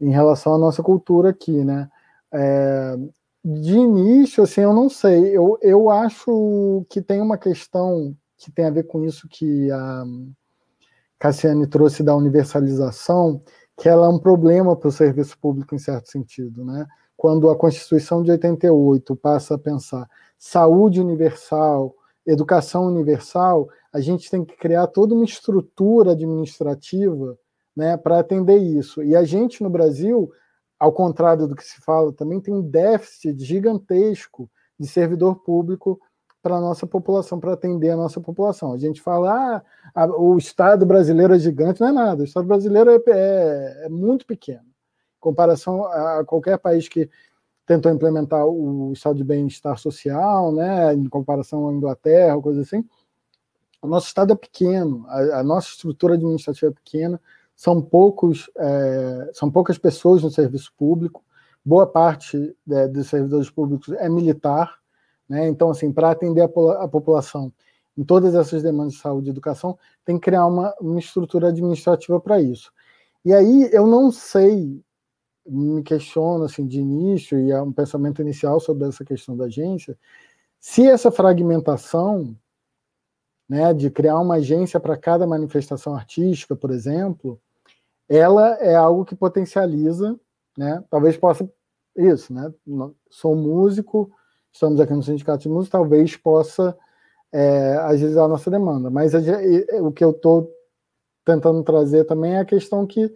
[0.00, 1.64] e em relação à nossa cultura aqui.
[1.64, 1.88] Né.
[2.32, 2.96] É,
[3.44, 8.66] de início, assim, eu não sei, eu, eu acho que tem uma questão que tem
[8.66, 10.04] a ver com isso que a
[11.18, 13.42] Cassiane trouxe da universalização,
[13.76, 16.86] que ela é um problema para o serviço público em certo sentido, né?
[17.16, 20.08] Quando a Constituição de 88 passa a pensar
[20.38, 21.94] saúde universal,
[22.26, 27.36] educação universal, a gente tem que criar toda uma estrutura administrativa,
[27.74, 29.02] né, para atender isso.
[29.02, 30.30] E a gente no Brasil,
[30.78, 36.00] ao contrário do que se fala, também tem um déficit gigantesco de servidor público
[36.42, 38.72] para a nossa população, para atender a nossa população.
[38.72, 39.62] A gente fala,
[39.94, 42.22] ah, o Estado brasileiro é gigante, não é nada.
[42.22, 47.10] O Estado brasileiro é, é, é muito pequeno, em comparação a qualquer país que
[47.68, 52.82] tentou implementar o estado de bem-estar social, né, em comparação à Inglaterra, coisa assim.
[53.82, 57.20] O nosso estado é pequeno, a, a nossa estrutura administrativa é pequena,
[57.54, 61.22] são poucos, é, são poucas pessoas no serviço público,
[61.62, 64.78] boa parte é, dos servidores públicos é militar,
[65.28, 65.46] né?
[65.46, 66.46] Então, assim, para atender a,
[66.82, 67.52] a, população
[67.98, 72.18] em todas essas demandas de saúde e educação, tem que criar uma, uma estrutura administrativa
[72.18, 72.72] para isso.
[73.24, 74.82] E aí eu não sei,
[75.48, 79.96] me questiono assim de início e é um pensamento inicial sobre essa questão da agência,
[80.60, 82.36] se essa fragmentação,
[83.48, 87.40] né, de criar uma agência para cada manifestação artística, por exemplo,
[88.08, 90.18] ela é algo que potencializa,
[90.56, 90.82] né?
[90.90, 91.48] Talvez possa
[91.96, 92.52] isso, né?
[93.10, 94.10] Sou músico,
[94.52, 96.76] estamos aqui no sindicato de música, talvez possa
[97.32, 98.90] é, agilizar a nossa demanda.
[98.90, 99.12] Mas
[99.80, 100.50] o que eu estou
[101.24, 103.14] tentando trazer também é a questão que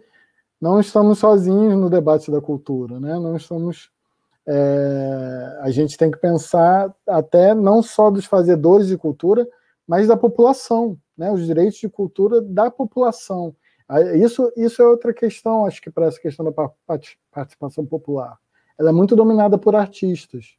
[0.63, 3.19] não estamos sozinhos no debate da cultura, né?
[3.19, 3.91] Não estamos
[4.47, 9.45] é, a gente tem que pensar até não só dos fazedores de cultura,
[9.85, 11.29] mas da população, né?
[11.29, 13.53] Os direitos de cultura da população.
[14.15, 16.69] Isso, isso é outra questão, acho que para essa questão da
[17.29, 18.37] participação popular.
[18.79, 20.55] Ela é muito dominada por artistas,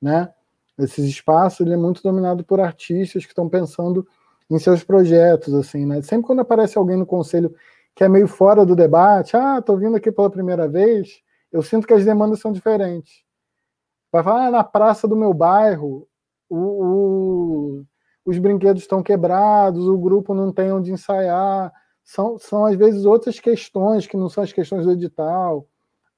[0.00, 0.32] né?
[0.78, 4.06] Esses espaços ele é muito dominado por artistas que estão pensando
[4.48, 6.00] em seus projetos, assim, né?
[6.02, 7.52] Sempre quando aparece alguém no conselho
[7.94, 11.20] que é meio fora do debate, ah, estou vindo aqui pela primeira vez,
[11.52, 13.24] eu sinto que as demandas são diferentes.
[14.12, 16.08] Vai falar, ah, na praça do meu bairro,
[16.48, 17.84] o, o,
[18.24, 21.72] os brinquedos estão quebrados, o grupo não tem onde ensaiar,
[22.02, 25.66] são, são às vezes outras questões que não são as questões do edital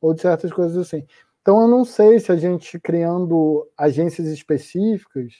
[0.00, 1.06] ou de certas coisas assim.
[1.42, 5.34] Então eu não sei se a gente criando agências específicas,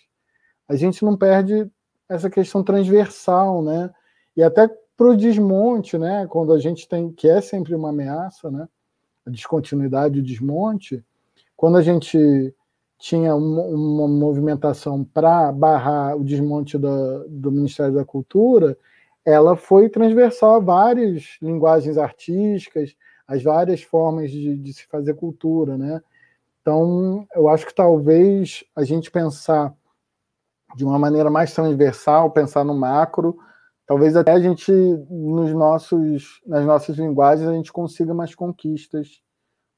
[0.69, 1.71] a gente não perde
[2.09, 3.91] essa questão transversal, né?
[4.37, 6.27] E até para o desmonte, né?
[6.29, 8.69] Quando a gente tem, que é sempre uma ameaça, né?
[9.27, 11.05] A descontinuidade, o desmonte,
[11.57, 12.55] quando a gente
[12.99, 18.77] tinha uma, movimentação para barrar o desmonte do, do Ministério da Cultura,
[19.25, 22.95] ela foi transversal a várias linguagens artísticas,
[23.27, 26.01] as várias formas de, de, se fazer cultura, né?
[26.61, 29.75] Então, eu acho que talvez a gente pensar
[30.77, 33.37] de uma maneira mais transversal, pensar no macro,
[33.87, 34.71] talvez até a gente
[35.11, 39.23] nos nossos nas nossas linguagens a gente consiga mais conquistas,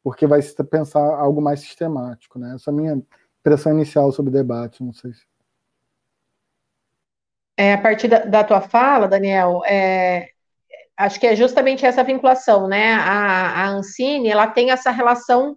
[0.02, 2.54] porque vai se pensar algo mais sistemático, né?
[2.54, 3.02] Essa é a minha
[3.40, 5.24] impressão inicial sobre o debate, não sei se
[7.56, 10.28] é, a partir da, da, tua fala, Daniel, é,
[10.96, 12.94] acho que é justamente essa vinculação, né?
[12.94, 15.56] A, a Ancine, ela tem essa relação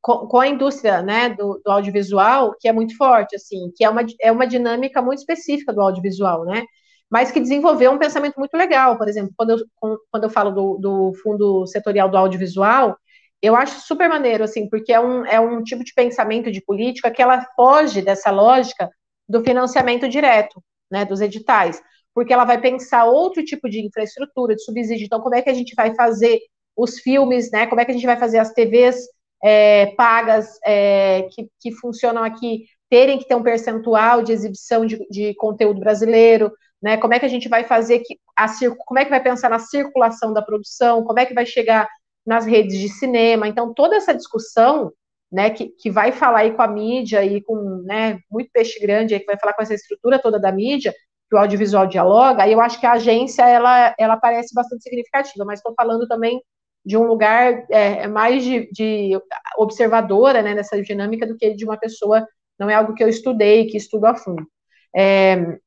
[0.00, 3.90] com, com a indústria, né, do, do, audiovisual, que é muito forte, assim, que é
[3.90, 6.64] uma, é uma dinâmica muito específica do audiovisual, né?
[7.10, 10.78] Mas que desenvolveu um pensamento muito legal, por exemplo, quando eu, quando eu falo do,
[10.78, 12.96] do fundo setorial do audiovisual,
[13.40, 17.10] eu acho super maneiro, assim, porque é um, é um tipo de pensamento de política
[17.10, 18.90] que ela foge dessa lógica
[19.28, 21.80] do financiamento direto né, dos editais,
[22.14, 25.04] porque ela vai pensar outro tipo de infraestrutura, de subsídio.
[25.04, 26.40] Então, como é que a gente vai fazer
[26.76, 27.66] os filmes, né?
[27.66, 28.96] Como é que a gente vai fazer as TVs
[29.42, 35.06] é, pagas é, que, que funcionam aqui terem que ter um percentual de exibição de,
[35.10, 36.52] de conteúdo brasileiro,
[36.86, 36.96] né?
[36.96, 38.46] Como é que a gente vai fazer que a
[38.78, 41.88] como é que vai pensar na circulação da produção, como é que vai chegar
[42.24, 43.48] nas redes de cinema.
[43.48, 44.92] Então, toda essa discussão
[45.30, 49.14] né, que, que vai falar aí com a mídia e com né, muito peixe grande
[49.14, 50.94] aí, que vai falar com essa estrutura toda da mídia,
[51.28, 55.44] que o audiovisual dialoga, aí eu acho que a agência, ela, ela parece bastante significativa,
[55.44, 56.40] mas estou falando também
[56.84, 59.20] de um lugar é, é, mais de, de,
[59.58, 62.24] observadora, né, nessa dinâmica, do que de uma pessoa,
[62.56, 64.46] não é algo que eu estudei, que estudo a fundo.
[64.94, 65.58] É,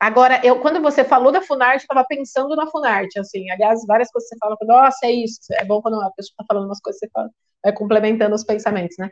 [0.00, 4.28] agora, eu, quando você falou da Funarte, estava pensando na Funarte, assim, aliás, várias coisas
[4.28, 7.08] você fala, nossa, é isso, é bom quando a pessoa está falando umas coisas você
[7.12, 7.30] fala,
[7.64, 9.10] é, complementando os pensamentos, né?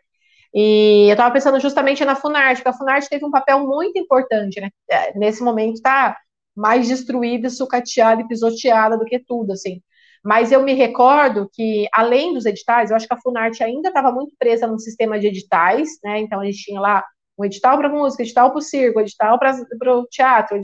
[0.54, 4.60] E eu estava pensando justamente na Funarte, porque a Funarte teve um papel muito importante,
[4.60, 4.70] né?
[4.90, 6.16] É, nesse momento está
[6.56, 9.82] mais destruída, sucateada e pisoteada do que tudo, assim.
[10.24, 14.10] Mas eu me recordo que, além dos editais, eu acho que a Funarte ainda estava
[14.10, 16.20] muito presa no sistema de editais, né?
[16.20, 17.04] Então a gente tinha lá
[17.38, 20.60] um edital para música, edital para o circo, edital para o teatro,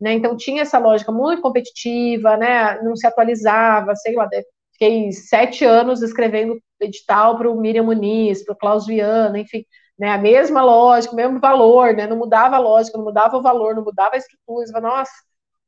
[0.00, 0.12] né?
[0.12, 2.80] Então tinha essa lógica muito competitiva, né?
[2.82, 4.28] Não se atualizava, sei lá,
[4.72, 9.64] fiquei sete anos escrevendo edital para o Miriam Muniz, para o Klaus Viana, enfim,
[9.98, 13.42] né, a mesma lógica, o mesmo valor, né, não mudava a lógica, não mudava o
[13.42, 15.12] valor, não mudava a estrutura, nossa,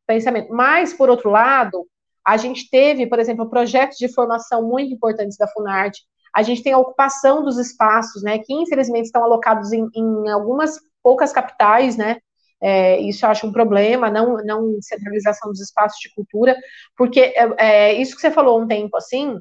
[0.07, 0.53] pensamento.
[0.53, 1.87] Mas, por outro lado,
[2.25, 6.03] a gente teve, por exemplo, projetos de formação muito importantes da Funarte,
[6.35, 10.79] a gente tem a ocupação dos espaços, né, que infelizmente estão alocados em, em algumas
[11.03, 12.19] poucas capitais, né,
[12.61, 16.57] é, isso eu acho um problema, não, não centralização dos espaços de cultura,
[16.97, 19.39] porque é, é, isso que você falou um tempo assim,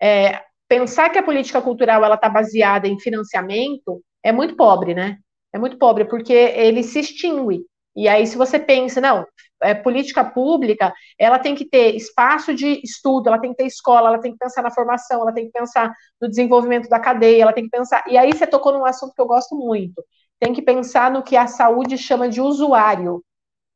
[0.00, 5.18] é, pensar que a política cultural ela está baseada em financiamento é muito pobre, né?
[5.52, 7.64] É muito pobre, porque ele se extingue.
[7.96, 9.26] E aí, se você pensa, não,
[9.62, 14.08] é, política pública, ela tem que ter espaço de estudo, ela tem que ter escola,
[14.08, 17.52] ela tem que pensar na formação, ela tem que pensar no desenvolvimento da cadeia, ela
[17.52, 18.04] tem que pensar.
[18.08, 20.02] E aí você tocou num assunto que eu gosto muito.
[20.38, 23.22] Tem que pensar no que a saúde chama de usuário.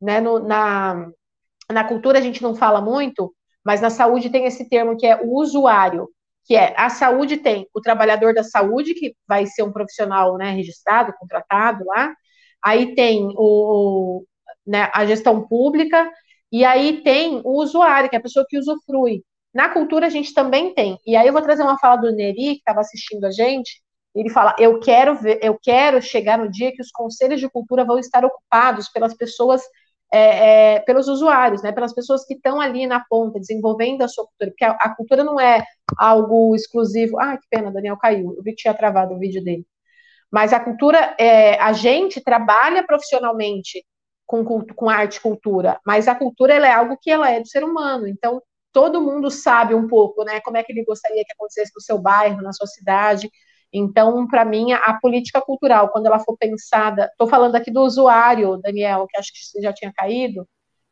[0.01, 0.21] Né?
[0.21, 1.09] No, na,
[1.71, 3.35] na cultura a gente não fala muito,
[3.65, 6.09] mas na saúde tem esse termo que é o usuário,
[6.45, 10.51] que é a saúde tem o trabalhador da saúde, que vai ser um profissional né,
[10.51, 12.15] registrado, contratado lá,
[12.63, 14.25] aí tem o,
[14.67, 16.11] né, a gestão pública,
[16.51, 19.23] e aí tem o usuário, que é a pessoa que usufrui.
[19.53, 20.99] Na cultura a gente também tem.
[21.07, 23.83] E aí eu vou trazer uma fala do Neri, que estava assistindo a gente.
[24.15, 27.85] Ele fala: eu quero ver, eu quero chegar no dia que os conselhos de cultura
[27.85, 29.63] vão estar ocupados pelas pessoas,
[30.13, 34.25] é, é, pelos usuários, né, pelas pessoas que estão ali na ponta, desenvolvendo a sua
[34.27, 35.65] cultura, porque a, a, cultura não é
[35.99, 37.19] algo exclusivo.
[37.21, 38.35] Ah, que pena, Daniel caiu.
[38.37, 39.67] Eu vi que tinha travado o vídeo dele.
[40.31, 43.85] Mas a cultura, é, a gente trabalha profissionalmente
[44.27, 47.65] com, com arte e cultura, mas a cultura é algo que ela é do ser
[47.65, 48.43] humano, então
[48.73, 51.99] todo mundo sabe um pouco, né, como é que ele gostaria que acontecesse no seu
[51.99, 53.31] bairro, na sua cidade,
[53.77, 58.57] então, para mim, a política cultural, quando ela for pensada, estou falando aqui do usuário,
[58.59, 60.47] Daniel, que acho que você já tinha caído,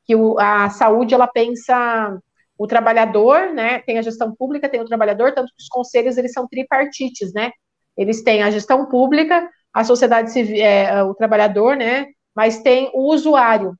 [0.05, 2.19] que o, a saúde, ela pensa
[2.59, 6.33] o trabalhador, né, tem a gestão pública, tem o trabalhador, tanto que os conselhos, eles
[6.33, 7.53] são tripartites, né,
[7.97, 13.13] eles têm a gestão pública, a sociedade civil, é, o trabalhador, né, mas tem o
[13.13, 13.77] usuário,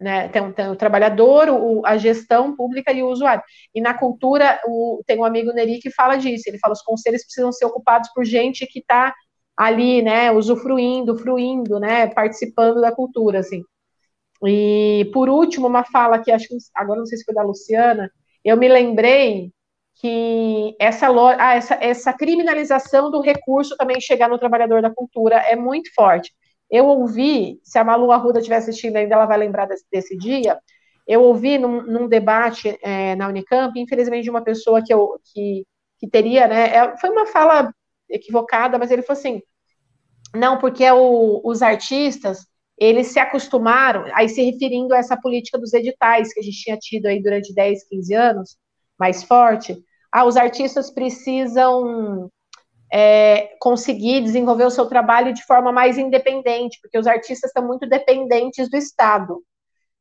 [0.00, 0.28] né?
[0.28, 3.42] Tem, tem o trabalhador, o, a gestão pública e o usuário.
[3.74, 6.44] E na cultura, o, tem um amigo Neri que fala disso.
[6.46, 9.14] Ele fala: os conselhos precisam ser ocupados por gente que está
[9.56, 13.62] ali, né, usufruindo, fruindo, né, participando da cultura, assim.
[14.44, 18.10] E por último, uma fala que acho que agora não sei se foi da Luciana,
[18.44, 19.52] eu me lembrei
[19.96, 25.54] que essa, ah, essa, essa criminalização do recurso também chegar no trabalhador da cultura é
[25.54, 26.32] muito forte.
[26.72, 30.58] Eu ouvi, se a Malu Arruda estiver assistindo ainda, ela vai lembrar desse, desse dia.
[31.06, 35.66] Eu ouvi num, num debate é, na Unicamp, infelizmente, de uma pessoa que, eu, que,
[35.98, 36.74] que teria, né?
[36.74, 37.70] É, foi uma fala
[38.08, 39.42] equivocada, mas ele falou assim:
[40.34, 42.46] não, porque o, os artistas
[42.78, 46.76] eles se acostumaram, aí se referindo a essa política dos editais que a gente tinha
[46.78, 48.56] tido aí durante 10, 15 anos,
[48.98, 49.76] mais forte.
[50.10, 52.30] Ah, os artistas precisam
[52.92, 57.88] é, conseguir desenvolver o seu trabalho de forma mais independente, porque os artistas estão muito
[57.88, 59.42] dependentes do Estado.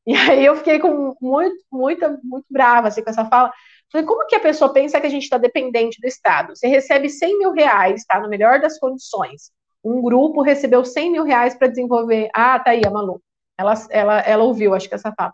[0.05, 3.51] E aí eu fiquei com muito, muito, muito brava assim, com essa fala.
[3.91, 6.55] Falei, como que a pessoa pensa que a gente está dependente do Estado?
[6.55, 8.19] Você recebe 100 mil reais, tá?
[8.19, 9.51] No melhor das condições.
[9.83, 12.29] Um grupo recebeu 100 mil reais para desenvolver.
[12.33, 13.21] Ah, tá aí a Malu.
[13.57, 15.33] Ela, ela, ela ouviu, acho que essa fala.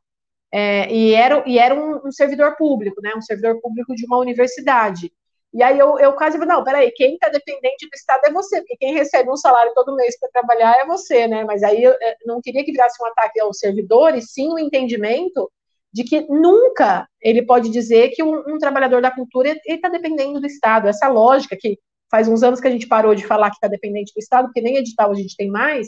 [0.51, 3.13] É, e era, e era um, um, servidor público, né?
[3.15, 5.11] Um servidor público de uma universidade.
[5.53, 8.59] E aí eu, eu quase falei, não, peraí, quem está dependente do Estado é você,
[8.59, 11.43] porque quem recebe um salário todo mês para trabalhar é você, né?
[11.45, 11.95] Mas aí eu
[12.25, 15.49] não queria que virasse um ataque aos servidores, sim o um entendimento
[15.91, 20.45] de que nunca ele pode dizer que um, um trabalhador da cultura está dependendo do
[20.45, 20.87] Estado.
[20.87, 21.79] Essa lógica que
[22.11, 24.61] faz uns anos que a gente parou de falar que está dependente do Estado, porque
[24.61, 25.87] nem edital a gente tem mais.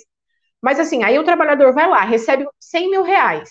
[0.62, 3.50] Mas assim, aí o trabalhador vai lá, recebe 100 mil reais.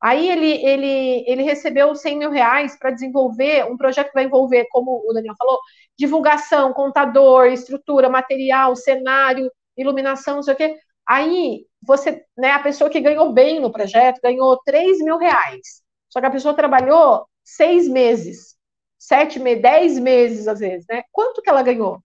[0.00, 4.66] Aí ele, ele, ele recebeu 100 mil reais para desenvolver um projeto que vai envolver,
[4.70, 5.58] como o Daniel falou,
[5.98, 10.76] divulgação, contador, estrutura, material, cenário, iluminação, não sei o quê.
[11.08, 15.82] Aí você, né, a pessoa que ganhou bem no projeto ganhou 3 mil reais.
[16.08, 18.56] Só que a pessoa trabalhou seis meses,
[18.98, 21.02] sete meses, dez meses às vezes, né?
[21.12, 22.00] Quanto que ela ganhou?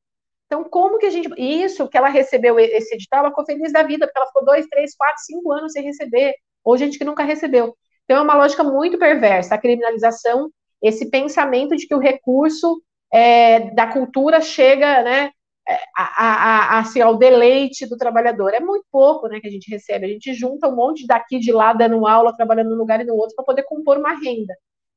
[0.45, 1.29] Então, como que a gente.
[1.37, 4.67] Isso que ela recebeu esse edital, ela ficou feliz da vida, porque ela ficou dois,
[4.67, 7.75] três, quatro, cinco anos sem receber ou gente que nunca recebeu.
[8.11, 10.51] Então, é uma lógica muito perversa, a criminalização,
[10.83, 15.31] esse pensamento de que o recurso é, da cultura chega, né,
[15.65, 18.53] é, a, a, a, assim, ao deleite do trabalhador.
[18.53, 20.05] É muito pouco, né, que a gente recebe.
[20.05, 23.15] A gente junta um monte daqui de lá, dando aula, trabalhando num lugar e no
[23.15, 24.53] outro, para poder compor uma renda.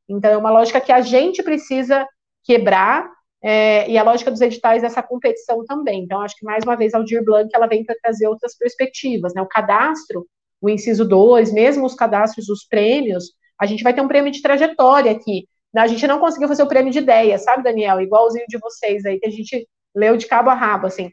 [0.09, 2.05] Então, é uma lógica que a gente precisa
[2.43, 3.09] quebrar,
[3.41, 6.03] é, e a lógica dos editais essa competição também.
[6.03, 9.32] Então, acho que, mais uma vez, a Aldir Blanc, ela vem para trazer outras perspectivas,
[9.35, 10.27] né, o cadastro,
[10.65, 14.41] o inciso 2, mesmo os cadastros dos prêmios, a gente vai ter um prêmio de
[14.41, 15.47] trajetória aqui.
[15.77, 18.01] A gente não conseguiu fazer o prêmio de ideia, sabe, Daniel?
[18.01, 21.11] Igualzinho de vocês aí, que a gente leu de cabo a rabo, assim.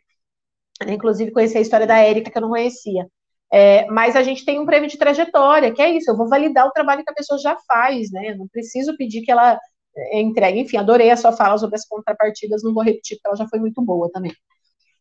[0.88, 3.06] Inclusive, conheci a história da Érica, que eu não conhecia.
[3.52, 6.66] É, mas a gente tem um prêmio de trajetória, que é isso, eu vou validar
[6.66, 8.32] o trabalho que a pessoa já faz, né?
[8.32, 9.60] Eu não preciso pedir que ela
[9.98, 10.62] é, entregue.
[10.62, 13.60] Enfim, adorei a sua fala sobre as contrapartidas, não vou repetir, porque ela já foi
[13.60, 14.34] muito boa também.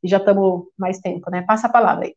[0.02, 1.42] E já estamos mais tempo, né?
[1.42, 2.16] Passa a palavra aí.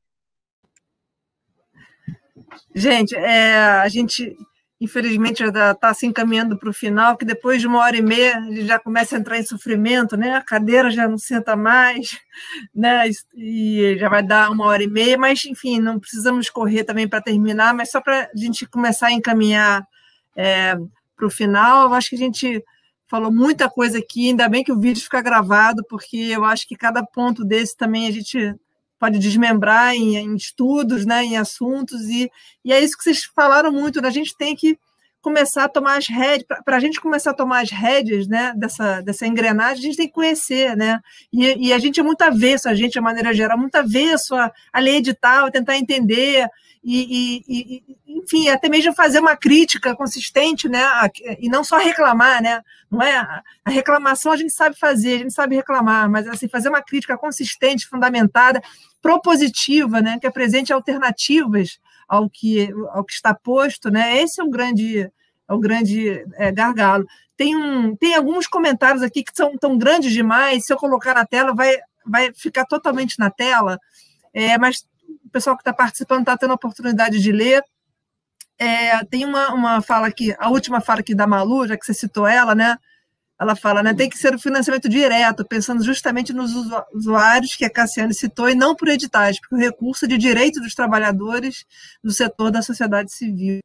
[2.75, 4.35] Gente, é, a gente
[4.83, 8.33] infelizmente já está se encaminhando para o final, que depois de uma hora e meia
[8.41, 10.35] gente já começa a entrar em sofrimento, né?
[10.35, 12.19] A cadeira já não senta mais,
[12.75, 13.09] né?
[13.33, 17.21] E já vai dar uma hora e meia, mas enfim, não precisamos correr também para
[17.21, 19.87] terminar, mas só para a gente começar a encaminhar
[20.35, 20.75] é,
[21.15, 22.63] para o final, eu acho que a gente
[23.07, 26.75] falou muita coisa aqui, ainda bem que o vídeo fica gravado, porque eu acho que
[26.75, 28.55] cada ponto desse também a gente
[29.03, 32.31] pode desmembrar em, em estudos, né, em assuntos, e,
[32.63, 34.07] e é isso que vocês falaram muito, né?
[34.07, 34.79] a gente tem que
[35.23, 38.99] começar a tomar as rédeas, para a gente começar a tomar as rédeas né, dessa,
[38.99, 40.99] dessa engrenagem, a gente tem que conhecer, né?
[41.31, 44.51] E, e a gente é muito avesso, a gente, de maneira geral, muito avesso a,
[44.71, 46.45] a lei edital, a tentar entender,
[46.83, 50.83] e, e, e, enfim, até mesmo fazer uma crítica consistente, né?
[51.39, 52.61] E não só reclamar, né?
[52.91, 56.67] Não é a reclamação a gente sabe fazer, a gente sabe reclamar, mas assim fazer
[56.67, 58.61] uma crítica consistente, fundamentada,
[59.01, 60.19] propositiva, né?
[60.19, 61.79] Que apresente alternativas
[62.13, 64.21] ao que ao que está posto, né?
[64.21, 67.05] Esse é um grande é um grande é, gargalo.
[67.35, 70.65] Tem um tem alguns comentários aqui que são tão grandes demais.
[70.65, 71.75] Se eu colocar na tela, vai
[72.05, 73.79] vai ficar totalmente na tela.
[74.31, 74.85] É, mas
[75.25, 77.63] o pessoal que está participando está tendo a oportunidade de ler.
[78.59, 81.93] É, tem uma, uma fala aqui, a última fala aqui da Malu, já que você
[81.93, 82.77] citou ela, né?
[83.43, 83.93] Ela fala, né?
[83.93, 86.53] Tem que ser o financiamento direto, pensando justamente nos
[86.93, 90.61] usuários que a Cassiane citou e não por editais, porque o recurso é de direito
[90.61, 91.65] dos trabalhadores
[92.01, 93.59] do setor da sociedade civil.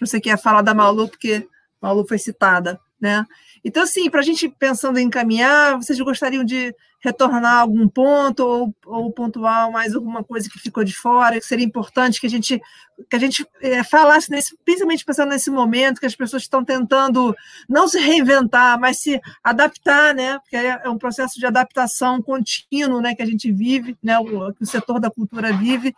[0.00, 1.46] Você quer falar da Malu, porque
[1.80, 3.24] Malu foi citada, né?
[3.64, 8.74] Então, assim, para a gente pensando em encaminhar, vocês gostariam de retornar algum ponto ou,
[8.84, 12.60] ou pontuar mais alguma coisa que ficou de fora, que seria importante que a gente,
[13.08, 17.34] que a gente é, falasse, nesse, principalmente pensando nesse momento que as pessoas estão tentando
[17.68, 20.38] não se reinventar, mas se adaptar, né?
[20.40, 24.52] Porque é, é um processo de adaptação contínuo né, que a gente vive, né, o,
[24.52, 25.94] que o setor da cultura vive.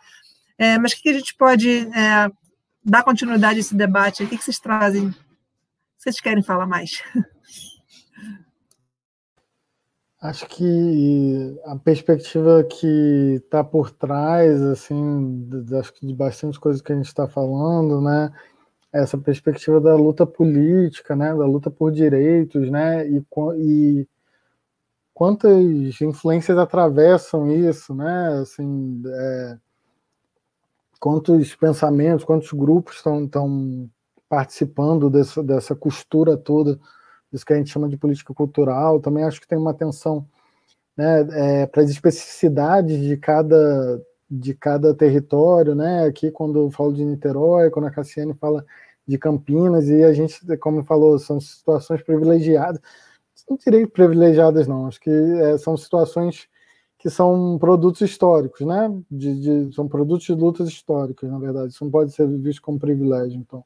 [0.57, 2.31] É, mas o que a gente pode é,
[2.83, 4.23] dar continuidade a esse debate?
[4.23, 5.13] O que vocês trazem?
[6.03, 7.01] Vocês querem falar mais?
[10.21, 15.49] Acho que a perspectiva que está por trás, assim,
[15.79, 18.33] acho que de bastante coisas que a gente está falando, né,
[18.91, 23.23] é essa perspectiva da luta política, né, da luta por direitos, né, e,
[23.59, 24.07] e
[25.13, 29.57] quantas influências atravessam isso, né, assim, é,
[30.99, 33.25] quantos pensamentos, quantos grupos estão
[34.33, 36.79] participando dessa, dessa costura toda
[37.31, 38.99] isso que a gente chama de política cultural.
[38.99, 40.27] Também acho que tem uma atenção
[40.97, 41.21] né,
[41.61, 45.75] é, para as especificidades de cada, de cada território.
[45.75, 46.05] Né?
[46.05, 48.65] Aqui, quando eu falo de Niterói, quando a Cassiane fala
[49.07, 52.81] de Campinas, e a gente, como falou, são situações privilegiadas.
[53.47, 56.47] Não direi privilegiadas, não, acho que é, são situações
[56.97, 58.89] que são produtos históricos, né?
[59.11, 61.71] De, de, são produtos de lutas históricas, na verdade.
[61.71, 63.63] Isso não pode ser visto como privilégio, então.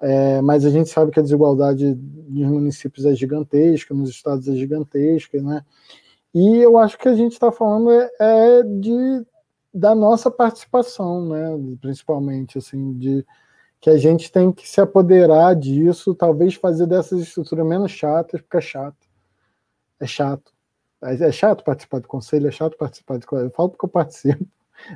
[0.00, 4.52] É, mas a gente sabe que a desigualdade nos municípios é gigantesca, nos estados é
[4.54, 5.62] gigantesca, né?
[6.32, 9.26] E eu acho que a gente está falando é, é, de
[9.72, 11.76] da nossa participação, né?
[11.80, 13.24] Principalmente assim, de
[13.80, 18.56] que a gente tem que se apoderar disso, talvez fazer dessas estruturas menos chatas, porque
[18.58, 19.08] é chato.
[20.00, 20.52] É chato.
[21.02, 24.46] É, chato participar do conselho, é chato participar de Eu falo porque eu participo.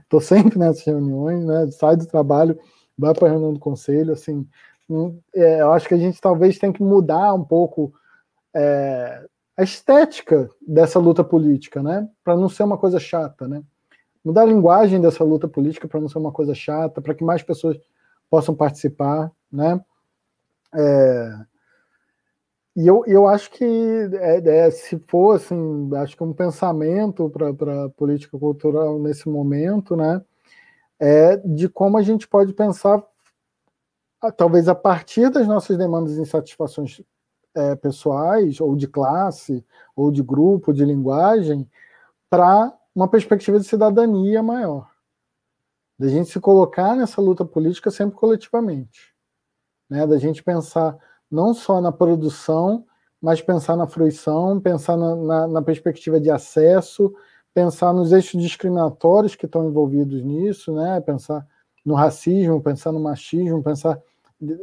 [0.03, 1.71] Estou sempre nessas reuniões, né?
[1.71, 2.59] Sai do trabalho,
[2.97, 4.47] vai para a reunião do conselho, assim,
[5.35, 7.93] é, eu acho que a gente talvez tem que mudar um pouco
[8.55, 9.25] é,
[9.57, 12.09] a estética dessa luta política, né?
[12.23, 13.63] Para não ser uma coisa chata, né?
[14.25, 17.43] Mudar a linguagem dessa luta política para não ser uma coisa chata, para que mais
[17.43, 17.79] pessoas
[18.31, 19.81] possam participar, né?
[20.75, 21.39] É,
[22.77, 23.65] e eu, eu acho que
[24.15, 29.95] é, é, se for assim, acho que um pensamento para a política cultural nesse momento,
[29.95, 30.21] né?
[30.99, 33.03] É de como a gente pode pensar
[34.33, 37.01] talvez a partir das nossas demandas e insatisfações
[37.55, 39.65] é, pessoais, ou de classe,
[39.95, 41.69] ou de grupo, de linguagem,
[42.29, 44.91] para uma perspectiva de cidadania maior.
[45.99, 49.15] Da gente se colocar nessa luta política sempre coletivamente.
[49.89, 50.07] Né?
[50.07, 50.97] Da gente pensar
[51.31, 52.85] não só na produção,
[53.21, 57.15] mas pensar na fruição, pensar na, na, na perspectiva de acesso,
[57.55, 61.01] pensar nos eixos discriminatórios que estão envolvidos nisso, né?
[61.01, 61.47] pensar
[61.85, 64.01] no racismo, pensar no machismo, pensar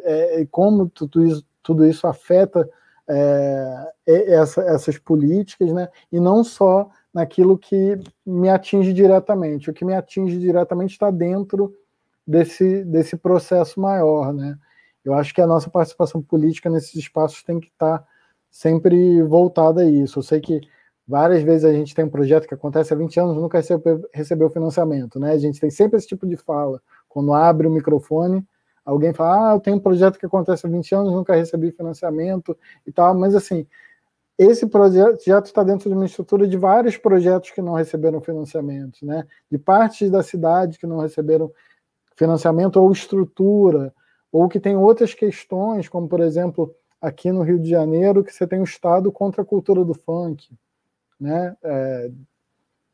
[0.03, 2.69] é, como tudo isso, tudo isso afeta
[3.07, 5.89] é, essa, essas políticas, né?
[6.11, 9.69] e não só naquilo que me atinge diretamente.
[9.69, 11.75] O que me atinge diretamente está dentro
[12.25, 14.33] desse, desse processo maior.
[14.33, 14.57] Né?
[15.03, 18.07] Eu acho que a nossa participação política nesses espaços tem que estar tá
[18.49, 20.19] sempre voltada a isso.
[20.19, 20.61] Eu sei que
[21.07, 24.49] várias vezes a gente tem um projeto que acontece há 20 anos nunca recebeu, recebeu
[24.49, 25.19] financiamento.
[25.19, 25.31] Né?
[25.31, 26.81] A gente tem sempre esse tipo de fala.
[27.09, 28.45] Quando abre o microfone,
[28.85, 32.57] Alguém fala, ah, eu tenho um projeto que acontece há 20 anos, nunca recebi financiamento
[32.85, 33.67] e tal, mas assim,
[34.37, 39.27] esse projeto está dentro de uma estrutura de vários projetos que não receberam financiamento, né?
[39.51, 41.51] De partes da cidade que não receberam
[42.15, 43.93] financiamento ou estrutura,
[44.31, 48.47] ou que tem outras questões, como por exemplo, aqui no Rio de Janeiro, que você
[48.47, 50.49] tem o Estado contra a cultura do funk,
[51.19, 51.55] né?
[51.63, 52.11] É,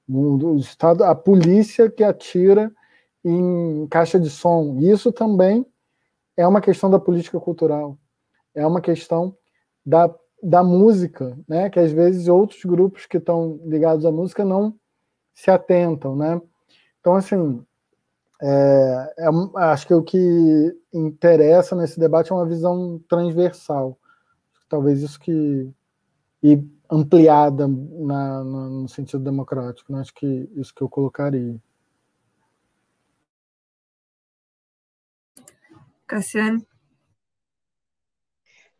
[0.09, 2.71] o Estado, a polícia que atira
[3.23, 4.77] em caixa de som.
[4.79, 5.65] Isso também
[6.37, 7.97] é uma questão da política cultural,
[8.53, 9.35] é uma questão
[9.85, 11.69] da, da música, né?
[11.69, 14.75] que às vezes outros grupos que estão ligados à música não
[15.33, 16.15] se atentam.
[16.15, 16.39] Né?
[16.99, 17.65] Então, assim,
[18.41, 23.97] é, é, acho que o que interessa nesse debate é uma visão transversal.
[24.69, 25.71] Talvez isso que.
[26.43, 29.91] e ampliada na, no sentido democrático.
[29.91, 29.99] Né?
[29.99, 31.59] Acho que isso que eu colocaria.
[36.07, 36.65] Cassiane?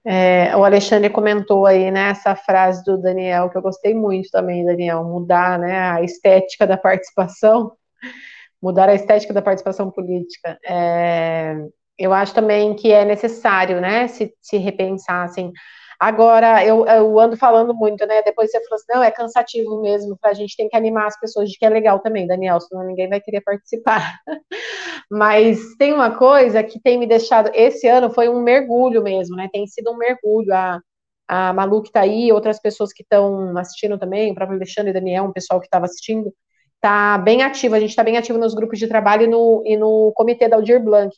[0.10, 4.66] É, o Alexandre comentou aí, né, essa frase do Daniel, que eu gostei muito também,
[4.66, 7.74] Daniel, mudar, né, a estética da participação,
[8.62, 10.58] mudar a estética da participação política.
[10.66, 11.58] É,
[12.00, 15.52] eu acho também que é necessário, né, se, se repensar, assim,
[16.00, 18.22] Agora, eu, eu ando falando muito, né?
[18.22, 21.50] Depois você falou assim, não, é cansativo mesmo, a gente tem que animar as pessoas
[21.50, 24.20] de que é legal também, Daniel, senão ninguém vai querer participar.
[25.10, 29.50] Mas tem uma coisa que tem me deixado, esse ano foi um mergulho mesmo, né?
[29.52, 30.54] Tem sido um mergulho.
[30.54, 30.80] A,
[31.28, 34.94] a Malu que tá aí, outras pessoas que estão assistindo também, o próprio Alexandre e
[34.94, 36.34] Daniel, um pessoal que estava assistindo,
[36.80, 39.76] tá bem ativo, a gente está bem ativo nos grupos de trabalho e no, e
[39.76, 41.14] no comitê da Aldir Blanc.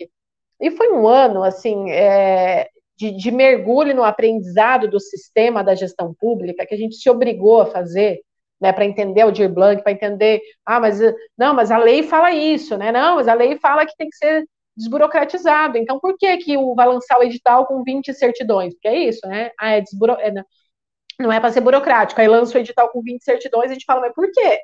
[0.59, 2.69] E foi um ano, assim, é,
[2.99, 7.61] de, de mergulho no aprendizado do sistema da gestão pública que a gente se obrigou
[7.61, 8.19] a fazer,
[8.59, 10.99] né, para entender o Dir Blanc, para entender, ah, mas
[11.37, 12.91] não, mas a lei fala isso, né?
[12.91, 14.45] Não, mas a lei fala que tem que ser
[14.75, 15.77] desburocratizado.
[15.77, 18.73] Então, por que que o vai lançar o edital com 20 certidões?
[18.73, 19.51] Porque é isso, né?
[19.57, 20.13] Ah, é desburo...
[20.19, 20.33] É,
[21.19, 22.19] não é para ser burocrático.
[22.19, 24.59] Aí lança o edital com 20 certidões, a gente fala, mas por quê?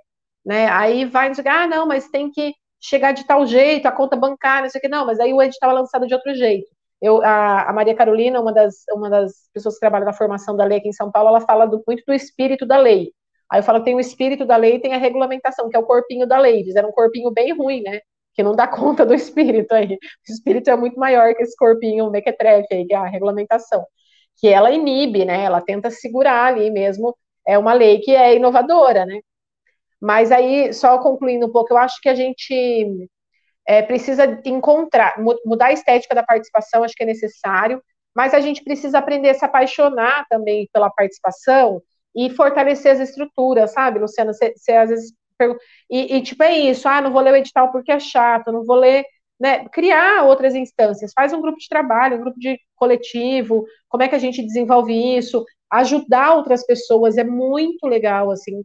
[0.46, 0.68] Né?
[0.70, 4.64] Aí vai dizer, ah, não, mas tem que chegar de tal jeito, a conta bancária,
[4.64, 6.75] não sei o não, mas aí o edital é lançado de outro jeito.
[7.02, 10.66] Eu, a, a, Maria Carolina, uma das, uma das pessoas que trabalha na formação da
[10.66, 13.12] lei aqui em São Paulo, ela fala do, muito do espírito da lei.
[13.52, 15.86] Aí eu falo tem o espírito da lei e tem a regulamentação, que é o
[15.86, 16.64] corpinho da lei.
[16.64, 18.02] Fizeram um corpinho bem ruim, né?
[18.34, 19.94] Que não dá conta do espírito aí.
[19.96, 23.86] O espírito é muito maior que esse corpinho mequetrefe aí, que é a regulamentação.
[24.38, 25.44] Que ela inibe, né?
[25.44, 27.16] Ela tenta segurar ali mesmo.
[27.48, 29.20] É uma lei que é inovadora, né?
[30.02, 33.10] Mas aí, só concluindo um pouco, eu acho que a gente
[33.68, 35.16] é, precisa encontrar,
[35.46, 37.82] mudar a estética da participação, acho que é necessário,
[38.16, 41.82] mas a gente precisa aprender a se apaixonar também pela participação
[42.16, 44.32] e fortalecer as estruturas, sabe, Luciana?
[44.34, 45.14] Você, às vezes
[45.90, 48.64] e, e, tipo, é isso, ah, não vou ler o edital porque é chato, não
[48.64, 49.04] vou ler,
[49.40, 49.68] né?
[49.70, 54.16] Criar outras instâncias, faz um grupo de trabalho, um grupo de coletivo, como é que
[54.16, 58.64] a gente desenvolve isso, ajudar outras pessoas é muito legal, assim,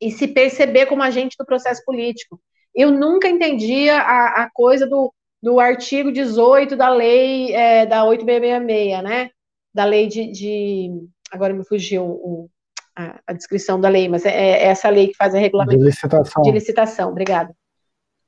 [0.00, 2.40] e se perceber como agente do processo político
[2.74, 5.12] eu nunca entendia a, a coisa do,
[5.42, 9.30] do artigo 18 da lei é, da 8666, né?
[9.74, 10.90] Da lei de, de
[11.30, 12.50] agora me fugiu o,
[12.96, 15.84] a, a, descrição da lei, mas é, é, essa lei que faz a regulamento de
[15.84, 16.42] licitação.
[16.42, 17.54] De licitação, obrigada.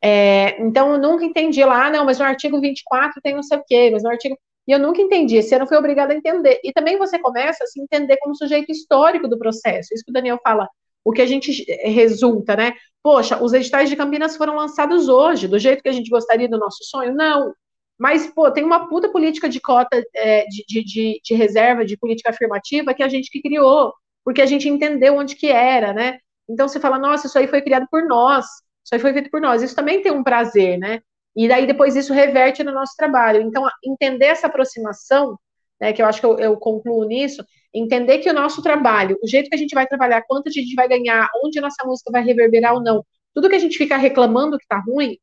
[0.02, 3.58] É, então, eu nunca entendi lá, ah, não, mas no artigo 24 tem não sei
[3.58, 4.36] o quê, mas no artigo.
[4.66, 6.60] E eu nunca entendi, esse ano fui obrigada a entender.
[6.64, 9.92] E também você começa a se entender como sujeito histórico do processo.
[9.92, 10.68] Isso que o Daniel fala,
[11.04, 12.72] o que a gente resulta, né?
[13.02, 16.58] Poxa, os editais de Campinas foram lançados hoje, do jeito que a gente gostaria do
[16.58, 17.14] nosso sonho?
[17.14, 17.52] Não.
[17.98, 21.96] Mas, pô, tem uma puta política de cota é, de, de, de, de, reserva, de
[21.96, 23.92] política afirmativa, que a gente que criou,
[24.24, 26.18] porque a gente entendeu onde que era, né?
[26.48, 28.46] Então você fala, nossa, isso aí foi criado por nós,
[28.84, 29.62] isso aí foi feito por nós.
[29.62, 31.00] Isso também tem um prazer, né?
[31.36, 33.42] E daí depois isso reverte no nosso trabalho.
[33.42, 35.38] Então, entender essa aproximação,
[35.80, 37.44] né, que eu acho que eu, eu concluo nisso,
[37.74, 40.74] entender que o nosso trabalho, o jeito que a gente vai trabalhar, quanto a gente
[40.74, 43.96] vai ganhar, onde a nossa música vai reverberar ou não, tudo que a gente fica
[43.96, 45.18] reclamando que está ruim,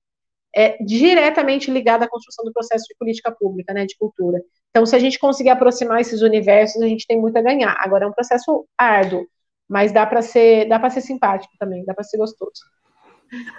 [0.54, 4.42] é diretamente ligado à construção do processo de política pública, né, de cultura.
[4.70, 7.76] Então, se a gente conseguir aproximar esses universos, a gente tem muito a ganhar.
[7.80, 9.26] Agora é um processo árduo,
[9.68, 12.52] mas dá para ser, dá para ser simpático também, dá para ser gostoso.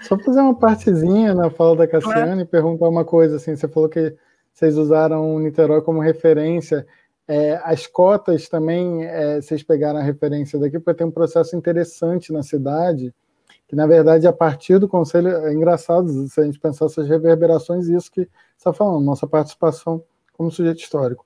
[0.02, 3.88] Só fazer uma partezinha na fala da Cassiane e perguntar uma coisa assim, você falou
[3.88, 4.14] que
[4.52, 6.86] vocês usaram o Niterói como referência.
[7.28, 12.32] É, as cotas também, é, vocês pegaram a referência daqui, porque tem um processo interessante
[12.32, 13.14] na cidade,
[13.68, 17.88] que na verdade, a partir do conselho, é engraçado se a gente pensar essas reverberações,
[17.88, 18.28] isso que
[18.58, 21.24] está falando, nossa participação como sujeito histórico.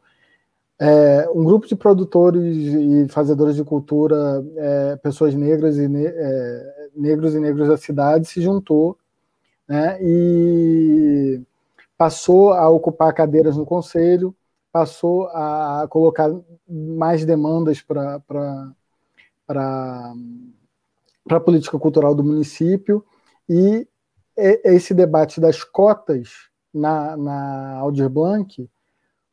[0.79, 6.89] É, um grupo de produtores e fazedores de cultura, é, pessoas negras e ne é,
[6.95, 8.99] negros e negros da cidade se juntou,
[9.67, 11.41] né, e
[11.97, 14.35] passou a ocupar cadeiras no conselho,
[14.77, 16.31] passou a colocar
[16.69, 18.21] mais demandas para
[19.49, 23.03] a política cultural do município,
[23.49, 23.89] e
[24.37, 28.69] esse debate das cotas na, na Aldir Blanc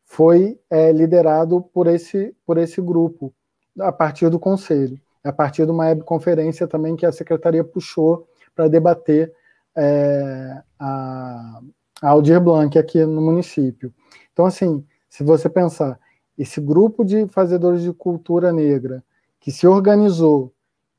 [0.06, 3.34] foi é, liderado por esse, por esse grupo,
[3.82, 8.70] a partir do conselho, a partir de uma webconferência também que a secretaria puxou para
[8.70, 9.34] debater
[9.76, 11.60] é, a,
[12.02, 13.94] a Aldir Blanc aqui no município.
[14.32, 16.00] Então, assim, se você pensar,
[16.36, 19.04] esse grupo de fazedores de cultura negra
[19.40, 20.52] que se organizou,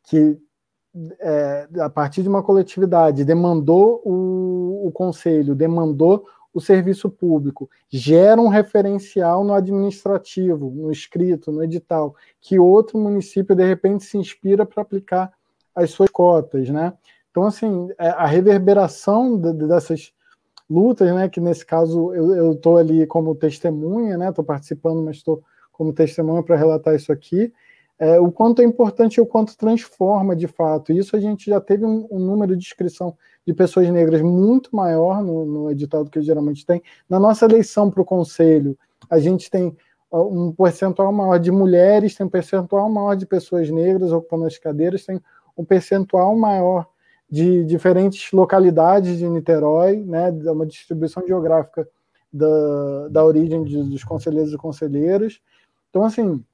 [0.05, 0.39] que
[1.19, 8.41] é, a partir de uma coletividade demandou o, o conselho, demandou o serviço público, gera
[8.41, 14.65] um referencial no administrativo, no escrito, no edital, que outro município de repente se inspira
[14.65, 15.33] para aplicar
[15.75, 16.93] as suas cotas, né?
[17.33, 20.13] Então, assim, é, a reverberação dessas
[20.69, 21.29] lutas, né?
[21.29, 24.29] Que nesse caso eu estou ali como testemunha, né?
[24.29, 25.43] Estou participando, mas estou
[25.73, 27.53] como testemunha para relatar isso aqui.
[27.99, 30.93] É, o quanto é importante e o quanto transforma de fato.
[30.93, 33.17] Isso a gente já teve um, um número de inscrição
[33.47, 36.83] de pessoas negras muito maior no, no edital do que geralmente tem.
[37.09, 38.77] Na nossa eleição para o conselho,
[39.09, 39.77] a gente tem
[40.13, 45.05] um percentual maior de mulheres, tem um percentual maior de pessoas negras ocupando as cadeiras,
[45.05, 45.21] tem
[45.57, 46.87] um percentual maior
[47.35, 51.85] de diferentes localidades de Niterói, né, uma distribuição geográfica
[52.33, 55.41] da, da origem de, dos conselheiros e conselheiras.
[55.91, 56.45] Então, assim,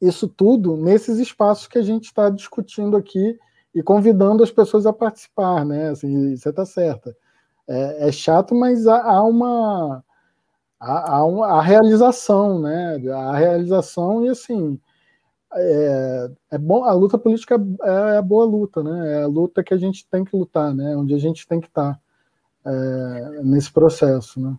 [0.00, 3.38] isso tudo nesses espaços que a gente está discutindo aqui
[3.74, 5.90] e convidando as pessoas a participar, né?
[5.90, 7.14] Assim, você está certa.
[7.68, 10.02] É, é, chato, mas há, há uma
[10.80, 12.96] há, há realização, né?
[13.12, 14.80] A realização e assim
[15.54, 16.84] é, é bom.
[16.84, 19.14] A luta política é, é a boa luta, né?
[19.14, 20.96] É a luta que a gente tem que lutar, né?
[20.96, 22.00] Onde a gente tem que estar tá,
[22.70, 24.56] é, nesse processo, né?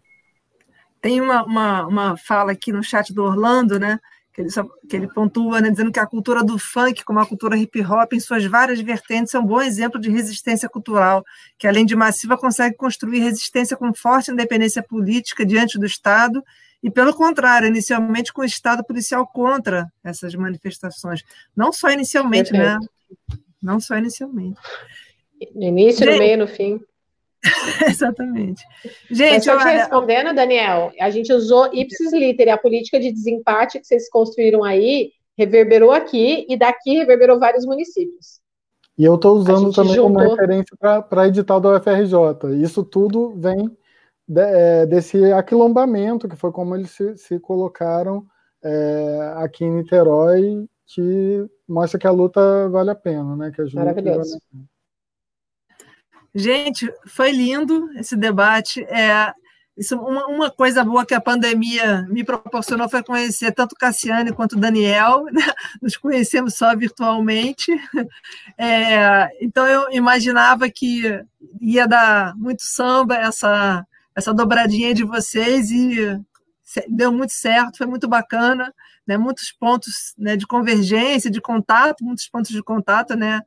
[1.02, 4.00] Tem uma, uma, uma fala aqui no chat do Orlando, né?
[4.34, 4.50] que ele,
[4.88, 8.14] que ele pontua, né, dizendo que a cultura do funk, como a cultura hip hop,
[8.14, 11.26] em suas várias vertentes, é um bom exemplo de resistência cultural,
[11.58, 16.44] que além de massiva, consegue construir resistência com forte independência política diante do Estado
[16.82, 21.24] e, pelo contrário, inicialmente com o Estado policial contra essas manifestações.
[21.56, 22.78] Não só inicialmente, né?
[22.78, 22.92] Perfeito.
[23.30, 23.38] né?
[23.62, 24.60] Não só inicialmente.
[25.54, 26.80] No início, Gente, no meio, no fim.
[27.88, 28.64] Exatamente.
[29.10, 33.88] Gente, só te respondendo, Daniel, a gente usou ipsis liter, a política de desempate que
[33.88, 38.42] vocês construíram aí reverberou aqui e daqui reverberou vários municípios.
[38.98, 40.14] E eu estou usando também juntou...
[40.14, 42.62] como referência para edital da UFRJ.
[42.62, 43.72] Isso tudo vem
[44.30, 48.28] de, é, desse aquilombamento, que foi como eles se, se colocaram
[48.64, 53.52] é, aqui em Niterói, que mostra que a luta vale a pena, né?
[53.52, 54.40] Que a Maravilhoso.
[54.54, 54.66] Vale
[56.34, 58.84] Gente, foi lindo esse debate.
[58.84, 59.34] É,
[59.76, 64.60] isso, uma, uma, coisa boa que a pandemia me proporcionou foi conhecer tanto Cassiane quanto
[64.60, 65.26] Daniel.
[65.26, 65.42] Né?
[65.82, 67.72] Nos conhecemos só virtualmente.
[68.58, 71.20] É, então eu imaginava que
[71.60, 73.86] ia dar muito samba essa,
[74.20, 76.20] essa dobradinha de vocês e
[76.88, 78.74] deu muito certo, foi muito bacana,
[79.08, 79.18] né?
[79.18, 83.42] Muitos pontos né, de convergência, de contato, muitos pontos de contato, né?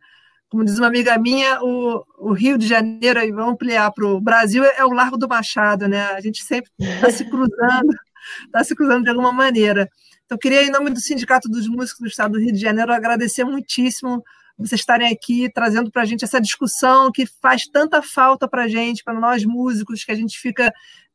[0.52, 4.20] como diz uma amiga minha, o, o Rio de Janeiro, aí vamos ampliar para o
[4.20, 6.08] Brasil, é o Largo do Machado, né?
[6.08, 7.90] A gente sempre está se cruzando,
[8.44, 9.88] está se cruzando de alguma maneira.
[10.26, 13.44] Então, queria, em nome do Sindicato dos Músicos do Estado do Rio de Janeiro, agradecer
[13.44, 14.22] muitíssimo
[14.58, 18.68] vocês estarem aqui trazendo para a gente essa discussão que faz tanta falta para a
[18.68, 20.72] gente, para nós músicos, que a gente fica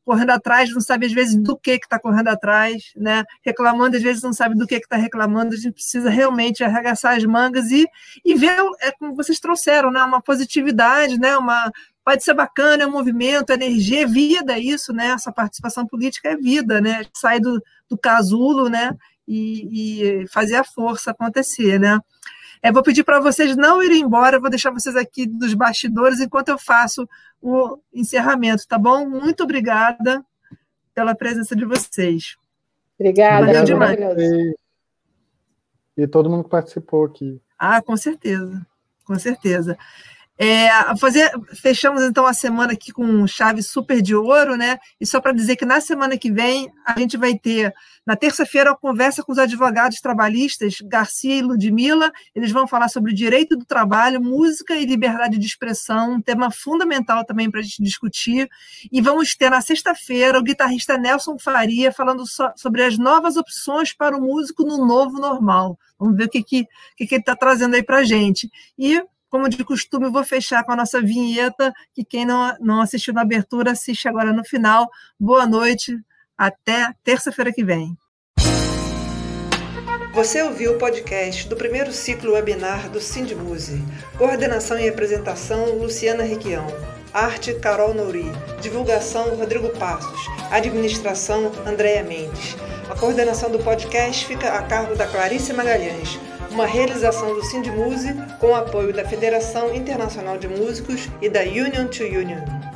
[0.08, 3.24] correndo atrás, não sabe às vezes do que está correndo atrás, né?
[3.44, 7.24] reclamando, às vezes não sabe do que está reclamando, a gente precisa realmente arregaçar as
[7.24, 7.86] mangas e,
[8.24, 10.02] e ver, é como vocês trouxeram, né?
[10.02, 11.36] uma positividade, né?
[11.36, 11.70] uma,
[12.02, 15.08] pode ser bacana, é um movimento, energia, é vida isso, né?
[15.08, 17.02] essa participação política é vida, né?
[17.14, 18.96] sai do, do casulo né?
[19.26, 21.78] e, e fazer a força acontecer.
[21.78, 22.00] Né?
[22.62, 26.48] É, vou pedir para vocês não irem embora, vou deixar vocês aqui dos bastidores enquanto
[26.48, 27.08] eu faço
[27.40, 29.08] o encerramento, tá bom?
[29.08, 30.24] Muito obrigada
[30.94, 32.36] pela presença de vocês.
[32.98, 33.98] Obrigada, Valeu demais.
[35.96, 37.40] E todo mundo que participou aqui.
[37.58, 38.66] Ah, com certeza,
[39.04, 39.76] com certeza.
[40.40, 41.28] É, fazer,
[41.60, 44.78] fechamos então a semana aqui com chave super de ouro, né?
[45.00, 47.74] E só para dizer que na semana que vem a gente vai ter,
[48.06, 52.12] na terça-feira, a conversa com os advogados trabalhistas Garcia e Ludmilla.
[52.36, 57.24] Eles vão falar sobre direito do trabalho, música e liberdade de expressão, um tema fundamental
[57.24, 58.48] também para a gente discutir.
[58.92, 63.92] E vamos ter na sexta-feira o guitarrista Nelson Faria falando so, sobre as novas opções
[63.92, 65.76] para o músico no novo normal.
[65.98, 66.64] Vamos ver o que, que,
[66.96, 68.48] que, que ele está trazendo aí para a gente.
[68.78, 73.12] E como de costume, vou fechar com a nossa vinheta, que quem não, não assistiu
[73.12, 74.88] na abertura, assiste agora no final.
[75.18, 75.98] Boa noite,
[76.36, 77.96] até terça-feira que vem.
[80.14, 83.84] Você ouviu o podcast do primeiro ciclo webinar do Sindmuse.
[84.16, 86.66] Coordenação e apresentação, Luciana Requião.
[87.12, 88.32] Arte, Carol Nouri.
[88.60, 90.20] Divulgação, Rodrigo Passos.
[90.50, 92.56] Administração, Andréia Mendes.
[92.90, 96.18] A coordenação do podcast fica a cargo da Clarice Magalhães
[96.50, 101.86] uma realização do Sindmuse com o apoio da Federação Internacional de Músicos e da Union
[101.88, 102.67] to Union.